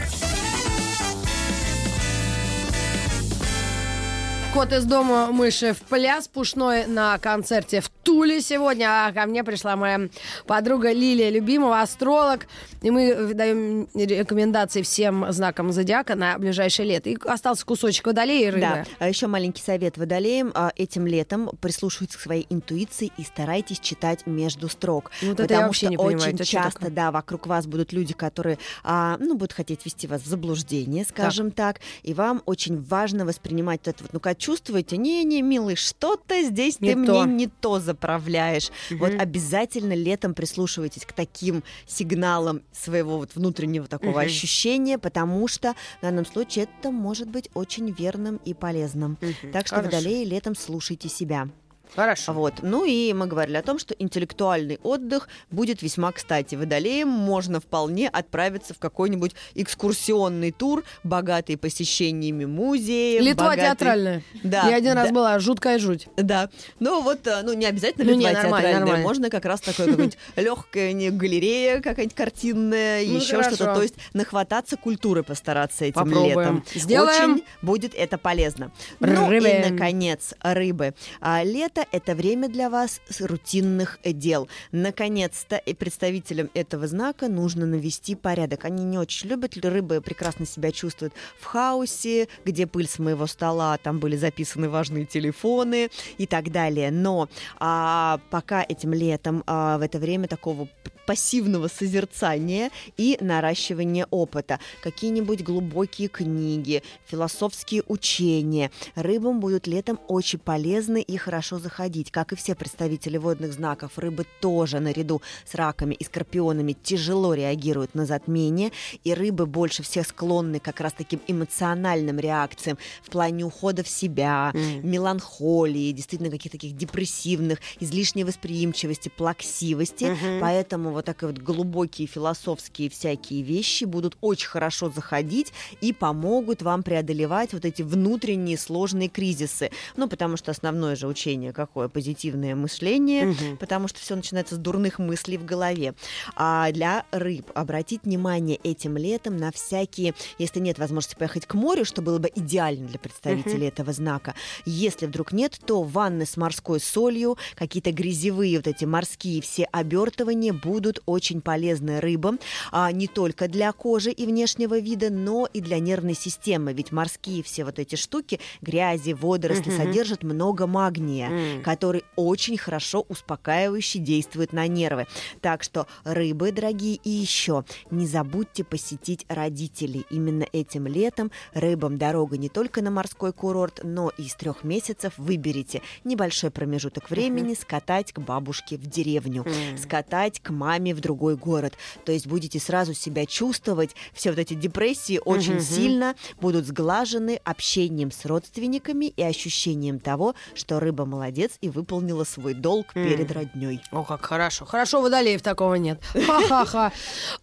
Кот 4.53 4.73
из 4.73 4.83
дома, 4.83 5.27
мыши 5.31 5.73
в 5.73 5.79
пляс, 5.83 6.27
пушной 6.27 6.85
на 6.85 7.17
концерте 7.19 7.79
в 7.79 7.87
Туле 7.87 8.41
сегодня. 8.41 9.07
А 9.07 9.13
ко 9.13 9.25
мне 9.25 9.45
пришла 9.45 9.77
моя 9.77 10.09
подруга 10.45 10.91
Лилия, 10.91 11.29
любимого 11.29 11.79
астролог. 11.79 12.47
И 12.81 12.91
мы 12.91 13.33
даем 13.33 13.87
рекомендации 13.93 14.81
всем 14.81 15.31
знакам 15.31 15.71
зодиака 15.71 16.15
на 16.15 16.37
ближайшее 16.37 16.89
лето. 16.89 17.09
И 17.09 17.17
остался 17.25 17.65
кусочек 17.65 18.07
водолея 18.07 18.47
и 18.47 18.51
рыбы. 18.51 18.59
Да, 18.59 18.85
а 18.99 19.07
еще 19.07 19.27
маленький 19.27 19.61
совет 19.61 19.97
водолеям. 19.97 20.51
А, 20.53 20.73
Этим 20.75 21.07
летом 21.07 21.51
прислушивайтесь 21.61 22.17
к 22.17 22.19
своей 22.19 22.45
интуиции 22.49 23.11
и 23.17 23.23
старайтесь 23.23 23.79
читать 23.79 24.27
между 24.27 24.67
строк. 24.67 25.11
Ну, 25.21 25.29
вот 25.29 25.39
это 25.39 25.43
я 25.43 25.47
потому 25.47 25.67
вообще 25.67 25.85
что 25.85 25.89
не 25.91 25.97
понимаю, 25.97 26.17
очень 26.17 26.35
это 26.35 26.45
часто, 26.45 26.71
такое? 26.73 26.89
да, 26.89 27.11
вокруг 27.11 27.47
вас 27.47 27.67
будут 27.67 27.93
люди, 27.93 28.13
которые, 28.13 28.57
а, 28.83 29.15
ну, 29.17 29.35
будут 29.35 29.53
хотеть 29.53 29.85
ввести 29.85 30.07
вас 30.07 30.23
в 30.23 30.27
заблуждение, 30.27 31.05
скажем 31.05 31.51
так. 31.51 31.79
И 32.03 32.13
вам 32.13 32.41
очень 32.45 32.81
важно 32.81 33.25
воспринимать 33.25 33.81
вот 33.85 33.95
это 33.95 34.03
вот, 34.03 34.13
ну-ка, 34.13 34.35
чувствуете, 34.41 34.97
не-не, 34.97 35.41
милый, 35.41 35.75
что-то 35.75 36.41
здесь 36.43 36.81
Не 36.81 36.95
ты 36.95 37.05
то. 37.05 37.23
мне 37.23 37.33
не 37.35 37.47
то 37.47 37.79
заправляешь. 37.79 38.69
Вот 38.89 39.11
обязательно 39.17 39.93
летом 39.93 40.33
прислушивайтесь 40.33 41.05
к 41.05 41.13
таким 41.13 41.63
сигналам 41.87 42.61
своего 42.73 43.17
вот 43.17 43.35
внутреннего 43.35 43.87
такого 43.87 44.09
Мгм. 44.19 44.25
ощущения, 44.27 44.97
потому 44.97 45.47
что 45.47 45.75
в 45.99 46.01
данном 46.01 46.25
случае 46.25 46.65
это 46.65 46.91
может 46.91 47.29
быть 47.29 47.49
очень 47.53 47.91
верным 47.91 48.41
и 48.43 48.53
полезным. 48.53 49.17
Мгм. 49.21 49.51
Так 49.53 49.67
что, 49.67 49.77
Хорошо. 49.77 49.95
водолеи, 49.97 50.25
летом 50.25 50.55
слушайте 50.55 51.07
себя. 51.07 51.47
Хорошо. 51.95 52.33
Вот. 52.33 52.55
Ну 52.61 52.85
и 52.85 53.13
мы 53.13 53.27
говорили 53.27 53.57
о 53.57 53.61
том, 53.61 53.77
что 53.79 53.93
интеллектуальный 53.97 54.79
отдых 54.83 55.27
будет 55.49 55.81
весьма 55.81 56.11
кстати. 56.11 56.55
Водолеям 56.55 57.09
можно 57.09 57.59
вполне 57.59 58.07
отправиться 58.07 58.73
в 58.73 58.79
какой-нибудь 58.79 59.33
экскурсионный 59.55 60.51
тур, 60.51 60.83
богатый 61.03 61.57
посещениями 61.57 62.45
музеев. 62.45 63.21
Литва 63.23 63.49
богатый- 63.49 63.61
театральная. 63.67 64.23
Да. 64.43 64.67
Я 64.69 64.75
один 64.77 64.93
раз 64.93 65.07
да, 65.09 65.13
была, 65.13 65.39
жуткая 65.39 65.79
жуть. 65.79 66.07
Да. 66.17 66.49
Ну 66.79 67.01
вот, 67.01 67.25
э, 67.27 67.41
ну 67.43 67.53
не 67.53 67.65
обязательно 67.65 68.05
Ну, 68.05 68.11
Литва 68.17 68.29
не, 68.29 68.35
театральная. 68.35 68.79
нормально. 68.79 69.03
Можно 69.03 69.29
как 69.29 69.45
раз 69.45 69.61
такое 69.61 69.87
какое-нибудь 69.87 70.17
легкая 70.35 70.93
не 70.93 71.09
галерея 71.09 71.81
какая-нибудь 71.81 72.15
картинная, 72.15 73.05
Ну, 73.05 73.17
еще 73.17 73.37
хорошо. 73.37 73.55
что-то. 73.55 73.75
То 73.75 73.81
есть 73.81 73.95
нахвататься 74.13 74.77
культуры 74.77 75.23
постараться 75.23 75.85
этим 75.85 75.95
Попробуем. 75.95 76.39
летом. 76.39 76.63
Сделаем. 76.73 77.33
Очень 77.33 77.43
будет 77.61 77.93
это 77.95 78.17
полезно. 78.17 78.71
Ну 78.99 79.29
Рыбы. 79.29 79.49
и, 79.49 79.69
наконец, 79.71 80.33
рыбы. 80.41 80.93
А, 81.19 81.43
лето 81.43 81.80
лето– 81.81 81.87
это 81.91 82.15
время 82.15 82.47
для 82.47 82.69
вас 82.69 83.01
рутинных 83.19 83.99
дел. 84.03 84.47
Наконец-то 84.71 85.61
представителям 85.73 86.49
этого 86.53 86.87
знака 86.87 87.27
нужно 87.27 87.65
навести 87.65 88.15
порядок. 88.15 88.65
Они 88.65 88.83
не 88.83 88.97
очень 88.97 89.29
любят, 89.29 89.55
рыбы 89.69 90.01
прекрасно 90.01 90.45
себя 90.45 90.71
чувствуют 90.71 91.13
в 91.39 91.45
хаосе, 91.45 92.27
где 92.45 92.67
пыль 92.67 92.87
с 92.87 92.99
моего 92.99 93.27
стола, 93.27 93.77
там 93.77 93.99
были 93.99 94.15
записаны 94.15 94.69
важные 94.69 95.05
телефоны 95.05 95.89
и 96.17 96.25
так 96.25 96.51
далее. 96.51 96.91
Но 96.91 97.29
а, 97.59 98.19
пока 98.29 98.63
этим 98.67 98.93
летом, 98.93 99.43
а, 99.47 99.77
в 99.77 99.81
это 99.81 99.99
время 99.99 100.27
такого 100.27 100.67
пассивного 101.11 101.67
созерцания 101.67 102.71
и 102.95 103.17
наращивания 103.19 104.07
опыта. 104.11 104.61
Какие-нибудь 104.81 105.43
глубокие 105.43 106.07
книги, 106.07 106.83
философские 107.05 107.83
учения. 107.89 108.71
Рыбам 108.95 109.41
будут 109.41 109.67
летом 109.67 109.99
очень 110.07 110.39
полезны 110.39 111.01
и 111.01 111.17
хорошо 111.17 111.59
заходить. 111.59 112.11
Как 112.11 112.31
и 112.31 112.37
все 112.37 112.55
представители 112.55 113.17
водных 113.17 113.51
знаков, 113.51 113.97
рыбы 113.97 114.25
тоже 114.39 114.79
наряду 114.79 115.21
с 115.43 115.53
раками 115.53 115.95
и 115.95 116.05
скорпионами 116.05 116.71
тяжело 116.71 117.33
реагируют 117.33 117.93
на 117.93 118.05
затмение, 118.05 118.71
и 119.03 119.13
рыбы 119.13 119.47
больше 119.47 119.83
всех 119.83 120.07
склонны 120.07 120.61
как 120.61 120.79
раз 120.79 120.93
таким 120.93 121.19
эмоциональным 121.27 122.19
реакциям 122.19 122.77
в 123.03 123.09
плане 123.09 123.43
ухода 123.43 123.83
в 123.83 123.89
себя, 123.89 124.51
mm. 124.53 124.83
меланхолии, 124.83 125.91
действительно 125.91 126.31
каких-то 126.31 126.57
таких 126.57 126.77
депрессивных, 126.77 127.59
излишней 127.81 128.23
восприимчивости, 128.23 129.09
плаксивости. 129.09 130.05
Mm-hmm. 130.05 130.39
Поэтому 130.39 130.91
вот 131.01 131.05
такие 131.05 131.27
вот 131.27 131.39
глубокие 131.39 132.07
философские 132.07 132.89
всякие 132.89 133.41
вещи 133.41 133.85
будут 133.85 134.17
очень 134.21 134.47
хорошо 134.47 134.89
заходить 134.89 135.51
и 135.81 135.93
помогут 135.93 136.61
вам 136.61 136.83
преодолевать 136.83 137.53
вот 137.53 137.65
эти 137.65 137.81
внутренние 137.81 138.57
сложные 138.57 139.09
кризисы. 139.09 139.71
Ну, 139.95 140.07
потому 140.07 140.37
что 140.37 140.51
основное 140.51 140.95
же 140.95 141.07
учение 141.07 141.53
какое? 141.53 141.87
Позитивное 141.87 142.55
мышление, 142.55 143.29
угу. 143.29 143.57
потому 143.59 143.87
что 143.87 143.99
все 143.99 144.15
начинается 144.15 144.55
с 144.55 144.57
дурных 144.57 144.99
мыслей 144.99 145.37
в 145.37 145.45
голове. 145.45 145.95
А 146.35 146.71
для 146.71 147.05
рыб 147.11 147.49
обратить 147.55 148.03
внимание 148.03 148.57
этим 148.63 148.97
летом 148.97 149.37
на 149.37 149.51
всякие, 149.51 150.13
если 150.37 150.59
нет 150.59 150.77
возможности 150.77 151.15
поехать 151.15 151.45
к 151.45 151.53
морю, 151.55 151.83
что 151.83 152.01
было 152.01 152.19
бы 152.19 152.29
идеально 152.33 152.87
для 152.87 152.99
представителей 152.99 153.67
угу. 153.67 153.73
этого 153.73 153.93
знака. 153.93 154.35
Если 154.65 155.07
вдруг 155.07 155.31
нет, 155.31 155.59
то 155.65 155.81
ванны 155.81 156.25
с 156.25 156.37
морской 156.37 156.79
солью, 156.79 157.37
какие-то 157.55 157.91
грязевые 157.91 158.57
вот 158.57 158.67
эти 158.67 158.85
морские 158.85 159.41
все 159.41 159.63
обертывания 159.71 160.53
будут 160.53 160.80
будут 160.81 161.03
очень 161.05 161.41
полезны 161.41 161.99
рыбам 161.99 162.39
а, 162.71 162.91
не 162.91 163.05
только 163.05 163.47
для 163.47 163.71
кожи 163.71 164.09
и 164.09 164.25
внешнего 164.25 164.79
вида, 164.79 165.11
но 165.11 165.47
и 165.53 165.61
для 165.61 165.79
нервной 165.79 166.15
системы. 166.15 166.73
Ведь 166.73 166.91
морские 166.91 167.43
все 167.43 167.63
вот 167.65 167.77
эти 167.77 167.95
штуки, 167.95 168.39
грязи, 168.61 169.13
водоросли, 169.13 169.71
mm-hmm. 169.71 169.77
содержат 169.77 170.23
много 170.23 170.65
магния, 170.65 171.29
mm. 171.29 171.61
который 171.61 172.03
очень 172.15 172.57
хорошо 172.57 173.05
успокаивающе 173.09 173.99
действует 173.99 174.53
на 174.53 174.65
нервы. 174.65 175.05
Так 175.39 175.61
что 175.61 175.85
рыбы, 176.03 176.51
дорогие, 176.51 176.95
и 176.95 177.09
еще 177.11 177.63
не 177.91 178.07
забудьте 178.07 178.63
посетить 178.63 179.25
родителей. 179.29 180.05
Именно 180.09 180.47
этим 180.51 180.87
летом 180.87 181.31
рыбам 181.53 181.99
дорога 181.99 182.37
не 182.37 182.49
только 182.49 182.81
на 182.81 182.89
морской 182.89 183.33
курорт, 183.33 183.81
но 183.83 184.11
и 184.17 184.23
из 184.23 184.33
трех 184.33 184.63
месяцев 184.63 185.13
выберите 185.17 185.83
небольшой 186.03 186.49
промежуток 186.49 187.11
времени 187.11 187.51
mm-hmm. 187.51 187.61
скатать 187.61 188.13
к 188.13 188.19
бабушке 188.19 188.77
в 188.77 188.87
деревню, 188.87 189.43
mm. 189.43 189.77
скатать 189.77 190.39
к 190.39 190.49
маме 190.49 190.70
маме 190.71 190.93
в 190.93 191.01
другой 191.01 191.35
город. 191.35 191.73
То 192.05 192.11
есть 192.11 192.27
будете 192.27 192.59
сразу 192.59 192.93
себя 192.93 193.25
чувствовать, 193.25 193.95
все 194.13 194.29
вот 194.29 194.39
эти 194.39 194.53
депрессии 194.53 195.19
очень 195.23 195.55
угу. 195.55 195.61
сильно 195.61 196.15
будут 196.39 196.65
сглажены 196.65 197.39
общением 197.43 198.11
с 198.11 198.25
родственниками 198.25 199.05
и 199.05 199.21
ощущением 199.21 199.99
того, 199.99 200.35
что 200.53 200.79
рыба 200.79 201.05
молодец 201.05 201.51
и 201.61 201.69
выполнила 201.69 202.23
свой 202.23 202.53
долг 202.53 202.87
mm. 202.95 203.07
перед 203.07 203.31
родней. 203.31 203.81
О, 203.91 204.03
как 204.03 204.25
хорошо. 204.25 204.65
Хорошо, 204.65 205.01
водолеев 205.01 205.41
такого 205.41 205.75
нет. 205.75 205.99
Ха-ха-ха. 206.13 206.91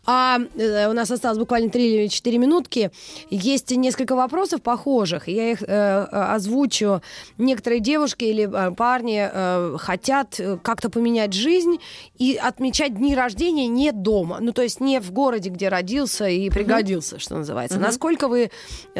А 0.06 0.38
э, 0.56 0.88
у 0.88 0.92
нас 0.92 1.10
осталось 1.10 1.38
буквально 1.38 1.70
3 1.70 2.02
или 2.02 2.06
4 2.08 2.38
минутки. 2.38 2.90
Есть 3.30 3.70
несколько 3.70 4.16
вопросов 4.16 4.62
похожих. 4.62 5.28
Я 5.28 5.52
их 5.52 5.62
э, 5.62 5.66
э 5.66 6.28
озвучу. 6.34 7.02
Некоторые 7.36 7.80
девушки 7.80 8.24
или 8.24 8.46
парни 8.74 9.28
э, 9.30 9.76
хотят 9.78 10.40
как-то 10.62 10.90
поменять 10.90 11.32
жизнь 11.32 11.78
и 12.18 12.36
отмечать 12.36 12.94
дни 12.96 13.14
рождения 13.18 13.66
не 13.66 13.92
дома, 13.92 14.38
ну 14.40 14.52
то 14.52 14.62
есть 14.62 14.80
не 14.80 15.00
в 15.00 15.10
городе, 15.12 15.50
где 15.50 15.68
родился 15.68 16.28
и 16.28 16.48
пригодился, 16.50 17.18
что 17.18 17.36
называется. 17.36 17.78
Uh-huh. 17.78 17.82
Насколько 17.82 18.28
вы 18.28 18.50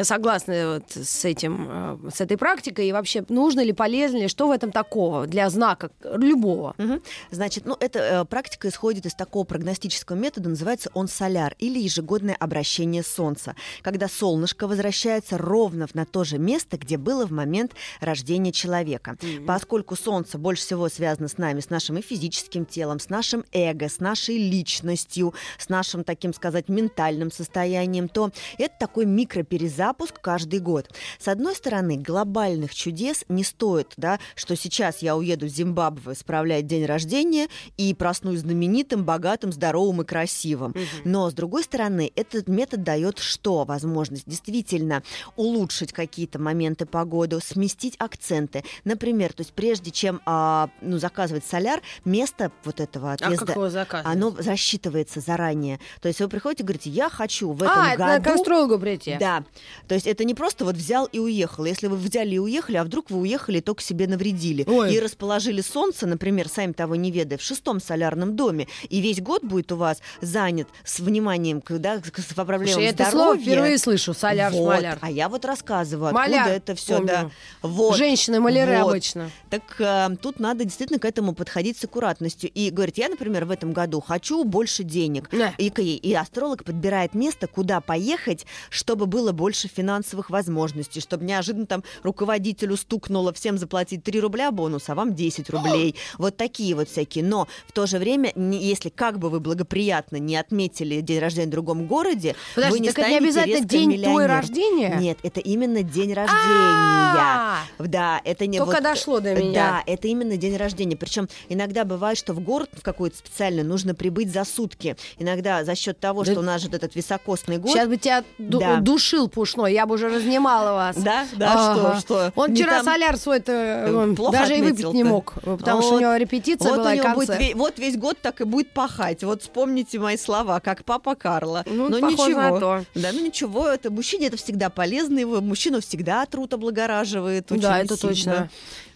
согласны 0.01 0.75
вот 0.75 0.91
с 0.91 1.25
этим, 1.25 1.67
э, 1.69 2.09
с 2.13 2.21
этой 2.21 2.37
практикой 2.37 2.87
и 2.87 2.91
вообще 2.91 3.23
нужно 3.29 3.61
ли, 3.63 3.73
полезно 3.73 4.17
ли, 4.17 4.27
что 4.27 4.47
в 4.47 4.51
этом 4.51 4.71
такого 4.71 5.27
для 5.27 5.49
знака 5.49 5.91
любого? 6.03 6.75
Uh-huh. 6.77 7.01
Значит, 7.31 7.65
ну 7.65 7.75
эта 7.79 7.99
э, 7.99 8.25
практика 8.25 8.69
исходит 8.69 9.05
из 9.05 9.13
такого 9.13 9.43
прогностического 9.43 10.15
метода, 10.15 10.49
называется 10.49 10.91
он 10.93 11.07
соляр 11.07 11.55
или 11.59 11.79
ежегодное 11.79 12.35
обращение 12.35 13.03
Солнца, 13.03 13.55
когда 13.81 14.07
солнышко 14.07 14.67
возвращается 14.67 15.37
ровно 15.37 15.87
на 15.93 16.05
то 16.05 16.23
же 16.23 16.37
место, 16.37 16.77
где 16.77 16.97
было 16.97 17.25
в 17.25 17.31
момент 17.31 17.73
рождения 18.01 18.51
человека. 18.51 19.17
Uh-huh. 19.19 19.45
Поскольку 19.45 19.95
Солнце 19.95 20.37
больше 20.37 20.63
всего 20.63 20.89
связано 20.89 21.27
с 21.27 21.37
нами, 21.37 21.59
с 21.59 21.69
нашим 21.69 21.97
и 21.97 22.01
физическим 22.01 22.65
телом, 22.65 22.99
с 22.99 23.09
нашим 23.09 23.45
эго, 23.51 23.89
с 23.89 23.99
нашей 24.09 24.37
личностью, 24.37 25.33
с 25.59 25.69
нашим, 25.69 26.03
таким 26.03 26.33
сказать, 26.33 26.67
ментальным 26.67 27.31
состоянием, 27.31 28.09
то 28.09 28.31
это 28.57 28.73
такой 28.79 29.05
микроперезапуск 29.05 30.19
каждый 30.19 30.59
год. 30.59 30.89
С 31.19 31.27
одной 31.27 31.55
стороны, 31.55 31.97
глобальных 31.97 32.73
чудес 32.73 33.23
не 33.29 33.43
стоит, 33.43 33.93
да, 33.97 34.19
что 34.35 34.55
сейчас 34.55 35.03
я 35.03 35.15
уеду 35.15 35.45
в 35.45 35.49
Зимбабве 35.49 36.15
справлять 36.15 36.65
день 36.65 36.85
рождения 36.85 37.49
и 37.77 37.93
проснусь 37.93 38.39
знаменитым, 38.39 39.03
богатым, 39.03 39.51
здоровым 39.51 40.01
и 40.01 40.05
красивым. 40.05 40.71
Угу. 40.71 40.79
Но, 41.05 41.29
с 41.29 41.33
другой 41.33 41.63
стороны, 41.63 42.11
этот 42.15 42.47
метод 42.47 42.83
дает 42.83 43.19
что? 43.19 43.63
Возможность 43.63 44.27
действительно 44.27 45.03
улучшить 45.35 45.93
какие-то 45.93 46.39
моменты 46.39 46.87
погоды, 46.87 47.39
сместить 47.41 47.95
акценты. 47.99 48.63
Например, 48.85 49.33
то 49.33 49.41
есть 49.41 49.53
прежде 49.53 49.91
чем 49.91 50.21
а, 50.25 50.69
ну, 50.81 50.97
заказывать 50.97 51.45
соляр, 51.45 51.81
место 52.05 52.51
вот 52.63 52.79
этого 52.79 53.13
отъезда... 53.13 53.43
А 53.43 53.45
какого 53.45 53.69
заказа? 53.99 54.13
оно 54.13 54.35
рассчитывается 54.37 55.19
заранее. 55.19 55.79
То 56.01 56.07
есть 56.07 56.19
вы 56.19 56.27
приходите 56.27 56.63
и 56.63 56.65
говорите, 56.65 56.89
я 56.89 57.09
хочу 57.09 57.51
в 57.51 57.63
этом 57.63 57.77
а, 57.77 57.95
году... 57.95 58.11
это 58.11 58.23
к 58.23 58.35
астрологу 58.35 58.79
прийти. 58.79 59.17
Да. 59.19 59.43
То 59.87 59.95
есть 59.95 60.07
это 60.07 60.23
не 60.23 60.33
просто 60.33 60.65
вот 60.65 60.75
взял 60.75 61.05
и 61.05 61.19
уехал. 61.19 61.65
Если 61.65 61.87
вы 61.87 61.97
взяли 61.97 62.35
и 62.35 62.39
уехали, 62.39 62.77
а 62.77 62.83
вдруг 62.83 63.09
вы 63.09 63.19
уехали, 63.19 63.59
только 63.59 63.81
себе 63.81 64.07
навредили. 64.07 64.65
Ой. 64.67 64.93
И 64.93 64.99
расположили 64.99 65.61
солнце, 65.61 66.07
например, 66.07 66.47
сами 66.49 66.73
того 66.73 66.95
не 66.95 67.11
ведая, 67.11 67.37
в 67.37 67.41
шестом 67.41 67.79
солярном 67.79 68.35
доме, 68.35 68.67
и 68.89 68.99
весь 69.01 69.21
год 69.21 69.43
будет 69.43 69.71
у 69.71 69.75
вас 69.75 70.01
занят 70.21 70.67
с 70.83 70.99
вниманием 70.99 71.61
да, 71.67 71.99
с 71.99 72.33
проблемам 72.33 72.67
Слушай, 72.67 72.85
это 72.85 73.09
слово 73.09 73.37
впервые 73.37 73.77
слышу, 73.77 74.13
соляр, 74.13 74.51
вот. 74.51 74.67
маляр. 74.67 74.97
А 75.01 75.11
я 75.11 75.29
вот 75.29 75.45
рассказываю, 75.45 76.13
Маляр, 76.13 76.41
откуда 76.41 76.55
это 76.55 76.75
все. 76.75 76.99
Да. 76.99 77.29
Вот. 77.61 77.97
Женщины-маляры 77.97 78.83
вот. 78.83 78.89
обычно. 78.89 79.31
Так 79.49 79.63
э, 79.79 80.09
тут 80.21 80.39
надо 80.39 80.63
действительно 80.63 80.99
к 80.99 81.05
этому 81.05 81.33
подходить 81.33 81.77
с 81.77 81.83
аккуратностью. 81.83 82.49
И 82.53 82.69
говорит, 82.69 82.97
я, 82.97 83.09
например, 83.09 83.45
в 83.45 83.51
этом 83.51 83.73
году 83.73 83.88
хочу 83.99 84.43
больше 84.43 84.83
денег. 84.83 85.29
Да. 85.31 85.53
И, 85.57 85.67
и 85.67 86.13
астролог 86.13 86.63
подбирает 86.63 87.13
место, 87.13 87.47
куда 87.47 87.81
поехать, 87.81 88.45
чтобы 88.69 89.05
было 89.05 89.31
больше 89.31 89.67
финансовых 89.67 90.29
возможностей, 90.29 91.01
чтобы 91.01 91.25
неожиданно 91.25 91.65
там 91.65 91.83
руководителю 92.03 92.77
стукнуло 92.77 93.33
всем 93.33 93.57
заплатить 93.57 94.03
3 94.03 94.19
рубля 94.19 94.51
бонус, 94.51 94.89
а 94.89 94.95
вам 94.95 95.15
10 95.15 95.49
рублей. 95.49 95.95
Вот 96.17 96.37
такие 96.37 96.75
вот 96.75 96.89
всякие. 96.89 97.23
Но 97.23 97.47
в 97.67 97.71
то 97.71 97.85
же 97.87 97.97
время, 97.97 98.31
если 98.35 98.89
как 98.89 99.19
бы 99.19 99.29
вы 99.29 99.39
благоприятно 99.39 100.17
не 100.17 100.35
отметили 100.35 101.01
день 101.01 101.19
рождения 101.19 101.47
в 101.47 101.51
другом 101.51 101.87
городе, 101.87 102.35
Подожди, 102.55 102.71
вы 102.71 102.79
не 102.79 102.91
так 102.91 103.05
станете 103.05 103.15
это 103.15 103.23
не 103.23 103.29
обязательно 103.29 103.67
день 103.67 104.03
твой 104.03 104.25
рождения? 104.25 104.97
Нет, 104.99 105.17
это 105.23 105.39
именно 105.39 105.83
день 105.83 106.13
рождения. 106.13 107.69
Да, 107.79 108.21
это 108.23 108.45
не 108.45 108.57
Только 108.57 108.75
вот, 108.75 108.83
дошло 108.83 109.19
до 109.19 109.33
меня. 109.33 109.53
Да, 109.53 109.83
это 109.85 110.07
именно 110.07 110.37
день 110.37 110.57
рождения. 110.57 110.97
Причем 110.97 111.27
иногда 111.47 111.85
бывает, 111.85 112.17
что 112.17 112.33
в 112.33 112.39
город 112.39 112.69
в 112.73 112.81
какой-то 112.81 113.17
специально 113.17 113.63
нужно 113.63 113.78
прибыть 113.93 114.31
за 114.31 114.43
сутки. 114.43 114.95
Иногда 115.17 115.63
за 115.63 115.75
счет 115.75 115.99
того, 115.99 116.23
да. 116.23 116.31
что 116.31 116.39
у 116.39 116.43
нас 116.43 116.61
же 116.61 116.69
этот 116.69 116.95
високосный 116.95 117.57
год. 117.57 117.71
Сейчас 117.71 117.87
бы 117.87 117.97
тебя 117.97 118.23
да. 118.37 118.77
душил 118.77 119.27
пушной, 119.27 119.73
я 119.73 119.85
бы 119.85 119.95
уже 119.95 120.09
разнимала 120.09 120.73
вас. 120.73 120.97
Да, 120.97 121.25
да, 121.35 121.53
ага. 121.53 121.99
что, 121.99 122.01
что. 122.01 122.33
Он 122.35 122.55
вчера 122.55 122.77
там... 122.77 122.85
соляр 122.85 123.17
свой-то 123.17 123.51
э, 123.51 124.31
даже 124.31 124.57
и 124.57 124.61
выпить 124.61 124.93
не 124.93 125.03
мог, 125.03 125.33
потому 125.41 125.81
вот. 125.81 125.85
что 125.85 125.95
у 125.95 125.99
него 125.99 126.15
репетиция 126.15 126.69
вот 126.69 126.79
была 126.79 126.91
у 126.91 126.95
него 126.95 127.13
будет 127.13 127.55
Вот 127.55 127.79
весь 127.79 127.97
год 127.97 128.17
так 128.21 128.41
и 128.41 128.43
будет 128.43 128.71
пахать. 128.71 129.23
Вот 129.23 129.41
вспомните 129.41 129.99
мои 129.99 130.17
слова, 130.17 130.59
как 130.59 130.83
папа 130.83 131.15
Карла. 131.15 131.63
Ну, 131.65 131.89
Но 131.89 131.99
ничего. 131.99 132.39
На 132.39 132.59
то. 132.59 132.85
Да, 132.95 133.09
ну 133.13 133.25
ничего, 133.25 133.67
это 133.67 133.91
мужчине 133.91 134.27
это 134.27 134.37
всегда 134.37 134.69
полезно, 134.69 135.19
его 135.19 135.41
мужчину 135.41 135.81
всегда 135.81 136.25
труд 136.25 136.53
облагораживает. 136.53 137.51
Очень 137.51 137.61
да, 137.61 137.79
это 137.79 137.95
сильно. 137.95 138.09
точно. 138.09 138.49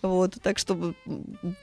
Вот, 0.04 0.36
так 0.44 0.58
что 0.60 0.94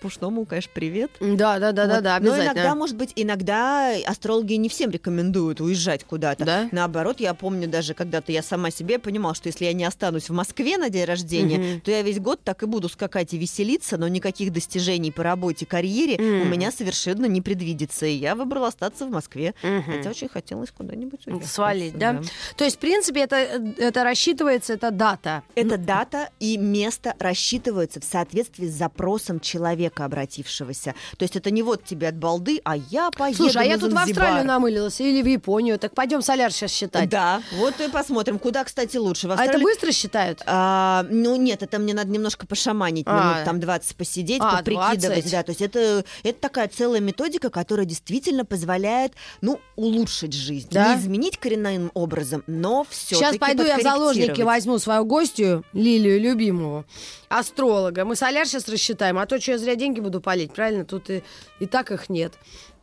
пушному, 0.01 0.47
конечно, 0.47 0.71
привет. 0.75 1.11
Да, 1.21 1.59
да, 1.59 1.73
да, 1.73 1.83
вот. 1.83 1.91
да, 1.97 2.01
да, 2.01 2.17
обязательно. 2.17 2.45
Но 2.47 2.53
иногда, 2.53 2.75
может 2.75 2.97
быть, 2.97 3.13
иногда 3.15 3.95
астрологи 4.07 4.55
не 4.55 4.71
всем 4.71 4.91
рекомендуют 4.91 5.61
уезжать 5.61 6.05
куда-то. 6.05 6.47
Да? 6.47 6.69
Наоборот, 6.73 7.21
я 7.21 7.35
помню 7.35 7.69
даже 7.69 7.93
когда-то 7.93 8.33
я 8.33 8.43
сама 8.43 8.71
себе 8.71 8.99
понимала, 8.99 9.35
что 9.35 9.49
если 9.49 9.67
я 9.67 9.75
не 9.75 9.85
останусь 9.85 10.31
в 10.31 10.33
Москве 10.33 10.79
на 10.79 10.89
день 10.89 11.05
рождения, 11.05 11.59
Мгм. 11.59 11.81
то 11.83 11.91
я 11.91 12.01
весь 12.01 12.19
год 12.19 12.41
так 12.43 12.63
и 12.63 12.67
буду 12.67 12.89
скакать 12.89 13.35
и 13.35 13.39
веселиться, 13.39 13.99
но 13.99 14.09
никаких 14.09 14.55
достижений 14.55 15.13
по 15.13 15.23
работе, 15.23 15.67
карьере 15.67 16.17
у 16.19 16.23
Мгм. 16.45 16.51
меня 16.51 16.73
совершенно 16.73 17.27
не 17.27 17.43
предвидится. 17.43 18.07
И 18.07 18.15
я 18.15 18.35
выбрала 18.35 18.69
остаться 18.69 19.05
в 19.05 19.11
Москве. 19.11 19.55
Мгм. 19.63 19.83
Хотя 19.83 20.09
очень 20.09 20.31
хотелось 20.31 20.71
куда-нибудь 20.71 21.27
уехать. 21.27 21.47
Свалить, 21.47 21.99
да? 21.99 22.23
То 22.57 22.65
есть, 22.65 22.77
в 22.77 22.79
принципе, 22.79 23.21
это, 23.21 23.37
это 23.37 24.03
рассчитывается, 24.03 24.73
это 24.73 24.91
дата. 24.91 25.43
Эта 25.55 25.77
дата 25.77 26.31
и 26.41 26.57
место 26.57 27.15
рассчитываются 27.19 28.01
в 28.01 28.05
соответствии 28.05 28.30
с 28.35 28.73
запросом 28.73 29.41
человека, 29.41 30.05
обратившегося. 30.05 30.95
То 31.17 31.23
есть 31.25 31.37
это 31.37 31.51
не 31.51 31.63
вот 31.63 31.85
тебе 31.85 32.09
от 32.09 32.17
балды, 32.17 32.61
а 32.65 32.77
я 32.77 33.11
поеду 33.11 33.37
Слушай, 33.39 33.63
а 33.63 33.65
я 33.65 33.79
тут 33.79 33.93
в. 33.93 33.97
Австралию 33.97 34.45
намылилась 34.47 35.01
или 35.01 35.23
в 35.23 35.27
Японию. 35.27 35.79
Так 35.79 35.95
пойдем 35.95 36.23
соляр 36.23 36.53
сейчас 36.53 36.73
считать. 36.73 37.09
Да, 37.09 37.43
вот 37.59 37.81
и 37.81 37.89
посмотрим, 37.89 38.39
куда, 38.39 38.65
кстати, 38.65 38.97
лучше. 38.97 39.29
В 39.29 39.33
А 39.33 39.35
это 39.35 39.43
Австралии- 39.45 39.63
быстро 39.65 39.93
считают? 39.93 40.43
А, 40.47 41.05
ну 41.11 41.37
нет, 41.37 41.63
это 41.63 41.79
мне 41.79 41.95
надо 41.95 42.11
немножко 42.11 42.47
пошаманить, 42.47 43.05
А. 43.07 43.33
минут 43.35 43.45
там 43.45 43.61
20 43.61 43.97
посидеть, 43.97 44.41
А, 44.43 44.59
поприкидывать. 44.59 45.01
20. 45.25 45.31
Да, 45.33 45.43
то 45.43 45.51
есть 45.51 45.61
это, 45.61 46.05
это 46.23 46.41
такая 46.41 46.69
целая 46.69 47.01
методика, 47.01 47.51
которая 47.51 47.87
действительно 47.87 48.45
позволяет, 48.45 49.13
ну, 49.41 49.61
улучшить 49.77 50.33
жизнь. 50.33 50.69
Да? 50.71 50.95
Не 50.95 51.01
изменить 51.01 51.39
коренным 51.39 51.91
образом, 51.95 52.43
но 52.47 52.87
все 52.89 53.17
Сейчас 53.17 53.37
пойду 53.37 53.65
я 53.65 53.79
в 53.79 53.83
заложники 53.83 54.43
возьму 54.43 54.79
свою 54.79 55.05
гостью, 55.05 55.65
Лилию 55.73 56.21
любимого, 56.21 56.85
астролога. 57.29 58.05
Мы 58.05 58.17
соляр 58.21 58.47
сейчас 58.47 58.69
рассчитаем, 58.69 59.19
а 59.19 59.27
то, 59.27 59.41
что 59.41 59.53
я 59.53 59.59
зря 59.59 59.75
деньги 59.75 60.01
буду 60.01 60.21
палить, 60.21 60.53
правильно? 60.53 60.85
Тут 60.85 61.09
и, 61.09 61.23
и 61.59 61.67
так 61.67 61.91
их 61.91 62.11
нет. 62.11 62.35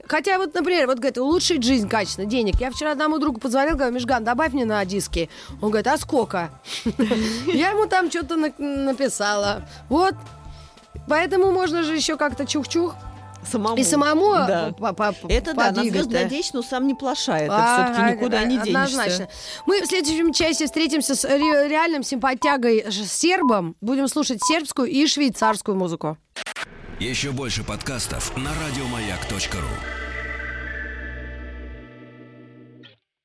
Хотя 0.08 0.38
вот, 0.38 0.54
например, 0.56 0.88
вот 0.88 0.98
говорит, 0.98 1.18
улучшить 1.18 1.64
жизнь 1.64 1.88
качественно, 1.88 2.28
денег. 2.28 2.56
Я 2.60 2.72
вчера 2.72 2.92
одному 2.92 3.20
другу 3.20 3.40
позвонил, 3.40 3.76
говорю, 3.76 3.94
Мишган, 3.94 4.24
добавь 4.24 4.54
мне 4.54 4.66
на 4.66 4.84
диски. 4.86 5.30
Он 5.62 5.70
говорит, 5.70 5.88
а 5.88 5.98
сколько? 5.98 6.50
Я 7.46 7.70
ему 7.70 7.86
там 7.88 8.10
что-то 8.10 8.36
написала. 8.36 9.68
Вот. 9.90 10.16
Поэтому 11.08 11.52
можно 11.52 11.84
же 11.84 11.96
еще 11.96 12.18
как-то 12.18 12.46
чух-чух 12.46 12.96
Самому. 13.52 13.78
и 13.78 13.84
самому 13.84 14.34
Да. 14.34 14.74
по- 14.78 14.94
по- 14.94 15.16
Это 15.30 15.54
да, 15.54 15.68
на 15.68 15.74
подвигать, 15.74 15.92
звезд 15.94 16.10
да. 16.10 16.20
надеюсь, 16.22 16.54
но 16.54 16.62
сам 16.62 16.88
не 16.88 16.94
плашает. 16.96 17.50
А, 17.52 17.94
все-таки 17.94 18.16
никуда 18.16 18.40
а, 18.40 18.44
не 18.46 18.58
Однозначно. 18.58 19.04
денешься. 19.04 19.30
Мы 19.66 19.82
в 19.82 19.86
следующем 19.86 20.34
часе 20.34 20.66
встретимся 20.66 21.16
с 21.16 21.24
ре- 21.24 21.68
реальным 21.68 22.04
симпатягой 22.04 22.86
сербом. 22.92 23.76
Будем 23.82 24.08
слушать 24.08 24.40
сербскую 24.44 24.90
и 24.90 25.06
швейцарскую 25.08 25.78
музыку. 25.78 26.18
Еще 27.00 27.32
больше 27.32 27.64
подкастов 27.64 28.36
на 28.36 28.50
радиомаяк.ру. 28.66 30.07